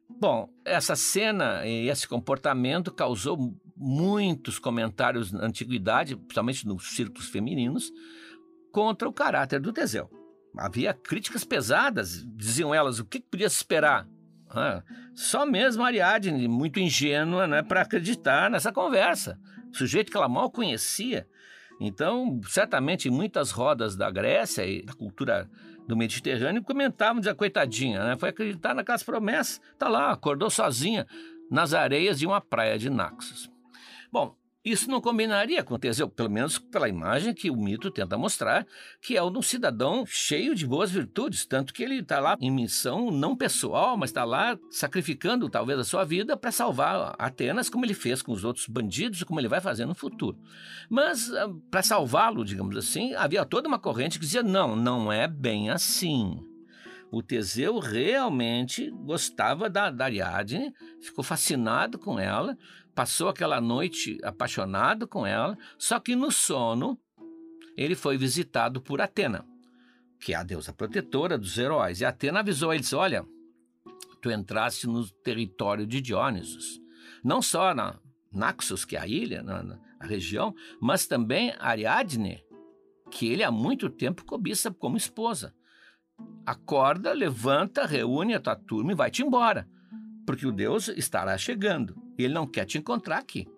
Bom, 0.08 0.48
essa 0.64 0.96
cena 0.96 1.64
e 1.66 1.88
esse 1.88 2.08
comportamento 2.08 2.92
causou 2.92 3.54
muitos 3.76 4.58
comentários 4.58 5.30
na 5.32 5.44
antiguidade, 5.44 6.16
principalmente 6.16 6.66
nos 6.66 6.90
círculos 6.90 7.28
femininos, 7.28 7.92
contra 8.72 9.08
o 9.08 9.12
caráter 9.12 9.60
do 9.60 9.72
Teseu. 9.72 10.10
Havia 10.58 10.92
críticas 10.92 11.44
pesadas, 11.44 12.24
diziam 12.36 12.74
elas, 12.74 12.98
o 12.98 13.04
que 13.04 13.20
podia 13.20 13.48
se 13.48 13.56
esperar? 13.56 14.06
Ah, 14.48 14.82
só 15.14 15.46
mesmo 15.46 15.84
Ariadne, 15.84 16.48
muito 16.48 16.80
ingênua, 16.80 17.46
né, 17.46 17.62
para 17.62 17.82
acreditar 17.82 18.50
nessa 18.50 18.72
conversa. 18.72 19.38
Sujeito 19.72 20.10
que 20.10 20.16
ela 20.16 20.28
mal 20.28 20.50
conhecia, 20.50 21.26
então, 21.80 22.38
certamente, 22.46 23.08
muitas 23.08 23.50
rodas 23.50 23.96
da 23.96 24.10
Grécia 24.10 24.66
e 24.66 24.82
da 24.82 24.92
cultura 24.92 25.50
do 25.88 25.96
Mediterrâneo 25.96 26.62
comentavam, 26.62 27.20
dizia, 27.20 27.34
coitadinha, 27.34 28.04
né? 28.04 28.16
Foi 28.18 28.28
acreditar 28.28 28.74
naquelas 28.74 29.02
promessas, 29.02 29.60
tá 29.78 29.88
lá, 29.88 30.12
acordou 30.12 30.50
sozinha 30.50 31.06
nas 31.50 31.72
areias 31.72 32.18
de 32.18 32.26
uma 32.26 32.40
praia 32.40 32.78
de 32.78 32.90
Naxos. 32.90 33.50
Bom, 34.12 34.36
isso 34.62 34.90
não 34.90 35.00
combinaria 35.00 35.62
com 35.62 35.78
Teseu, 35.78 36.08
pelo 36.08 36.30
menos 36.30 36.58
pela 36.58 36.88
imagem 36.88 37.32
que 37.32 37.50
o 37.50 37.56
mito 37.56 37.90
tenta 37.90 38.18
mostrar, 38.18 38.66
que 39.00 39.16
é 39.16 39.22
o 39.22 39.30
de 39.30 39.38
um 39.38 39.42
cidadão 39.42 40.04
cheio 40.04 40.54
de 40.54 40.66
boas 40.66 40.90
virtudes, 40.90 41.46
tanto 41.46 41.72
que 41.72 41.82
ele 41.82 42.00
está 42.00 42.20
lá 42.20 42.36
em 42.38 42.50
missão 42.50 43.10
não 43.10 43.34
pessoal, 43.34 43.96
mas 43.96 44.10
está 44.10 44.22
lá 44.22 44.58
sacrificando 44.70 45.48
talvez 45.48 45.78
a 45.78 45.84
sua 45.84 46.04
vida 46.04 46.36
para 46.36 46.52
salvar 46.52 47.14
Atenas, 47.18 47.70
como 47.70 47.86
ele 47.86 47.94
fez 47.94 48.20
com 48.20 48.32
os 48.32 48.44
outros 48.44 48.66
bandidos 48.66 49.22
e 49.22 49.24
como 49.24 49.40
ele 49.40 49.48
vai 49.48 49.62
fazer 49.62 49.86
no 49.86 49.94
futuro. 49.94 50.38
Mas 50.90 51.32
ah, 51.32 51.48
para 51.70 51.82
salvá-lo, 51.82 52.44
digamos 52.44 52.76
assim, 52.76 53.14
havia 53.14 53.46
toda 53.46 53.66
uma 53.66 53.78
corrente 53.78 54.18
que 54.18 54.26
dizia: 54.26 54.42
não, 54.42 54.76
não 54.76 55.10
é 55.10 55.26
bem 55.26 55.70
assim. 55.70 56.38
O 57.12 57.22
Teseu 57.22 57.80
realmente 57.80 58.88
gostava 58.90 59.68
da, 59.68 59.90
da 59.90 60.04
Ariadne, 60.04 60.72
ficou 61.00 61.24
fascinado 61.24 61.98
com 61.98 62.20
ela, 62.20 62.56
passou 62.94 63.28
aquela 63.28 63.60
noite 63.60 64.18
apaixonado 64.22 65.06
com 65.06 65.26
ela, 65.26 65.56
só 65.78 65.98
que 65.98 66.14
no 66.14 66.30
sono 66.30 66.98
ele 67.76 67.94
foi 67.94 68.18
visitado 68.18 68.80
por 68.80 69.00
Atena, 69.00 69.46
que 70.20 70.34
é 70.34 70.36
a 70.36 70.42
deusa 70.42 70.72
protetora 70.72 71.38
dos 71.38 71.56
heróis. 71.56 72.00
E 72.00 72.04
Atena 72.04 72.40
avisou 72.40 72.74
eles: 72.74 72.92
Olha, 72.92 73.24
tu 74.20 74.30
entraste 74.30 74.86
no 74.86 75.08
território 75.08 75.86
de 75.86 76.00
Dionysos, 76.00 76.80
não 77.24 77.40
só 77.40 77.74
na 77.74 77.98
Naxos, 78.32 78.84
que 78.84 78.96
é 78.96 79.00
a 79.00 79.06
ilha, 79.06 79.42
na, 79.42 79.62
na 79.62 79.90
a 80.00 80.06
região, 80.06 80.54
mas 80.80 81.06
também 81.06 81.54
Ariadne, 81.58 82.42
que 83.10 83.28
ele 83.28 83.44
há 83.44 83.50
muito 83.50 83.90
tempo 83.90 84.24
cobiça 84.24 84.70
como 84.70 84.96
esposa. 84.96 85.54
Acorda, 86.46 87.12
levanta, 87.12 87.84
reúne 87.84 88.34
a 88.34 88.40
tua 88.40 88.56
turma 88.56 88.92
e 88.92 88.94
vai-te 88.94 89.22
embora, 89.22 89.68
porque 90.26 90.46
o 90.46 90.52
Deus 90.52 90.88
estará 90.88 91.36
chegando 91.36 91.94
ele 92.24 92.34
não 92.34 92.46
quer 92.46 92.64
te 92.64 92.78
encontrar 92.78 93.18
aqui. 93.18 93.48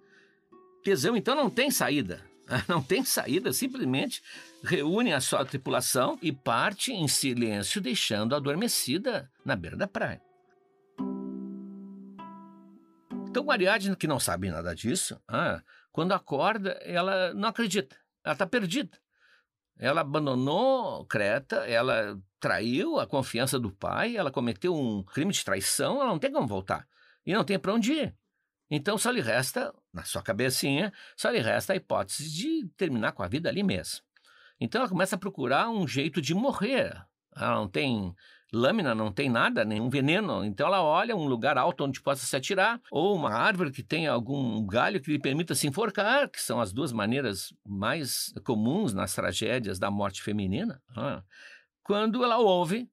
Teseu 0.82 1.16
então 1.16 1.34
não 1.34 1.48
tem 1.48 1.70
saída, 1.70 2.22
não 2.68 2.82
tem 2.82 3.04
saída, 3.04 3.52
simplesmente 3.52 4.22
reúne 4.62 5.12
a 5.12 5.20
sua 5.20 5.44
tripulação 5.44 6.18
e 6.20 6.32
parte 6.32 6.92
em 6.92 7.06
silêncio, 7.08 7.80
deixando 7.80 8.34
adormecida 8.34 9.30
na 9.44 9.56
beira 9.56 9.76
da 9.76 9.86
praia. 9.86 10.20
Então, 13.28 13.50
Ariadne, 13.50 13.96
que 13.96 14.06
não 14.06 14.20
sabe 14.20 14.50
nada 14.50 14.74
disso, 14.74 15.18
ah, 15.26 15.62
quando 15.90 16.12
acorda, 16.12 16.72
ela 16.82 17.32
não 17.32 17.48
acredita, 17.48 17.96
ela 18.22 18.34
está 18.34 18.46
perdida. 18.46 18.98
Ela 19.78 20.02
abandonou 20.02 21.04
Creta, 21.06 21.56
ela 21.66 22.20
traiu 22.38 23.00
a 23.00 23.06
confiança 23.06 23.58
do 23.58 23.70
pai, 23.70 24.16
ela 24.16 24.30
cometeu 24.30 24.74
um 24.74 25.02
crime 25.02 25.32
de 25.32 25.44
traição, 25.44 25.96
ela 25.96 26.10
não 26.10 26.18
tem 26.18 26.30
como 26.30 26.46
voltar. 26.46 26.86
E 27.24 27.32
não 27.32 27.42
tem 27.42 27.58
para 27.58 27.72
onde 27.72 27.92
ir. 27.92 28.16
Então 28.74 28.96
só 28.96 29.10
lhe 29.10 29.20
resta, 29.20 29.70
na 29.92 30.02
sua 30.02 30.22
cabecinha, 30.22 30.90
só 31.14 31.28
lhe 31.28 31.40
resta 31.40 31.74
a 31.74 31.76
hipótese 31.76 32.32
de 32.32 32.66
terminar 32.74 33.12
com 33.12 33.22
a 33.22 33.28
vida 33.28 33.50
ali 33.50 33.62
mesmo. 33.62 34.00
Então 34.58 34.80
ela 34.80 34.88
começa 34.88 35.14
a 35.14 35.18
procurar 35.18 35.68
um 35.68 35.86
jeito 35.86 36.22
de 36.22 36.34
morrer. 36.34 36.98
Ela 37.36 37.56
não 37.56 37.68
tem 37.68 38.14
lâmina, 38.50 38.94
não 38.94 39.12
tem 39.12 39.28
nada, 39.28 39.62
nenhum 39.62 39.90
veneno. 39.90 40.42
Então 40.42 40.66
ela 40.66 40.82
olha 40.82 41.14
um 41.14 41.26
lugar 41.26 41.58
alto 41.58 41.84
onde 41.84 42.00
possa 42.00 42.24
se 42.24 42.34
atirar, 42.34 42.80
ou 42.90 43.14
uma 43.14 43.34
árvore 43.34 43.70
que 43.70 43.82
tenha 43.82 44.10
algum 44.10 44.64
galho 44.66 45.02
que 45.02 45.12
lhe 45.12 45.18
permita 45.18 45.54
se 45.54 45.66
enforcar, 45.66 46.30
que 46.30 46.40
são 46.40 46.58
as 46.58 46.72
duas 46.72 46.92
maneiras 46.94 47.52
mais 47.66 48.32
comuns 48.42 48.94
nas 48.94 49.14
tragédias 49.14 49.78
da 49.78 49.90
morte 49.90 50.22
feminina. 50.22 50.80
Ah 50.96 51.22
quando 51.82 52.22
ela 52.22 52.38
ouve 52.38 52.88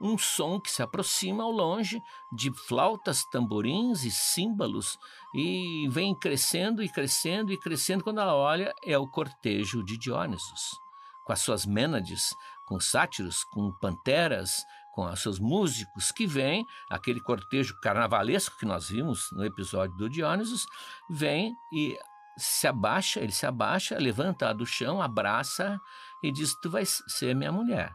um 0.00 0.16
som 0.18 0.60
que 0.60 0.70
se 0.70 0.82
aproxima 0.82 1.42
ao 1.42 1.50
longe 1.50 2.00
de 2.32 2.52
flautas, 2.66 3.24
tamborins 3.24 4.04
e 4.04 4.10
símbolos 4.10 4.98
e 5.34 5.88
vem 5.90 6.14
crescendo 6.14 6.82
e 6.82 6.88
crescendo 6.88 7.52
e 7.52 7.58
crescendo. 7.58 8.04
Quando 8.04 8.20
ela 8.20 8.34
olha, 8.34 8.72
é 8.84 8.96
o 8.98 9.06
cortejo 9.06 9.82
de 9.82 9.96
Diónisos, 9.96 10.78
com 11.24 11.32
as 11.32 11.40
suas 11.40 11.64
mênades, 11.64 12.34
com 12.66 12.78
sátiros, 12.80 13.44
com 13.44 13.72
panteras, 13.80 14.64
com 14.92 15.04
os 15.04 15.20
seus 15.20 15.38
músicos 15.38 16.10
que 16.10 16.26
vem, 16.26 16.64
aquele 16.90 17.20
cortejo 17.20 17.78
carnavalesco 17.80 18.56
que 18.58 18.64
nós 18.64 18.88
vimos 18.88 19.28
no 19.32 19.44
episódio 19.44 19.96
do 19.96 20.08
Diónisos, 20.08 20.66
vem 21.08 21.54
e 21.72 21.96
se 22.36 22.66
abaixa, 22.66 23.20
ele 23.20 23.32
se 23.32 23.46
abaixa, 23.46 23.98
levanta 23.98 24.52
do 24.52 24.66
chão, 24.66 25.00
abraça 25.00 25.78
e 26.22 26.30
diz: 26.30 26.54
Tu 26.60 26.70
vais 26.70 27.02
ser 27.08 27.34
minha 27.34 27.52
mulher. 27.52 27.94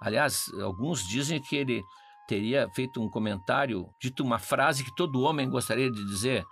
Aliás, 0.00 0.50
alguns 0.60 1.06
dizem 1.06 1.40
que 1.40 1.56
ele 1.56 1.82
teria 2.26 2.68
feito 2.70 3.02
um 3.02 3.08
comentário, 3.08 3.88
dito 4.00 4.22
uma 4.22 4.38
frase 4.38 4.84
que 4.84 4.94
todo 4.94 5.22
homem 5.22 5.48
gostaria 5.48 5.90
de 5.90 6.04
dizer: 6.04 6.44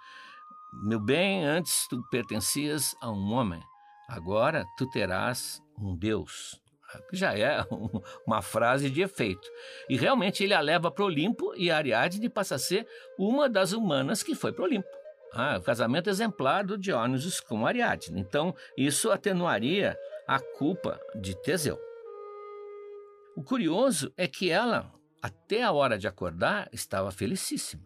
Meu 0.84 1.00
bem, 1.00 1.44
antes 1.44 1.86
tu 1.88 2.02
pertencias 2.10 2.94
a 3.00 3.10
um 3.10 3.32
homem, 3.32 3.62
agora 4.08 4.66
tu 4.76 4.86
terás 4.88 5.62
um 5.78 5.96
Deus. 5.96 6.60
Já 7.12 7.36
é 7.36 7.64
uma 8.26 8.42
frase 8.42 8.90
de 8.90 9.00
efeito. 9.00 9.48
E 9.88 9.96
realmente 9.96 10.44
ele 10.44 10.54
a 10.54 10.60
leva 10.60 10.90
para 10.90 11.04
o 11.04 11.06
Olimpo 11.06 11.54
e 11.56 11.70
Ariadne 11.70 12.28
passa 12.28 12.56
a 12.56 12.58
ser 12.58 12.86
uma 13.18 13.48
das 13.48 13.72
humanas 13.72 14.22
que 14.22 14.34
foi 14.34 14.52
para 14.52 14.62
o 14.62 14.66
Olimpo. 14.66 14.88
Ah, 15.34 15.56
o 15.56 15.62
casamento 15.62 16.10
exemplar 16.10 16.62
do 16.62 16.76
Dionysus 16.76 17.40
com 17.40 17.66
Ariadne. 17.66 18.20
Então, 18.20 18.54
isso 18.76 19.10
atenuaria 19.10 19.96
a 20.28 20.38
culpa 20.38 21.00
de 21.14 21.34
Teseu. 21.34 21.78
O 23.34 23.42
curioso 23.42 24.12
é 24.16 24.28
que 24.28 24.50
ela, 24.50 24.92
até 25.22 25.62
a 25.62 25.72
hora 25.72 25.98
de 25.98 26.06
acordar, 26.06 26.68
estava 26.70 27.10
felicíssima, 27.10 27.82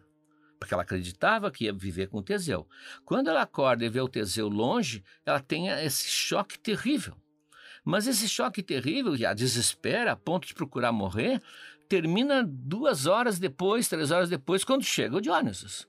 porque 0.59 0.73
ela 0.73 0.83
acreditava 0.83 1.49
que 1.49 1.65
ia 1.65 1.73
viver 1.73 2.07
com 2.07 2.17
o 2.17 2.23
Teseu. 2.23 2.67
Quando 3.05 3.29
ela 3.29 3.43
acorda 3.43 3.85
e 3.85 3.89
vê 3.89 4.01
o 4.01 4.09
Teseu 4.09 4.49
longe, 4.49 5.03
ela 5.25 5.39
tem 5.39 5.69
esse 5.69 6.09
choque 6.09 6.59
terrível. 6.59 7.15
Mas 7.83 8.07
esse 8.07 8.27
choque 8.27 8.61
terrível 8.61 9.13
a 9.25 9.33
desespera 9.33 10.11
a 10.11 10.15
ponto 10.17 10.45
de 10.45 10.53
procurar 10.53 10.91
morrer 10.91 11.41
termina 11.87 12.43
duas 12.45 13.05
horas 13.05 13.39
depois, 13.39 13.87
três 13.87 14.11
horas 14.11 14.29
depois, 14.29 14.65
quando 14.65 14.83
chega 14.83 15.15
o 15.15 15.21
Dionysus. 15.21 15.87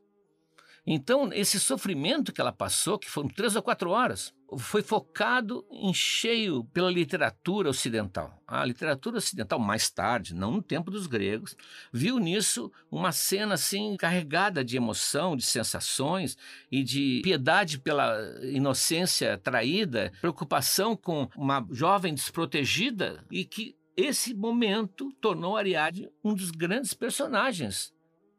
Então, 0.90 1.30
esse 1.34 1.60
sofrimento 1.60 2.32
que 2.32 2.40
ela 2.40 2.50
passou, 2.50 2.98
que 2.98 3.10
foram 3.10 3.28
três 3.28 3.54
ou 3.54 3.62
quatro 3.62 3.90
horas, 3.90 4.32
foi 4.56 4.80
focado 4.80 5.62
em 5.70 5.92
cheio 5.92 6.64
pela 6.72 6.90
literatura 6.90 7.68
ocidental. 7.68 8.42
A 8.46 8.64
literatura 8.64 9.18
ocidental, 9.18 9.58
mais 9.58 9.90
tarde, 9.90 10.34
não 10.34 10.50
no 10.50 10.62
tempo 10.62 10.90
dos 10.90 11.06
gregos, 11.06 11.54
viu 11.92 12.18
nisso 12.18 12.72
uma 12.90 13.12
cena 13.12 13.52
assim 13.52 13.98
carregada 13.98 14.64
de 14.64 14.78
emoção, 14.78 15.36
de 15.36 15.44
sensações 15.44 16.38
e 16.72 16.82
de 16.82 17.20
piedade 17.22 17.78
pela 17.78 18.16
inocência 18.44 19.36
traída, 19.36 20.10
preocupação 20.22 20.96
com 20.96 21.28
uma 21.36 21.66
jovem 21.70 22.14
desprotegida 22.14 23.22
e 23.30 23.44
que 23.44 23.76
esse 23.94 24.32
momento 24.32 25.12
tornou 25.20 25.54
Ariadne 25.54 26.08
um 26.24 26.32
dos 26.32 26.50
grandes 26.50 26.94
personagens 26.94 27.92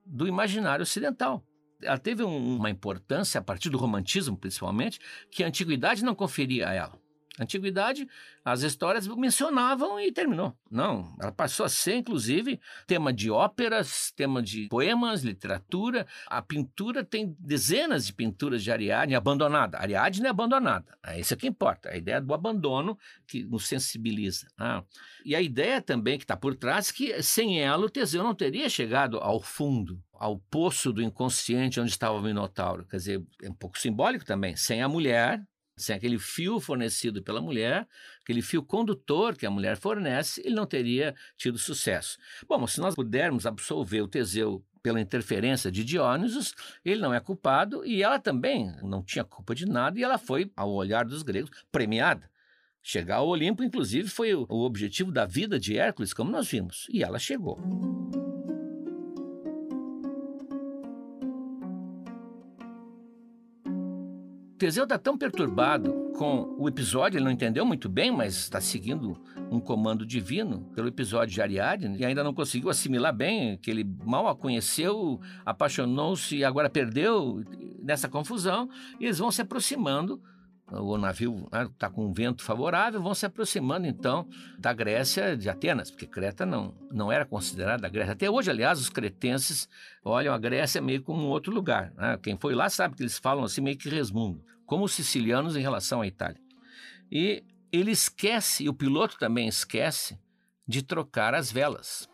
do 0.04 0.28
imaginário 0.28 0.82
ocidental 0.82 1.46
ela 1.82 1.98
teve 1.98 2.24
um, 2.24 2.58
uma 2.58 2.70
importância 2.70 3.40
a 3.40 3.44
partir 3.44 3.70
do 3.70 3.78
romantismo, 3.78 4.38
principalmente, 4.38 5.00
que 5.32 5.44
a 5.44 5.48
antiguidade 5.48 6.04
não 6.04 6.16
conferia 6.16 6.70
a 6.70 6.74
ela. 6.74 7.09
A 7.40 7.44
antiguidade, 7.44 8.06
as 8.44 8.64
histórias 8.64 9.08
mencionavam 9.08 9.98
e 9.98 10.12
terminou. 10.12 10.54
Não, 10.70 11.16
ela 11.22 11.32
passou 11.32 11.66
a 11.66 11.70
ser, 11.70 11.96
inclusive, 11.96 12.60
tema 12.86 13.14
de 13.14 13.32
óperas, 13.32 14.12
tema 14.14 14.44
de 14.44 14.68
poemas, 14.68 15.24
literatura. 15.24 16.06
A 16.28 16.42
pintura 16.42 17.02
tem 17.02 17.34
dezenas 17.40 18.06
de 18.06 18.14
pinturas 18.14 18.62
de 18.62 18.72
Ariadne 18.72 19.16
abandonada. 19.16 19.80
Ariadne 19.80 20.28
é 20.28 20.30
abandonada. 20.30 20.98
É 21.02 21.18
isso 21.18 21.34
é 21.34 21.38
que 21.38 21.48
importa. 21.48 21.90
A 21.90 21.96
ideia 21.96 22.20
do 22.20 22.34
abandono 22.34 23.00
que 23.26 23.46
nos 23.46 23.68
sensibiliza. 23.68 24.48
Ah. 24.58 24.84
E 25.24 25.34
a 25.34 25.42
ideia 25.42 25.82
também 25.82 26.18
que 26.18 26.26
está 26.26 26.36
por 26.36 26.56
trás 26.56 26.90
é 26.90 26.94
que 26.94 27.24
sem 27.24 27.62
ela 27.62 27.86
o 27.86 27.90
Teseu 27.90 28.22
não 28.22 28.36
teria 28.36 28.68
chegado 28.68 29.18
ao 29.18 29.42
fundo 29.42 30.04
ao 30.20 30.38
poço 30.38 30.92
do 30.92 31.02
inconsciente 31.02 31.80
onde 31.80 31.92
estava 31.92 32.18
o 32.18 32.22
Minotauro. 32.22 32.86
Quer 32.86 32.98
dizer, 32.98 33.24
é 33.42 33.50
um 33.50 33.54
pouco 33.54 33.80
simbólico 33.80 34.26
também. 34.26 34.54
Sem 34.58 34.82
a 34.82 34.90
mulher, 34.90 35.42
sem 35.82 35.96
aquele 35.96 36.20
fio 36.20 36.60
fornecido 36.60 37.22
pela 37.22 37.42
mulher, 37.42 37.88
aquele 38.22 38.42
fio 38.42 38.64
condutor 38.64 39.36
que 39.36 39.46
a 39.46 39.52
mulher 39.52 39.78
fornece, 39.78 40.42
ele 40.46 40.56
não 40.56 40.66
teria 40.66 41.16
tido 41.38 41.58
sucesso. 41.58 42.18
Bom, 42.48 42.66
se 42.68 42.80
nós 42.80 42.96
pudermos 42.96 43.46
absolver 43.46 44.02
o 44.02 44.08
Teseu 44.08 44.64
pela 44.82 45.02
interferência 45.02 45.72
de 45.72 45.84
Dionysos, 45.84 46.54
ele 46.84 47.02
não 47.02 47.14
é 47.14 47.20
culpado 47.20 47.86
e 47.86 48.02
ela 48.02 48.20
também 48.20 48.72
não 48.82 49.04
tinha 49.04 49.24
culpa 49.24 49.54
de 49.54 49.66
nada 49.66 50.00
e 50.00 50.04
ela 50.04 50.18
foi, 50.18 50.52
ao 50.56 50.72
olhar 50.72 51.06
dos 51.06 51.24
gregos, 51.24 51.52
premiada. 51.72 52.30
Chegar 52.82 53.18
ao 53.18 53.28
Olimpo, 53.28 53.64
inclusive, 53.64 54.08
foi 54.08 54.34
o 54.34 54.46
objetivo 54.50 55.12
da 55.12 55.26
vida 55.26 55.60
de 55.60 55.78
Hércules, 55.78 56.14
como 56.14 56.32
nós 56.32 56.48
vimos, 56.48 56.88
e 56.90 57.04
ela 57.04 57.20
chegou. 57.20 57.60
Teseu 64.60 64.84
está 64.84 64.98
tão 64.98 65.18
perturbado 65.18 66.12
com 66.18 66.54
o 66.60 66.68
episódio, 66.68 67.18
ele 67.18 67.24
não 67.24 67.32
entendeu 67.32 67.66
muito 67.66 67.88
bem, 67.88 68.12
mas 68.12 68.36
está 68.36 68.60
seguindo 68.60 69.18
um 69.50 69.58
comando 69.58 70.06
divino 70.06 70.70
pelo 70.76 70.90
episódio 70.90 71.34
de 71.34 71.42
Ariadne 71.42 71.98
e 71.98 72.04
ainda 72.04 72.26
não 72.26 72.34
conseguiu 72.34 72.70
assimilar 72.70 73.16
bem 73.16 73.58
que 73.58 73.72
ele 73.72 73.86
mal 74.04 74.28
a 74.28 74.36
conheceu, 74.36 75.22
apaixonou-se 75.46 76.36
e 76.36 76.44
agora 76.44 76.70
perdeu 76.70 77.42
nessa 77.82 78.10
confusão, 78.10 78.70
e 79.00 79.06
eles 79.06 79.18
vão 79.18 79.32
se 79.32 79.42
aproximando 79.42 80.22
o 80.72 80.98
navio 80.98 81.48
está 81.72 81.90
né, 81.90 81.96
com 81.96 82.06
um 82.06 82.14
vento 82.14 82.44
favorável, 82.44 83.02
vão 83.02 83.14
se 83.14 83.26
aproximando 83.26 83.88
então 83.88 84.28
da 84.58 84.72
Grécia 84.72 85.36
de 85.36 85.50
Atenas, 85.50 85.90
porque 85.90 86.06
Creta 86.06 86.46
não, 86.46 86.76
não 86.92 87.12
era 87.12 87.26
considerada 87.26 87.88
a 87.88 87.90
Grécia. 87.90 88.14
Até 88.14 88.30
hoje, 88.30 88.50
aliás, 88.50 88.80
os 88.80 88.90
cretenses 88.90 89.68
olham 90.04 90.34
a 90.34 90.38
Grécia 90.38 90.82
meio 90.82 91.02
como 91.02 91.24
um 91.24 91.30
outro 91.30 91.54
lugar. 91.54 91.92
Né? 91.96 92.20
Quem 92.22 92.38
foi 92.38 92.54
lá 92.54 92.70
sabe 92.70 92.96
que 92.96 93.02
eles 93.02 93.18
falam 93.18 93.44
assim 93.44 93.62
meio 93.62 93.78
que 93.78 93.90
resmundo, 93.90 94.44
como 94.66 94.84
os 94.84 94.94
sicilianos 94.94 95.56
em 95.56 95.62
relação 95.62 96.02
à 96.02 96.08
Itália. 96.08 96.40
E 97.12 97.44
ele 97.72 97.92
esquece, 97.92 98.64
e 98.64 98.70
o 98.70 98.74
piloto 98.74 99.18
também 99.18 99.48
esquece, 99.48 100.20
de 100.68 100.84
trocar 100.84 101.34
as 101.34 101.52
velas. 101.52 102.08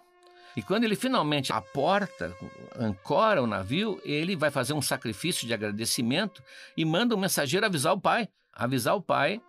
E 0.56 0.62
quando 0.62 0.86
ele 0.86 0.96
finalmente 0.96 1.52
aporta, 1.52 2.34
ancora 2.80 3.44
o 3.44 3.48
navio, 3.48 4.00
ele 4.06 4.38
vai 4.38 4.50
fazer 4.50 4.72
um 4.72 4.82
sacrifício 4.82 5.46
de 5.46 5.54
agradecimento 5.54 6.42
e 6.78 6.86
manda 6.86 7.14
um 7.14 7.20
mensageiro 7.20 7.66
avisar 7.66 7.94
o 7.94 8.00
pai 8.00 8.30
avisar 8.56 8.96
o 8.96 9.02
pai 9.02 9.42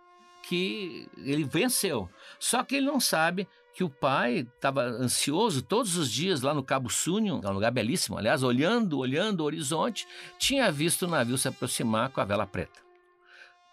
que 0.43 1.07
ele 1.17 1.43
venceu. 1.43 2.09
Só 2.39 2.63
que 2.63 2.75
ele 2.75 2.85
não 2.85 2.99
sabe 2.99 3.47
que 3.73 3.83
o 3.83 3.89
pai 3.89 4.39
estava 4.55 4.81
ansioso 4.81 5.61
todos 5.61 5.97
os 5.97 6.11
dias 6.11 6.41
lá 6.41 6.53
no 6.53 6.63
Cabo 6.63 6.89
Súnio, 6.89 7.39
é 7.43 7.47
um 7.47 7.53
lugar 7.53 7.71
belíssimo, 7.71 8.17
aliás, 8.17 8.41
olhando, 8.41 8.97
olhando 8.97 9.41
o 9.41 9.43
horizonte, 9.43 10.07
tinha 10.39 10.71
visto 10.71 11.03
o 11.03 11.07
navio 11.07 11.37
se 11.37 11.47
aproximar 11.47 12.09
com 12.09 12.19
a 12.19 12.25
vela 12.25 12.47
preta. 12.47 12.79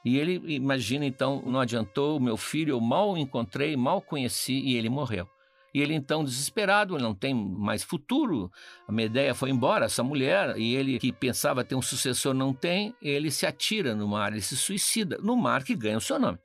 E 0.04 0.18
ele 0.18 0.42
imagina 0.54 1.06
então, 1.06 1.42
não 1.46 1.58
adiantou, 1.58 2.20
meu 2.20 2.36
filho 2.36 2.72
eu 2.72 2.80
mal 2.80 3.16
encontrei, 3.16 3.74
mal 3.76 4.02
conheci 4.02 4.52
e 4.52 4.76
ele 4.76 4.90
morreu. 4.90 5.26
E 5.74 5.82
ele 5.82 5.92
então 5.92 6.22
desesperado, 6.22 6.96
não 6.98 7.12
tem 7.12 7.34
mais 7.34 7.82
futuro. 7.82 8.48
A 8.86 8.92
Medeia 8.92 9.34
foi 9.34 9.50
embora, 9.50 9.86
essa 9.86 10.04
mulher, 10.04 10.56
e 10.56 10.76
ele 10.76 11.00
que 11.00 11.12
pensava 11.12 11.64
ter 11.64 11.74
um 11.74 11.82
sucessor 11.82 12.32
não 12.32 12.54
tem, 12.54 12.94
ele 13.02 13.28
se 13.28 13.44
atira 13.44 13.92
no 13.92 14.06
mar, 14.06 14.30
ele 14.30 14.40
se 14.40 14.56
suicida 14.56 15.18
no 15.18 15.36
mar 15.36 15.64
que 15.64 15.74
ganha 15.74 15.98
o 15.98 16.00
seu 16.00 16.16
nome. 16.16 16.38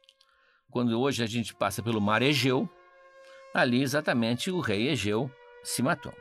Quando 0.71 0.99
hoje 0.99 1.23
a 1.23 1.27
gente 1.27 1.53
passa 1.53 1.83
pelo 1.83 2.01
mar 2.01 2.23
Egeu, 2.23 2.67
ali 3.53 3.83
exatamente 3.83 4.49
o 4.49 4.59
rei 4.59 4.89
Egeu 4.89 5.31
se 5.63 5.83
matou. 5.83 6.13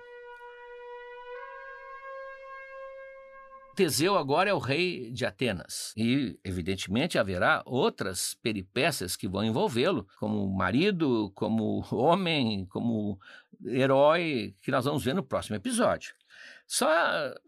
Teseu 3.78 4.18
agora 4.18 4.50
é 4.50 4.52
o 4.52 4.58
rei 4.58 5.08
de 5.12 5.24
Atenas 5.24 5.92
e, 5.96 6.36
evidentemente, 6.42 7.16
haverá 7.16 7.62
outras 7.64 8.34
peripécias 8.42 9.14
que 9.14 9.28
vão 9.28 9.44
envolvê-lo, 9.44 10.04
como 10.18 10.44
marido, 10.52 11.30
como 11.32 11.86
homem, 11.92 12.66
como 12.66 13.20
herói, 13.64 14.52
que 14.62 14.72
nós 14.72 14.84
vamos 14.84 15.04
ver 15.04 15.14
no 15.14 15.22
próximo 15.22 15.54
episódio. 15.54 16.12
Só 16.66 16.88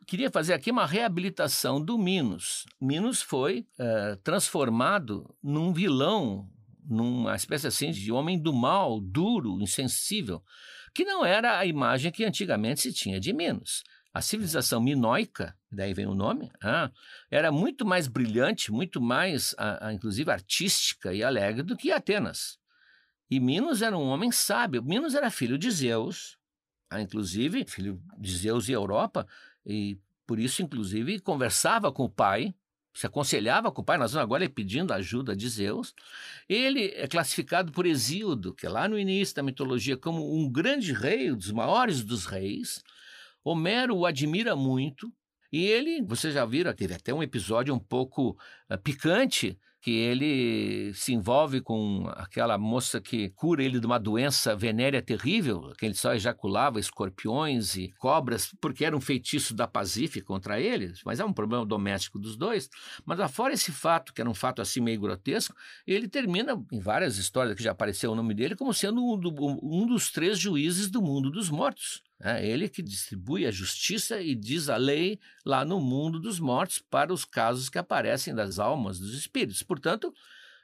queria 0.06 0.30
fazer 0.30 0.54
aqui 0.54 0.70
uma 0.70 0.86
reabilitação 0.86 1.84
do 1.84 1.98
Minos. 1.98 2.64
Minos 2.80 3.20
foi 3.20 3.66
uh, 3.80 4.16
transformado 4.22 5.34
num 5.42 5.72
vilão, 5.72 6.48
numa 6.88 7.34
espécie 7.34 7.66
assim 7.66 7.90
de 7.90 8.12
homem 8.12 8.40
do 8.40 8.52
mal, 8.52 9.00
duro, 9.00 9.60
insensível, 9.60 10.40
que 10.94 11.04
não 11.04 11.24
era 11.24 11.58
a 11.58 11.66
imagem 11.66 12.12
que 12.12 12.24
antigamente 12.24 12.82
se 12.82 12.92
tinha 12.92 13.18
de 13.18 13.32
Minos. 13.32 13.82
A 14.12 14.20
civilização 14.20 14.80
minoica, 14.80 15.56
daí 15.70 15.94
vem 15.94 16.06
o 16.06 16.14
nome, 16.14 16.50
ah, 16.62 16.90
era 17.30 17.52
muito 17.52 17.86
mais 17.86 18.08
brilhante, 18.08 18.72
muito 18.72 19.00
mais, 19.00 19.54
ah, 19.56 19.78
ah, 19.88 19.92
inclusive, 19.92 20.30
artística 20.30 21.12
e 21.14 21.22
alegre 21.22 21.62
do 21.62 21.76
que 21.76 21.92
Atenas. 21.92 22.58
E 23.30 23.38
Minos 23.38 23.80
era 23.80 23.96
um 23.96 24.08
homem 24.08 24.32
sábio. 24.32 24.82
Minos 24.82 25.14
era 25.14 25.30
filho 25.30 25.56
de 25.56 25.70
Zeus, 25.70 26.36
ah, 26.90 27.00
inclusive, 27.00 27.64
filho 27.64 28.02
de 28.18 28.36
Zeus 28.36 28.68
e 28.68 28.72
Europa, 28.72 29.26
e 29.64 29.96
por 30.26 30.40
isso, 30.40 30.60
inclusive, 30.60 31.20
conversava 31.20 31.92
com 31.92 32.04
o 32.04 32.10
pai, 32.10 32.52
se 32.92 33.06
aconselhava 33.06 33.70
com 33.70 33.82
o 33.82 33.84
pai, 33.84 33.96
nós 33.96 34.12
vamos 34.12 34.24
agora 34.24 34.48
pedindo 34.48 34.92
ajuda 34.92 35.36
de 35.36 35.48
Zeus. 35.48 35.94
Ele 36.48 36.92
é 36.96 37.06
classificado 37.06 37.70
por 37.70 37.86
Hesíodo, 37.86 38.52
que 38.52 38.66
é 38.66 38.68
lá 38.68 38.88
no 38.88 38.98
início 38.98 39.36
da 39.36 39.42
mitologia, 39.42 39.96
como 39.96 40.36
um 40.36 40.50
grande 40.50 40.92
rei, 40.92 41.30
um 41.30 41.36
dos 41.36 41.52
maiores 41.52 42.02
dos 42.02 42.26
reis. 42.26 42.82
Homero 43.44 43.96
o 43.96 44.06
admira 44.06 44.54
muito, 44.54 45.12
e 45.52 45.64
ele, 45.64 46.02
vocês 46.02 46.34
já 46.34 46.44
viram, 46.44 46.72
teve 46.72 46.94
até 46.94 47.12
um 47.12 47.22
episódio 47.22 47.74
um 47.74 47.78
pouco 47.78 48.36
uh, 48.70 48.78
picante 48.78 49.58
que 49.80 49.90
ele 49.90 50.92
se 50.92 51.14
envolve 51.14 51.60
com 51.62 52.06
aquela 52.14 52.58
moça 52.58 53.00
que 53.00 53.30
cura 53.30 53.64
ele 53.64 53.80
de 53.80 53.86
uma 53.86 53.98
doença 53.98 54.54
venérea 54.54 55.00
terrível, 55.00 55.72
que 55.78 55.86
ele 55.86 55.94
só 55.94 56.12
ejaculava 56.12 56.78
escorpiões 56.78 57.76
e 57.76 57.90
cobras, 57.98 58.54
porque 58.60 58.84
era 58.84 58.94
um 58.94 59.00
feitiço 59.00 59.54
da 59.54 59.66
Pacífica 59.66 60.26
contra 60.26 60.60
ele, 60.60 60.92
mas 61.04 61.18
é 61.18 61.24
um 61.24 61.32
problema 61.32 61.64
doméstico 61.64 62.18
dos 62.18 62.36
dois. 62.36 62.68
Mas 63.06 63.18
afora 63.20 63.54
esse 63.54 63.72
fato, 63.72 64.12
que 64.12 64.20
era 64.20 64.28
um 64.28 64.34
fato 64.34 64.60
assim 64.60 64.80
meio 64.80 65.00
grotesco, 65.00 65.56
ele 65.86 66.08
termina, 66.08 66.62
em 66.70 66.78
várias 66.78 67.16
histórias 67.16 67.56
que 67.56 67.62
já 67.62 67.70
apareceu 67.70 68.12
o 68.12 68.14
nome 68.14 68.34
dele, 68.34 68.54
como 68.54 68.74
sendo 68.74 69.02
um, 69.02 69.18
do, 69.18 69.30
um 69.62 69.86
dos 69.86 70.12
três 70.12 70.38
juízes 70.38 70.90
do 70.90 71.00
mundo 71.00 71.30
dos 71.30 71.48
mortos. 71.48 72.02
É 72.22 72.46
ele 72.46 72.68
que 72.68 72.82
distribui 72.82 73.46
a 73.46 73.50
justiça 73.50 74.20
e 74.20 74.34
diz 74.34 74.68
a 74.68 74.76
lei 74.76 75.18
lá 75.44 75.64
no 75.64 75.80
mundo 75.80 76.20
dos 76.20 76.38
mortos 76.38 76.78
para 76.78 77.12
os 77.12 77.24
casos 77.24 77.70
que 77.70 77.78
aparecem 77.78 78.34
das 78.34 78.58
almas 78.58 78.98
dos 78.98 79.14
espíritos. 79.14 79.62
Portanto, 79.62 80.12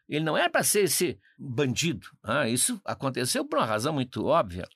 ele 0.07 0.25
não 0.25 0.37
é 0.37 0.49
para 0.51 0.63
ser 0.63 0.85
esse 0.85 1.19
bandido. 1.39 2.09
Ah, 2.23 2.47
isso 2.47 2.79
aconteceu 2.85 3.45
por 3.45 3.59
uma 3.59 3.65
razão 3.65 3.95
muito 3.95 4.27
óbvia. 4.27 4.69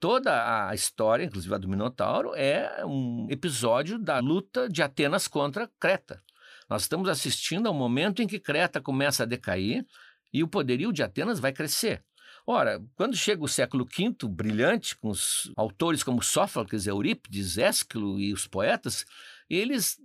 Toda 0.00 0.68
a 0.68 0.74
história, 0.74 1.24
inclusive 1.24 1.54
a 1.54 1.58
do 1.58 1.68
Minotauro, 1.68 2.34
é 2.34 2.84
um 2.84 3.26
episódio 3.30 3.98
da 3.98 4.18
luta 4.18 4.68
de 4.68 4.82
Atenas 4.82 5.28
contra 5.28 5.70
Creta. 5.78 6.22
Nós 6.68 6.82
estamos 6.82 7.08
assistindo 7.08 7.68
ao 7.68 7.74
momento 7.74 8.22
em 8.22 8.26
que 8.26 8.40
Creta 8.40 8.80
começa 8.80 9.22
a 9.22 9.26
decair 9.26 9.86
e 10.32 10.42
o 10.42 10.48
poderio 10.48 10.92
de 10.92 11.02
Atenas 11.02 11.38
vai 11.38 11.52
crescer. 11.52 12.02
Ora, 12.46 12.84
quando 12.94 13.16
chega 13.16 13.42
o 13.42 13.48
século 13.48 13.86
V, 13.86 14.28
brilhante, 14.28 14.94
com 14.96 15.08
os 15.08 15.50
autores 15.56 16.02
como 16.02 16.22
Sófocles, 16.22 16.86
Eurípides, 16.86 17.56
Ésquilo 17.56 18.20
e 18.20 18.34
os 18.34 18.46
poetas, 18.46 19.06
eles 19.48 19.98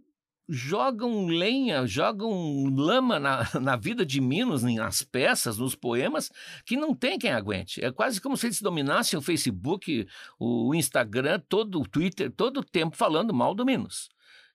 jogam 0.48 1.28
lenha, 1.28 1.86
jogam 1.86 2.64
lama 2.74 3.20
na, 3.20 3.46
na 3.60 3.76
vida 3.76 4.06
de 4.06 4.22
Minos, 4.22 4.64
nas 4.64 5.04
peças, 5.04 5.58
nos 5.58 5.76
poemas, 5.76 6.32
que 6.66 6.78
não 6.78 6.96
tem 6.96 7.20
quem 7.20 7.32
aguente. 7.32 7.84
É 7.84 7.92
quase 7.92 8.22
como 8.22 8.38
se 8.38 8.48
eles 8.48 8.62
dominassem 8.62 9.20
o 9.20 9.22
Facebook, 9.22 10.08
o 10.40 10.74
Instagram, 10.74 11.42
todo 11.50 11.82
o 11.82 11.88
Twitter, 11.88 12.32
todo 12.32 12.62
o 12.62 12.64
tempo 12.64 12.96
falando 12.96 13.34
mal 13.34 13.54
do 13.54 13.66
Minos. 13.66 14.08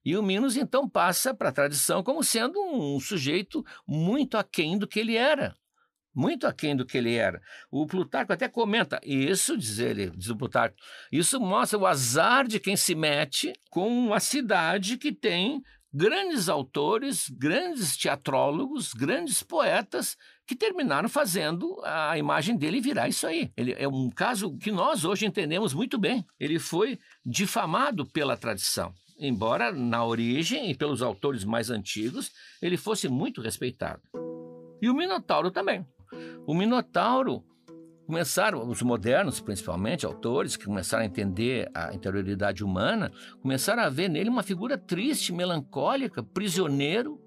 E 0.03 0.17
o 0.17 0.23
Minos, 0.23 0.57
então, 0.57 0.89
passa 0.89 1.35
para 1.35 1.51
a 1.51 1.53
tradição 1.53 2.03
como 2.03 2.25
sendo 2.25 2.59
um 2.61 2.99
sujeito 2.99 3.63
muito 3.87 4.39
aquém 4.39 4.79
do 4.79 4.89
que 4.89 5.01
ele 5.01 5.17
era 5.17 5.55
muito 6.15 6.47
aquém 6.47 6.77
do 6.77 6.87
que 6.87 6.99
ele 6.99 7.15
era. 7.15 7.41
O 7.71 7.87
Plutarco 7.87 8.33
até 8.33 8.49
comenta, 8.49 9.01
isso, 9.05 9.57
diz 9.57 9.79
ele, 9.79 10.11
diz 10.11 10.29
o 10.29 10.37
Plutarco, 10.37 10.77
isso 11.11 11.41
mostra 11.41 11.79
o 11.79 11.87
azar 11.87 12.47
de 12.47 12.61
quem 12.61 12.77
se 12.77 12.95
mete 12.95 13.53
com 13.71 13.89
uma 13.89 14.21
cidade 14.21 14.97
que 14.97 15.13
tem 15.13 15.63
grandes 15.93 16.49
autores, 16.49 17.29
grandes 17.31 17.97
teatrólogos, 17.97 18.93
grandes 18.93 19.45
poetas 19.45 20.17
que 20.45 20.57
terminaram 20.57 21.09
fazendo 21.09 21.81
a 21.85 22.19
imagem 22.19 22.57
dele 22.57 22.81
virar 22.81 23.09
isso 23.09 23.27
aí. 23.29 23.53
Ele 23.57 23.73
é 23.79 23.87
um 23.87 24.11
caso 24.11 24.59
que 24.59 24.73
nós 24.73 25.05
hoje 25.05 25.25
entendemos 25.25 25.73
muito 25.73 25.97
bem. 25.97 26.27
Ele 26.39 26.59
foi 26.59 26.99
difamado 27.25 28.05
pela 28.05 28.37
tradição. 28.37 28.93
Embora 29.17 29.71
na 29.71 30.05
origem 30.05 30.69
e 30.69 30.75
pelos 30.75 31.01
autores 31.01 31.45
mais 31.45 31.71
antigos 31.71 32.33
ele 32.61 32.77
fosse 32.77 33.09
muito 33.09 33.41
respeitado. 33.41 34.03
E 34.83 34.91
o 34.91 34.95
Minotauro 34.95 35.51
também. 35.53 35.87
O 36.47 36.55
Minotauro 36.55 37.45
começaram, 38.07 38.69
os 38.69 38.83
modernos 38.83 39.41
principalmente, 39.41 40.05
autores 40.05 40.57
que 40.57 40.67
começaram 40.67 41.03
a 41.03 41.07
entender 41.07 41.71
a 41.75 41.95
interioridade 41.95 42.63
humana, 42.63 43.11
começaram 43.41 43.83
a 43.83 43.89
ver 43.89 44.09
nele 44.09 44.29
uma 44.29 44.43
figura 44.43 44.77
triste, 44.77 45.33
melancólica, 45.33 46.23
prisioneiro 46.23 47.21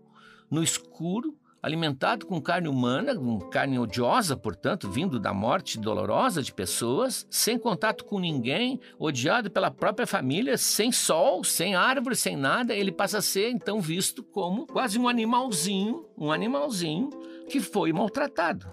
no 0.49 0.63
escuro, 0.63 1.35
alimentado 1.61 2.25
com 2.25 2.39
carne 2.39 2.67
humana, 2.67 3.15
com 3.15 3.39
carne 3.39 3.79
odiosa, 3.79 4.37
portanto, 4.37 4.89
vindo 4.89 5.19
da 5.19 5.33
morte 5.33 5.79
dolorosa 5.79 6.41
de 6.41 6.53
pessoas, 6.53 7.27
sem 7.29 7.57
contato 7.57 8.05
com 8.05 8.19
ninguém, 8.19 8.79
odiado 8.97 9.49
pela 9.49 9.71
própria 9.71 10.07
família, 10.07 10.57
sem 10.57 10.91
sol, 10.91 11.43
sem 11.43 11.75
árvore, 11.75 12.15
sem 12.15 12.37
nada, 12.37 12.73
ele 12.73 12.91
passa 12.91 13.17
a 13.17 13.21
ser 13.21 13.49
então 13.49 13.81
visto 13.81 14.23
como 14.23 14.67
quase 14.67 14.97
um 14.99 15.09
animalzinho, 15.09 16.05
um 16.17 16.31
animalzinho 16.31 17.09
que 17.49 17.59
foi 17.59 17.91
maltratado. 17.93 18.67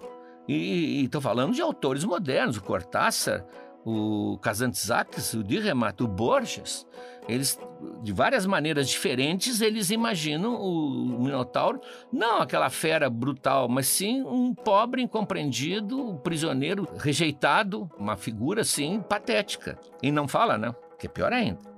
E 0.47 1.05
estou 1.05 1.21
falando 1.21 1.55
de 1.55 1.63
autores 1.63 2.05
modernos, 2.05 2.59
o 2.59 2.63
Cortázar, 2.63 3.47
o 3.85 4.39
Kazantzakis, 4.39 5.33
o 5.35 5.43
Dürrenmatt, 5.43 6.03
o 6.03 6.09
Borges. 6.09 6.87
Eles, 7.27 7.59
de 8.03 8.13
várias 8.13 8.45
maneiras 8.45 8.89
diferentes, 8.89 9.61
eles 9.63 9.91
imaginam 9.91 10.55
o 10.55 11.19
Minotauro 11.23 11.81
não 12.13 12.43
aquela 12.43 12.69
fera 12.69 13.09
brutal, 13.09 13.69
mas 13.69 13.87
sim 13.87 14.23
um 14.23 14.55
pobre 14.55 15.01
incompreendido, 15.03 16.21
prisioneiro 16.23 16.87
rejeitado, 16.99 17.91
uma 17.99 18.17
figura 18.17 18.61
assim 18.61 19.01
patética. 19.01 19.79
E 20.03 20.13
não 20.13 20.29
fala, 20.29 20.59
né? 20.59 20.75
Que 20.99 21.07
é 21.07 21.11
pior 21.11 21.33
ainda. 21.33 21.74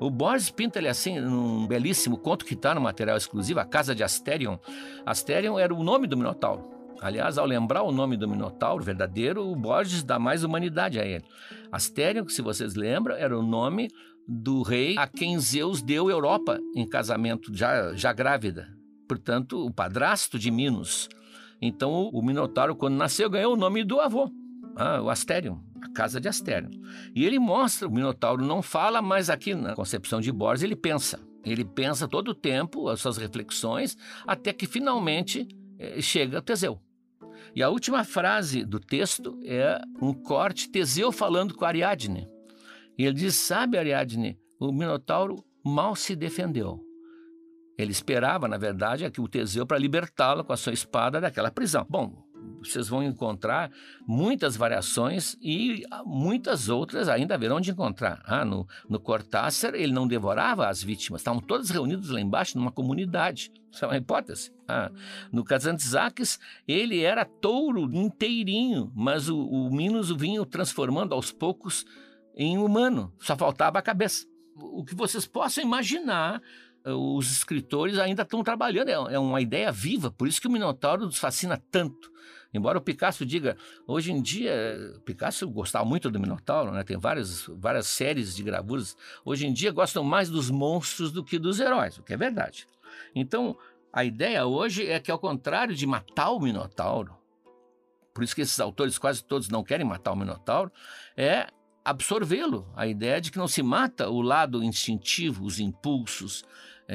O 0.00 0.10
Borges 0.10 0.50
pinta 0.50 0.78
ele 0.78 0.88
assim 0.88 1.20
num 1.20 1.66
belíssimo 1.66 2.16
conto 2.16 2.44
que 2.44 2.54
está 2.54 2.74
no 2.74 2.80
material 2.80 3.16
exclusivo, 3.16 3.60
A 3.60 3.64
Casa 3.64 3.94
de 3.94 4.02
Asterion. 4.02 4.56
Asterion 5.04 5.58
era 5.58 5.74
o 5.74 5.84
nome 5.84 6.06
do 6.06 6.16
Minotauro. 6.16 6.80
Aliás, 7.02 7.38
ao 7.38 7.46
lembrar 7.46 7.82
o 7.82 7.92
nome 7.92 8.16
do 8.16 8.28
Minotauro 8.28 8.84
verdadeiro, 8.84 9.46
o 9.46 9.56
Borges 9.56 10.02
dá 10.02 10.18
mais 10.18 10.44
humanidade 10.44 10.98
a 10.98 11.04
ele. 11.04 11.24
Astério, 11.72 12.28
se 12.28 12.42
vocês 12.42 12.74
lembram, 12.74 13.14
era 13.14 13.38
o 13.38 13.42
nome 13.42 13.88
do 14.26 14.62
rei 14.62 14.96
a 14.98 15.06
quem 15.06 15.38
Zeus 15.38 15.82
deu 15.82 16.10
Europa 16.10 16.58
em 16.74 16.86
casamento, 16.86 17.54
já, 17.54 17.94
já 17.94 18.12
grávida. 18.12 18.68
Portanto, 19.08 19.64
o 19.64 19.72
padrasto 19.72 20.38
de 20.38 20.50
Minos. 20.50 21.08
Então, 21.60 22.10
o 22.12 22.22
Minotauro, 22.22 22.76
quando 22.76 22.96
nasceu, 22.96 23.28
ganhou 23.30 23.54
o 23.54 23.56
nome 23.56 23.82
do 23.82 24.00
avô, 24.00 24.30
ah, 24.76 25.00
o 25.02 25.10
Astério, 25.10 25.60
a 25.88 25.92
casa 25.92 26.20
de 26.20 26.28
Astério. 26.28 26.70
E 27.14 27.24
ele 27.24 27.38
mostra, 27.38 27.88
o 27.88 27.90
Minotauro 27.90 28.44
não 28.44 28.62
fala, 28.62 29.00
mas 29.00 29.30
aqui 29.30 29.54
na 29.54 29.74
concepção 29.74 30.20
de 30.20 30.30
Borges 30.32 30.62
ele 30.62 30.76
pensa. 30.76 31.20
Ele 31.44 31.64
pensa 31.64 32.06
todo 32.06 32.28
o 32.28 32.34
tempo, 32.34 32.88
as 32.88 33.00
suas 33.00 33.16
reflexões, 33.16 33.96
até 34.26 34.52
que 34.52 34.66
finalmente 34.66 35.48
eh, 35.78 36.00
chega 36.00 36.42
Teseu. 36.42 36.80
E 37.54 37.62
a 37.62 37.68
última 37.68 38.04
frase 38.04 38.64
do 38.64 38.78
texto 38.78 39.40
é 39.44 39.80
um 40.00 40.12
corte 40.12 40.68
Teseu 40.70 41.10
falando 41.10 41.54
com 41.54 41.64
Ariadne. 41.64 42.28
E 42.98 43.04
ele 43.04 43.14
diz: 43.14 43.34
Sabe, 43.34 43.78
Ariadne, 43.78 44.38
o 44.60 44.70
Minotauro 44.70 45.42
mal 45.64 45.96
se 45.96 46.14
defendeu. 46.14 46.80
Ele 47.78 47.92
esperava, 47.92 48.46
na 48.46 48.58
verdade, 48.58 49.10
que 49.10 49.20
o 49.20 49.28
Teseu 49.28 49.66
para 49.66 49.78
libertá-lo 49.78 50.44
com 50.44 50.52
a 50.52 50.56
sua 50.56 50.72
espada 50.72 51.20
daquela 51.20 51.50
prisão. 51.50 51.86
Bom, 51.88 52.29
vocês 52.62 52.88
vão 52.88 53.02
encontrar 53.02 53.70
muitas 54.06 54.56
variações 54.56 55.36
e 55.40 55.84
muitas 56.04 56.68
outras 56.68 57.08
ainda 57.08 57.34
haverão 57.34 57.60
de 57.60 57.70
encontrar. 57.70 58.22
Ah, 58.24 58.44
no, 58.44 58.66
no 58.88 59.00
Cortázar, 59.00 59.74
ele 59.74 59.92
não 59.92 60.06
devorava 60.06 60.68
as 60.68 60.82
vítimas, 60.82 61.20
estavam 61.20 61.40
todas 61.40 61.70
reunidas 61.70 62.10
lá 62.10 62.20
embaixo 62.20 62.58
numa 62.58 62.70
comunidade. 62.70 63.50
Isso 63.72 63.84
é 63.84 63.88
uma 63.88 63.96
hipótese. 63.96 64.52
Ah, 64.68 64.90
no 65.32 65.44
Kazantzakis, 65.44 66.38
ele 66.66 67.02
era 67.02 67.24
touro 67.24 67.90
inteirinho, 67.92 68.92
mas 68.94 69.28
o, 69.28 69.38
o 69.38 69.74
Minos 69.74 70.10
o 70.10 70.16
vinha 70.16 70.44
transformando 70.44 71.14
aos 71.14 71.32
poucos 71.32 71.84
em 72.36 72.58
humano, 72.58 73.12
só 73.18 73.36
faltava 73.36 73.78
a 73.78 73.82
cabeça. 73.82 74.26
O 74.56 74.84
que 74.84 74.94
vocês 74.94 75.26
possam 75.26 75.64
imaginar 75.64 76.40
os 76.84 77.30
escritores 77.30 77.98
ainda 77.98 78.22
estão 78.22 78.42
trabalhando, 78.42 78.88
é, 78.88 79.14
é 79.14 79.18
uma 79.18 79.40
ideia 79.40 79.70
viva, 79.70 80.10
por 80.10 80.26
isso 80.26 80.40
que 80.40 80.48
o 80.48 80.50
Minotauro 80.50 81.04
nos 81.04 81.18
fascina 81.18 81.62
tanto. 81.70 82.10
Embora 82.52 82.78
o 82.78 82.80
Picasso 82.80 83.24
diga, 83.24 83.56
hoje 83.86 84.10
em 84.10 84.20
dia, 84.20 84.52
Picasso 85.04 85.48
gostava 85.48 85.84
muito 85.84 86.10
do 86.10 86.18
Minotauro, 86.18 86.72
né? 86.72 86.82
tem 86.82 86.96
várias, 86.96 87.46
várias 87.46 87.86
séries 87.86 88.34
de 88.34 88.42
gravuras, 88.42 88.96
hoje 89.24 89.46
em 89.46 89.52
dia 89.52 89.70
gostam 89.70 90.02
mais 90.02 90.28
dos 90.28 90.50
monstros 90.50 91.12
do 91.12 91.24
que 91.24 91.38
dos 91.38 91.60
heróis, 91.60 91.98
o 91.98 92.02
que 92.02 92.12
é 92.12 92.16
verdade. 92.16 92.66
Então, 93.14 93.56
a 93.92 94.04
ideia 94.04 94.46
hoje 94.46 94.86
é 94.86 94.98
que, 94.98 95.10
ao 95.10 95.18
contrário 95.18 95.74
de 95.74 95.86
matar 95.86 96.30
o 96.30 96.40
Minotauro, 96.40 97.16
por 98.12 98.24
isso 98.24 98.34
que 98.34 98.42
esses 98.42 98.58
autores 98.58 98.98
quase 98.98 99.22
todos 99.24 99.48
não 99.48 99.62
querem 99.62 99.86
matar 99.86 100.12
o 100.12 100.16
Minotauro, 100.16 100.72
é 101.16 101.46
absorvê-lo. 101.84 102.70
A 102.76 102.86
ideia 102.86 103.20
de 103.20 103.30
que 103.30 103.38
não 103.38 103.48
se 103.48 103.62
mata 103.62 104.10
o 104.10 104.20
lado 104.20 104.62
instintivo, 104.62 105.44
os 105.44 105.58
impulsos, 105.58 106.44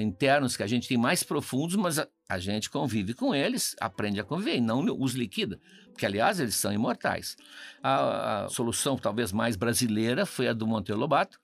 internos 0.02 0.58
que 0.58 0.64
a 0.64 0.68
gente 0.68 0.88
tem 0.88 0.98
mais 0.98 1.24
profundos, 1.24 1.76
mas 1.76 2.00
a, 2.00 2.08
a 2.28 2.39
gente 2.39 2.70
convive 2.70 3.14
com 3.14 3.34
eles, 3.34 3.76
aprende 3.80 4.20
a 4.20 4.24
conviver 4.24 4.58
e 4.58 4.62
não 4.62 4.86
os 5.00 5.14
liquida, 5.14 5.60
porque 5.91 6.06
aliás 6.06 6.39
eles 6.39 6.56
são 6.56 6.74
imortais. 6.74 7.36
A, 7.82 8.46
a 8.46 8.50
solução 8.50 8.98
talvez 8.98 9.32
mais 9.32 9.56
brasileira 9.56 10.26
foi 10.26 10.48
a 10.48 10.54
do 10.54 10.68
Monteiro 10.68 11.00
Lobato, 11.00 11.39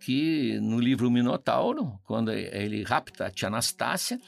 que 0.00 0.58
no 0.60 0.78
livro 0.78 1.10
Minotauro, 1.10 1.98
quando 2.04 2.30
ele 2.30 2.82
rapta 2.82 3.26
a 3.26 3.30
tia 3.30 3.48
Anastácia, 3.48 4.20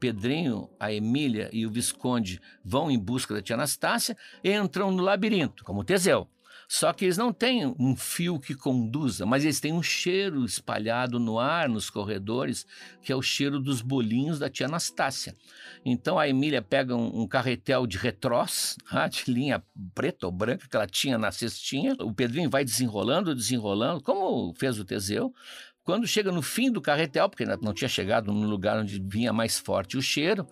Pedrinho, 0.00 0.68
a 0.80 0.92
Emília 0.92 1.48
e 1.52 1.64
o 1.64 1.70
Visconde 1.70 2.40
vão 2.64 2.90
em 2.90 2.98
busca 2.98 3.34
da 3.34 3.40
tia 3.40 3.54
Anastácia 3.54 4.16
entram 4.42 4.90
no 4.90 5.02
labirinto, 5.02 5.62
como 5.62 5.84
Teseu. 5.84 6.28
Só 6.72 6.90
que 6.90 7.04
eles 7.04 7.18
não 7.18 7.34
têm 7.34 7.66
um 7.78 7.94
fio 7.94 8.40
que 8.40 8.54
conduza, 8.54 9.26
mas 9.26 9.44
eles 9.44 9.60
têm 9.60 9.74
um 9.74 9.82
cheiro 9.82 10.42
espalhado 10.42 11.20
no 11.20 11.38
ar, 11.38 11.68
nos 11.68 11.90
corredores, 11.90 12.66
que 13.02 13.12
é 13.12 13.14
o 13.14 13.20
cheiro 13.20 13.60
dos 13.60 13.82
bolinhos 13.82 14.38
da 14.38 14.48
tia 14.48 14.64
Anastácia. 14.64 15.36
Então 15.84 16.18
a 16.18 16.26
Emília 16.26 16.62
pega 16.62 16.96
um, 16.96 17.24
um 17.24 17.28
carretel 17.28 17.86
de 17.86 17.98
retrós, 17.98 18.78
ah, 18.90 19.06
de 19.06 19.30
linha 19.30 19.62
preta 19.94 20.24
ou 20.24 20.32
branca 20.32 20.66
que 20.66 20.74
ela 20.74 20.86
tinha 20.86 21.18
na 21.18 21.30
cestinha. 21.30 21.94
O 22.00 22.14
Pedrinho 22.14 22.48
vai 22.48 22.64
desenrolando, 22.64 23.34
desenrolando, 23.34 24.02
como 24.02 24.54
fez 24.54 24.78
o 24.78 24.84
Teseu. 24.86 25.30
Quando 25.84 26.06
chega 26.06 26.32
no 26.32 26.40
fim 26.40 26.72
do 26.72 26.80
carretel, 26.80 27.28
porque 27.28 27.44
não 27.44 27.74
tinha 27.74 27.88
chegado 27.88 28.32
no 28.32 28.48
lugar 28.48 28.78
onde 28.78 28.98
vinha 28.98 29.30
mais 29.30 29.58
forte 29.58 29.98
o 29.98 30.02
cheiro, 30.02 30.46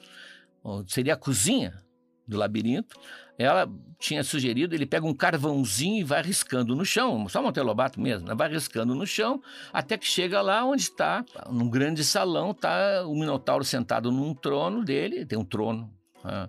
seria 0.87 1.15
a 1.15 1.17
cozinha 1.17 1.83
do 2.31 2.39
labirinto, 2.39 2.97
ela 3.37 3.71
tinha 3.99 4.23
sugerido, 4.23 4.75
ele 4.75 4.87
pega 4.87 5.07
um 5.07 5.15
carvãozinho 5.15 6.01
e 6.01 6.05
vai 6.05 6.23
riscando 6.23 6.75
no 6.77 6.85
chão, 6.85 7.29
só 7.29 7.43
Monteiro 7.43 7.67
Lobato 7.67 8.01
mesmo, 8.01 8.29
né? 8.29 8.35
vai 8.35 8.51
riscando 8.51 8.95
no 8.95 9.07
chão, 9.07 9.43
até 9.73 9.97
que 9.99 10.07
chega 10.07 10.41
lá 10.41 10.65
onde 10.65 10.83
está, 10.83 11.25
num 11.51 11.69
grande 11.69 12.05
salão, 12.05 12.51
está 12.53 13.05
o 13.07 13.15
Minotauro 13.15 13.65
sentado 13.65 14.11
num 14.13 14.35
trono 14.35 14.85
dele, 14.85 15.27
tem 15.27 15.39
um 15.39 15.45
trono, 15.45 15.91
ah, 16.25 16.49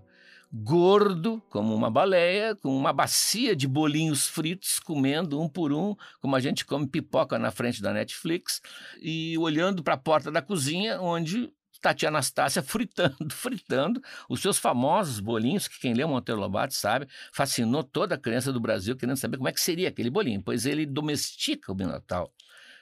gordo, 0.53 1.41
como 1.49 1.73
uma 1.73 1.89
baleia, 1.89 2.55
com 2.55 2.75
uma 2.75 2.91
bacia 2.91 3.55
de 3.55 3.67
bolinhos 3.67 4.27
fritos, 4.27 4.79
comendo 4.79 5.39
um 5.39 5.47
por 5.47 5.71
um, 5.71 5.95
como 6.19 6.35
a 6.35 6.41
gente 6.41 6.65
come 6.65 6.85
pipoca 6.87 7.39
na 7.39 7.51
frente 7.51 7.81
da 7.81 7.93
Netflix, 7.93 8.61
e 9.01 9.37
olhando 9.37 9.81
para 9.81 9.93
a 9.93 9.97
porta 9.97 10.29
da 10.29 10.41
cozinha, 10.41 10.99
onde 10.99 11.49
Tatiana 11.81 12.17
Anastácia 12.17 12.61
fritando, 12.61 13.29
fritando 13.33 14.01
os 14.29 14.41
seus 14.41 14.57
famosos 14.57 15.19
bolinhos, 15.19 15.67
que 15.67 15.79
quem 15.79 15.93
lê 15.93 16.05
Monteiro 16.05 16.39
Lobato 16.39 16.73
sabe, 16.73 17.07
fascinou 17.33 17.83
toda 17.83 18.15
a 18.15 18.17
criança 18.17 18.53
do 18.53 18.59
Brasil 18.59 18.95
querendo 18.95 19.17
saber 19.17 19.37
como 19.37 19.49
é 19.49 19.51
que 19.51 19.59
seria 19.59 19.89
aquele 19.89 20.09
bolinho, 20.09 20.41
pois 20.43 20.65
ele 20.65 20.85
domestica 20.85 21.71
o 21.71 21.75
Minotauro. 21.75 22.31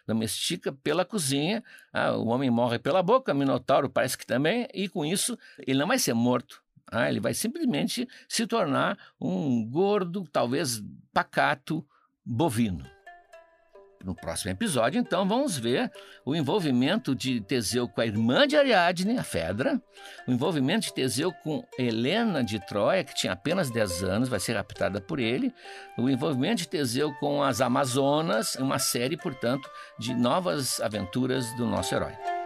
Domestica 0.05 0.71
pela 0.71 1.05
cozinha, 1.05 1.63
ah, 1.93 2.13
o 2.13 2.27
homem 2.27 2.49
morre 2.49 2.79
pela 2.79 3.01
boca, 3.01 3.31
o 3.31 3.35
Minotauro 3.35 3.89
parece 3.89 4.17
que 4.17 4.25
também, 4.25 4.67
e 4.73 4.89
com 4.89 5.05
isso 5.05 5.37
ele 5.65 5.79
não 5.79 5.87
vai 5.87 5.99
ser 5.99 6.13
morto, 6.13 6.61
ah, 6.91 7.07
ele 7.07 7.19
vai 7.19 7.33
simplesmente 7.33 8.07
se 8.27 8.47
tornar 8.47 8.97
um 9.21 9.63
gordo, 9.65 10.27
talvez 10.31 10.83
pacato, 11.13 11.85
bovino. 12.25 12.98
No 14.03 14.15
próximo 14.15 14.51
episódio, 14.51 14.97
então, 14.97 15.27
vamos 15.27 15.57
ver 15.57 15.91
o 16.23 16.33
envolvimento 16.33 17.13
de 17.13 17.41
Teseu 17.41 17.87
com 17.87 17.99
a 17.99 18.05
irmã 18.05 18.47
de 18.47 18.55
Ariadne, 18.55 19.17
a 19.17 19.23
Fedra, 19.23 19.81
o 20.25 20.31
envolvimento 20.31 20.87
de 20.87 20.93
Teseu 20.93 21.33
com 21.43 21.65
Helena 21.77 22.41
de 22.41 22.65
Troia, 22.65 23.03
que 23.03 23.13
tinha 23.13 23.33
apenas 23.33 23.69
10 23.69 24.03
anos, 24.03 24.29
vai 24.29 24.39
ser 24.39 24.53
raptada 24.53 25.01
por 25.01 25.19
ele, 25.19 25.53
o 25.97 26.09
envolvimento 26.09 26.59
de 26.59 26.69
Teseu 26.69 27.13
com 27.15 27.43
as 27.43 27.59
Amazonas, 27.59 28.55
uma 28.55 28.79
série, 28.79 29.17
portanto, 29.17 29.69
de 29.99 30.13
novas 30.13 30.79
aventuras 30.79 31.53
do 31.57 31.65
nosso 31.65 31.93
herói. 31.93 32.38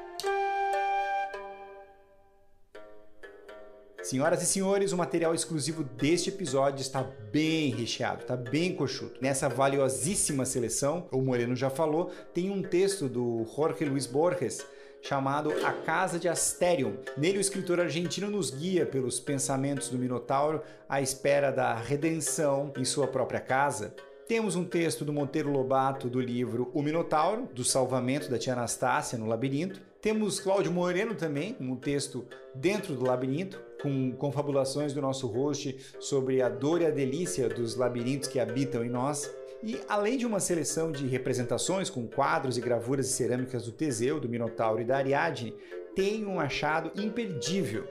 Senhoras 4.03 4.43
e 4.43 4.45
senhores, 4.45 4.91
o 4.91 4.97
material 4.97 5.33
exclusivo 5.33 5.81
deste 5.81 6.27
episódio 6.27 6.81
está 6.81 7.01
bem 7.31 7.71
recheado, 7.71 8.23
está 8.23 8.35
bem 8.35 8.75
coxudo. 8.75 9.13
Nessa 9.21 9.47
valiosíssima 9.47 10.43
seleção, 10.43 11.07
o 11.09 11.21
Moreno 11.21 11.55
já 11.55 11.69
falou, 11.69 12.11
tem 12.33 12.49
um 12.49 12.61
texto 12.61 13.07
do 13.07 13.45
Jorge 13.55 13.85
Luiz 13.85 14.05
Borges 14.05 14.67
chamado 15.01 15.53
A 15.65 15.71
Casa 15.71 16.19
de 16.19 16.27
Asterion. 16.27 16.95
Nele, 17.17 17.37
o 17.37 17.41
escritor 17.41 17.79
argentino 17.79 18.29
nos 18.29 18.51
guia 18.51 18.85
pelos 18.85 19.21
pensamentos 19.21 19.87
do 19.87 19.97
Minotauro 19.97 20.61
à 20.87 20.99
espera 21.01 21.49
da 21.49 21.73
redenção 21.73 22.73
em 22.77 22.83
sua 22.83 23.07
própria 23.07 23.39
casa. 23.39 23.95
Temos 24.27 24.57
um 24.57 24.65
texto 24.65 25.05
do 25.05 25.13
Monteiro 25.13 25.49
Lobato 25.49 26.09
do 26.09 26.19
livro 26.19 26.69
O 26.73 26.81
Minotauro, 26.81 27.47
do 27.53 27.63
salvamento 27.63 28.29
da 28.29 28.37
tia 28.37 28.51
Anastácia 28.51 29.17
no 29.17 29.27
labirinto. 29.27 29.92
Temos 30.03 30.37
Cláudio 30.37 30.69
Moreno 30.69 31.15
também, 31.15 31.55
um 31.61 31.77
texto 31.77 32.27
dentro 32.53 32.93
do 32.93 33.05
labirinto, 33.05 33.63
com 33.81 34.11
confabulações 34.11 34.91
do 34.91 35.01
nosso 35.01 35.27
host 35.27 35.77
sobre 35.97 36.41
a 36.41 36.49
dor 36.49 36.81
e 36.81 36.85
a 36.85 36.89
delícia 36.89 37.47
dos 37.47 37.77
labirintos 37.77 38.27
que 38.27 38.37
habitam 38.37 38.83
em 38.83 38.89
nós. 38.89 39.33
E 39.63 39.79
além 39.87 40.17
de 40.17 40.25
uma 40.25 40.41
seleção 40.41 40.91
de 40.91 41.07
representações 41.07 41.89
com 41.89 42.05
quadros 42.05 42.57
e 42.57 42.61
gravuras 42.61 43.07
e 43.07 43.13
cerâmicas 43.13 43.63
do 43.63 43.71
Teseu, 43.71 44.19
do 44.19 44.27
Minotauro 44.27 44.81
e 44.81 44.83
da 44.83 44.97
Ariadne, 44.97 45.55
tem 45.95 46.25
um 46.25 46.37
achado 46.37 46.91
imperdível. 47.01 47.87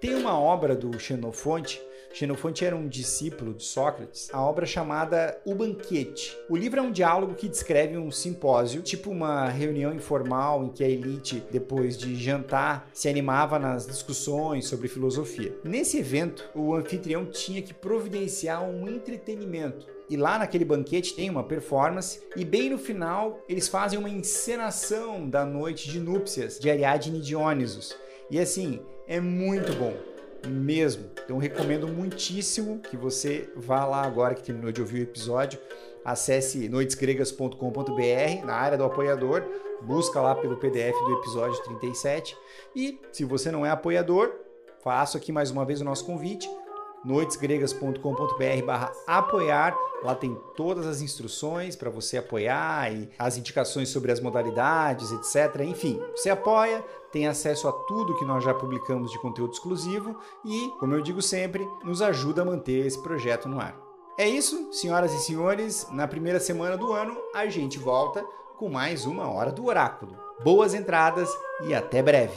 Tem 0.00 0.14
uma 0.14 0.40
obra 0.40 0.74
do 0.74 0.98
Xenofonte 0.98 1.78
Xenofonte 2.14 2.64
era 2.64 2.76
um 2.76 2.86
discípulo 2.86 3.52
de 3.52 3.64
Sócrates, 3.64 4.28
a 4.32 4.40
obra 4.40 4.64
chamada 4.64 5.36
O 5.44 5.52
Banquete. 5.52 6.38
O 6.48 6.56
livro 6.56 6.78
é 6.78 6.82
um 6.82 6.92
diálogo 6.92 7.34
que 7.34 7.48
descreve 7.48 7.98
um 7.98 8.08
simpósio, 8.08 8.82
tipo 8.82 9.10
uma 9.10 9.48
reunião 9.48 9.92
informal 9.92 10.64
em 10.64 10.68
que 10.68 10.84
a 10.84 10.88
elite, 10.88 11.42
depois 11.50 11.98
de 11.98 12.14
jantar, 12.14 12.88
se 12.94 13.08
animava 13.08 13.58
nas 13.58 13.84
discussões 13.84 14.68
sobre 14.68 14.86
filosofia. 14.86 15.58
Nesse 15.64 15.98
evento, 15.98 16.48
o 16.54 16.72
anfitrião 16.72 17.26
tinha 17.26 17.60
que 17.60 17.74
providenciar 17.74 18.62
um 18.62 18.88
entretenimento 18.88 19.84
e 20.08 20.16
lá 20.16 20.38
naquele 20.38 20.64
banquete 20.64 21.14
tem 21.14 21.28
uma 21.28 21.42
performance 21.42 22.20
e 22.36 22.44
bem 22.44 22.70
no 22.70 22.78
final 22.78 23.40
eles 23.48 23.66
fazem 23.66 23.98
uma 23.98 24.08
encenação 24.08 25.28
da 25.28 25.44
noite 25.44 25.90
de 25.90 25.98
núpcias 25.98 26.60
de 26.60 26.70
Ariadne 26.70 27.18
e 27.18 27.22
Dionysos. 27.22 27.96
E 28.30 28.38
assim, 28.38 28.78
é 29.08 29.18
muito 29.20 29.72
bom 29.72 30.13
mesmo. 30.48 31.10
Então 31.24 31.38
recomendo 31.38 31.88
muitíssimo 31.88 32.78
que 32.78 32.96
você 32.96 33.48
vá 33.56 33.84
lá 33.84 34.02
agora 34.02 34.34
que 34.34 34.42
terminou 34.42 34.72
de 34.72 34.80
ouvir 34.80 35.00
o 35.00 35.02
episódio, 35.02 35.58
acesse 36.04 36.68
noitesgregas.com.br 36.68 38.44
na 38.44 38.54
área 38.54 38.76
do 38.78 38.84
apoiador, 38.84 39.42
busca 39.82 40.20
lá 40.20 40.34
pelo 40.34 40.56
PDF 40.56 40.94
do 41.06 41.12
episódio 41.14 41.62
37 41.62 42.36
e 42.74 43.00
se 43.12 43.24
você 43.24 43.50
não 43.50 43.64
é 43.64 43.70
apoiador, 43.70 44.34
faço 44.82 45.16
aqui 45.16 45.32
mais 45.32 45.50
uma 45.50 45.64
vez 45.64 45.80
o 45.80 45.84
nosso 45.84 46.04
convite 46.04 46.48
noitesgregas.com.br 47.04 48.64
barra 48.64 48.92
apoiar. 49.06 49.76
Lá 50.02 50.14
tem 50.14 50.38
todas 50.56 50.86
as 50.86 51.00
instruções 51.00 51.76
para 51.76 51.90
você 51.90 52.18
apoiar 52.18 52.92
e 52.92 53.08
as 53.18 53.36
indicações 53.36 53.88
sobre 53.88 54.12
as 54.12 54.20
modalidades, 54.20 55.12
etc. 55.12 55.62
Enfim, 55.62 56.00
você 56.14 56.30
apoia, 56.30 56.84
tem 57.10 57.26
acesso 57.26 57.68
a 57.68 57.72
tudo 57.72 58.16
que 58.16 58.24
nós 58.24 58.44
já 58.44 58.52
publicamos 58.52 59.10
de 59.10 59.18
conteúdo 59.20 59.52
exclusivo 59.52 60.16
e, 60.44 60.70
como 60.78 60.94
eu 60.94 61.00
digo 61.00 61.22
sempre, 61.22 61.66
nos 61.82 62.02
ajuda 62.02 62.42
a 62.42 62.44
manter 62.44 62.86
esse 62.86 63.02
projeto 63.02 63.48
no 63.48 63.60
ar. 63.60 63.76
É 64.16 64.28
isso, 64.28 64.72
senhoras 64.72 65.12
e 65.12 65.18
senhores. 65.18 65.88
Na 65.90 66.06
primeira 66.06 66.38
semana 66.38 66.76
do 66.76 66.92
ano, 66.92 67.16
a 67.34 67.46
gente 67.46 67.78
volta 67.78 68.24
com 68.56 68.68
mais 68.68 69.06
uma 69.06 69.28
Hora 69.28 69.50
do 69.50 69.66
Oráculo. 69.66 70.16
Boas 70.42 70.74
entradas 70.74 71.28
e 71.66 71.74
até 71.74 72.02
breve! 72.02 72.36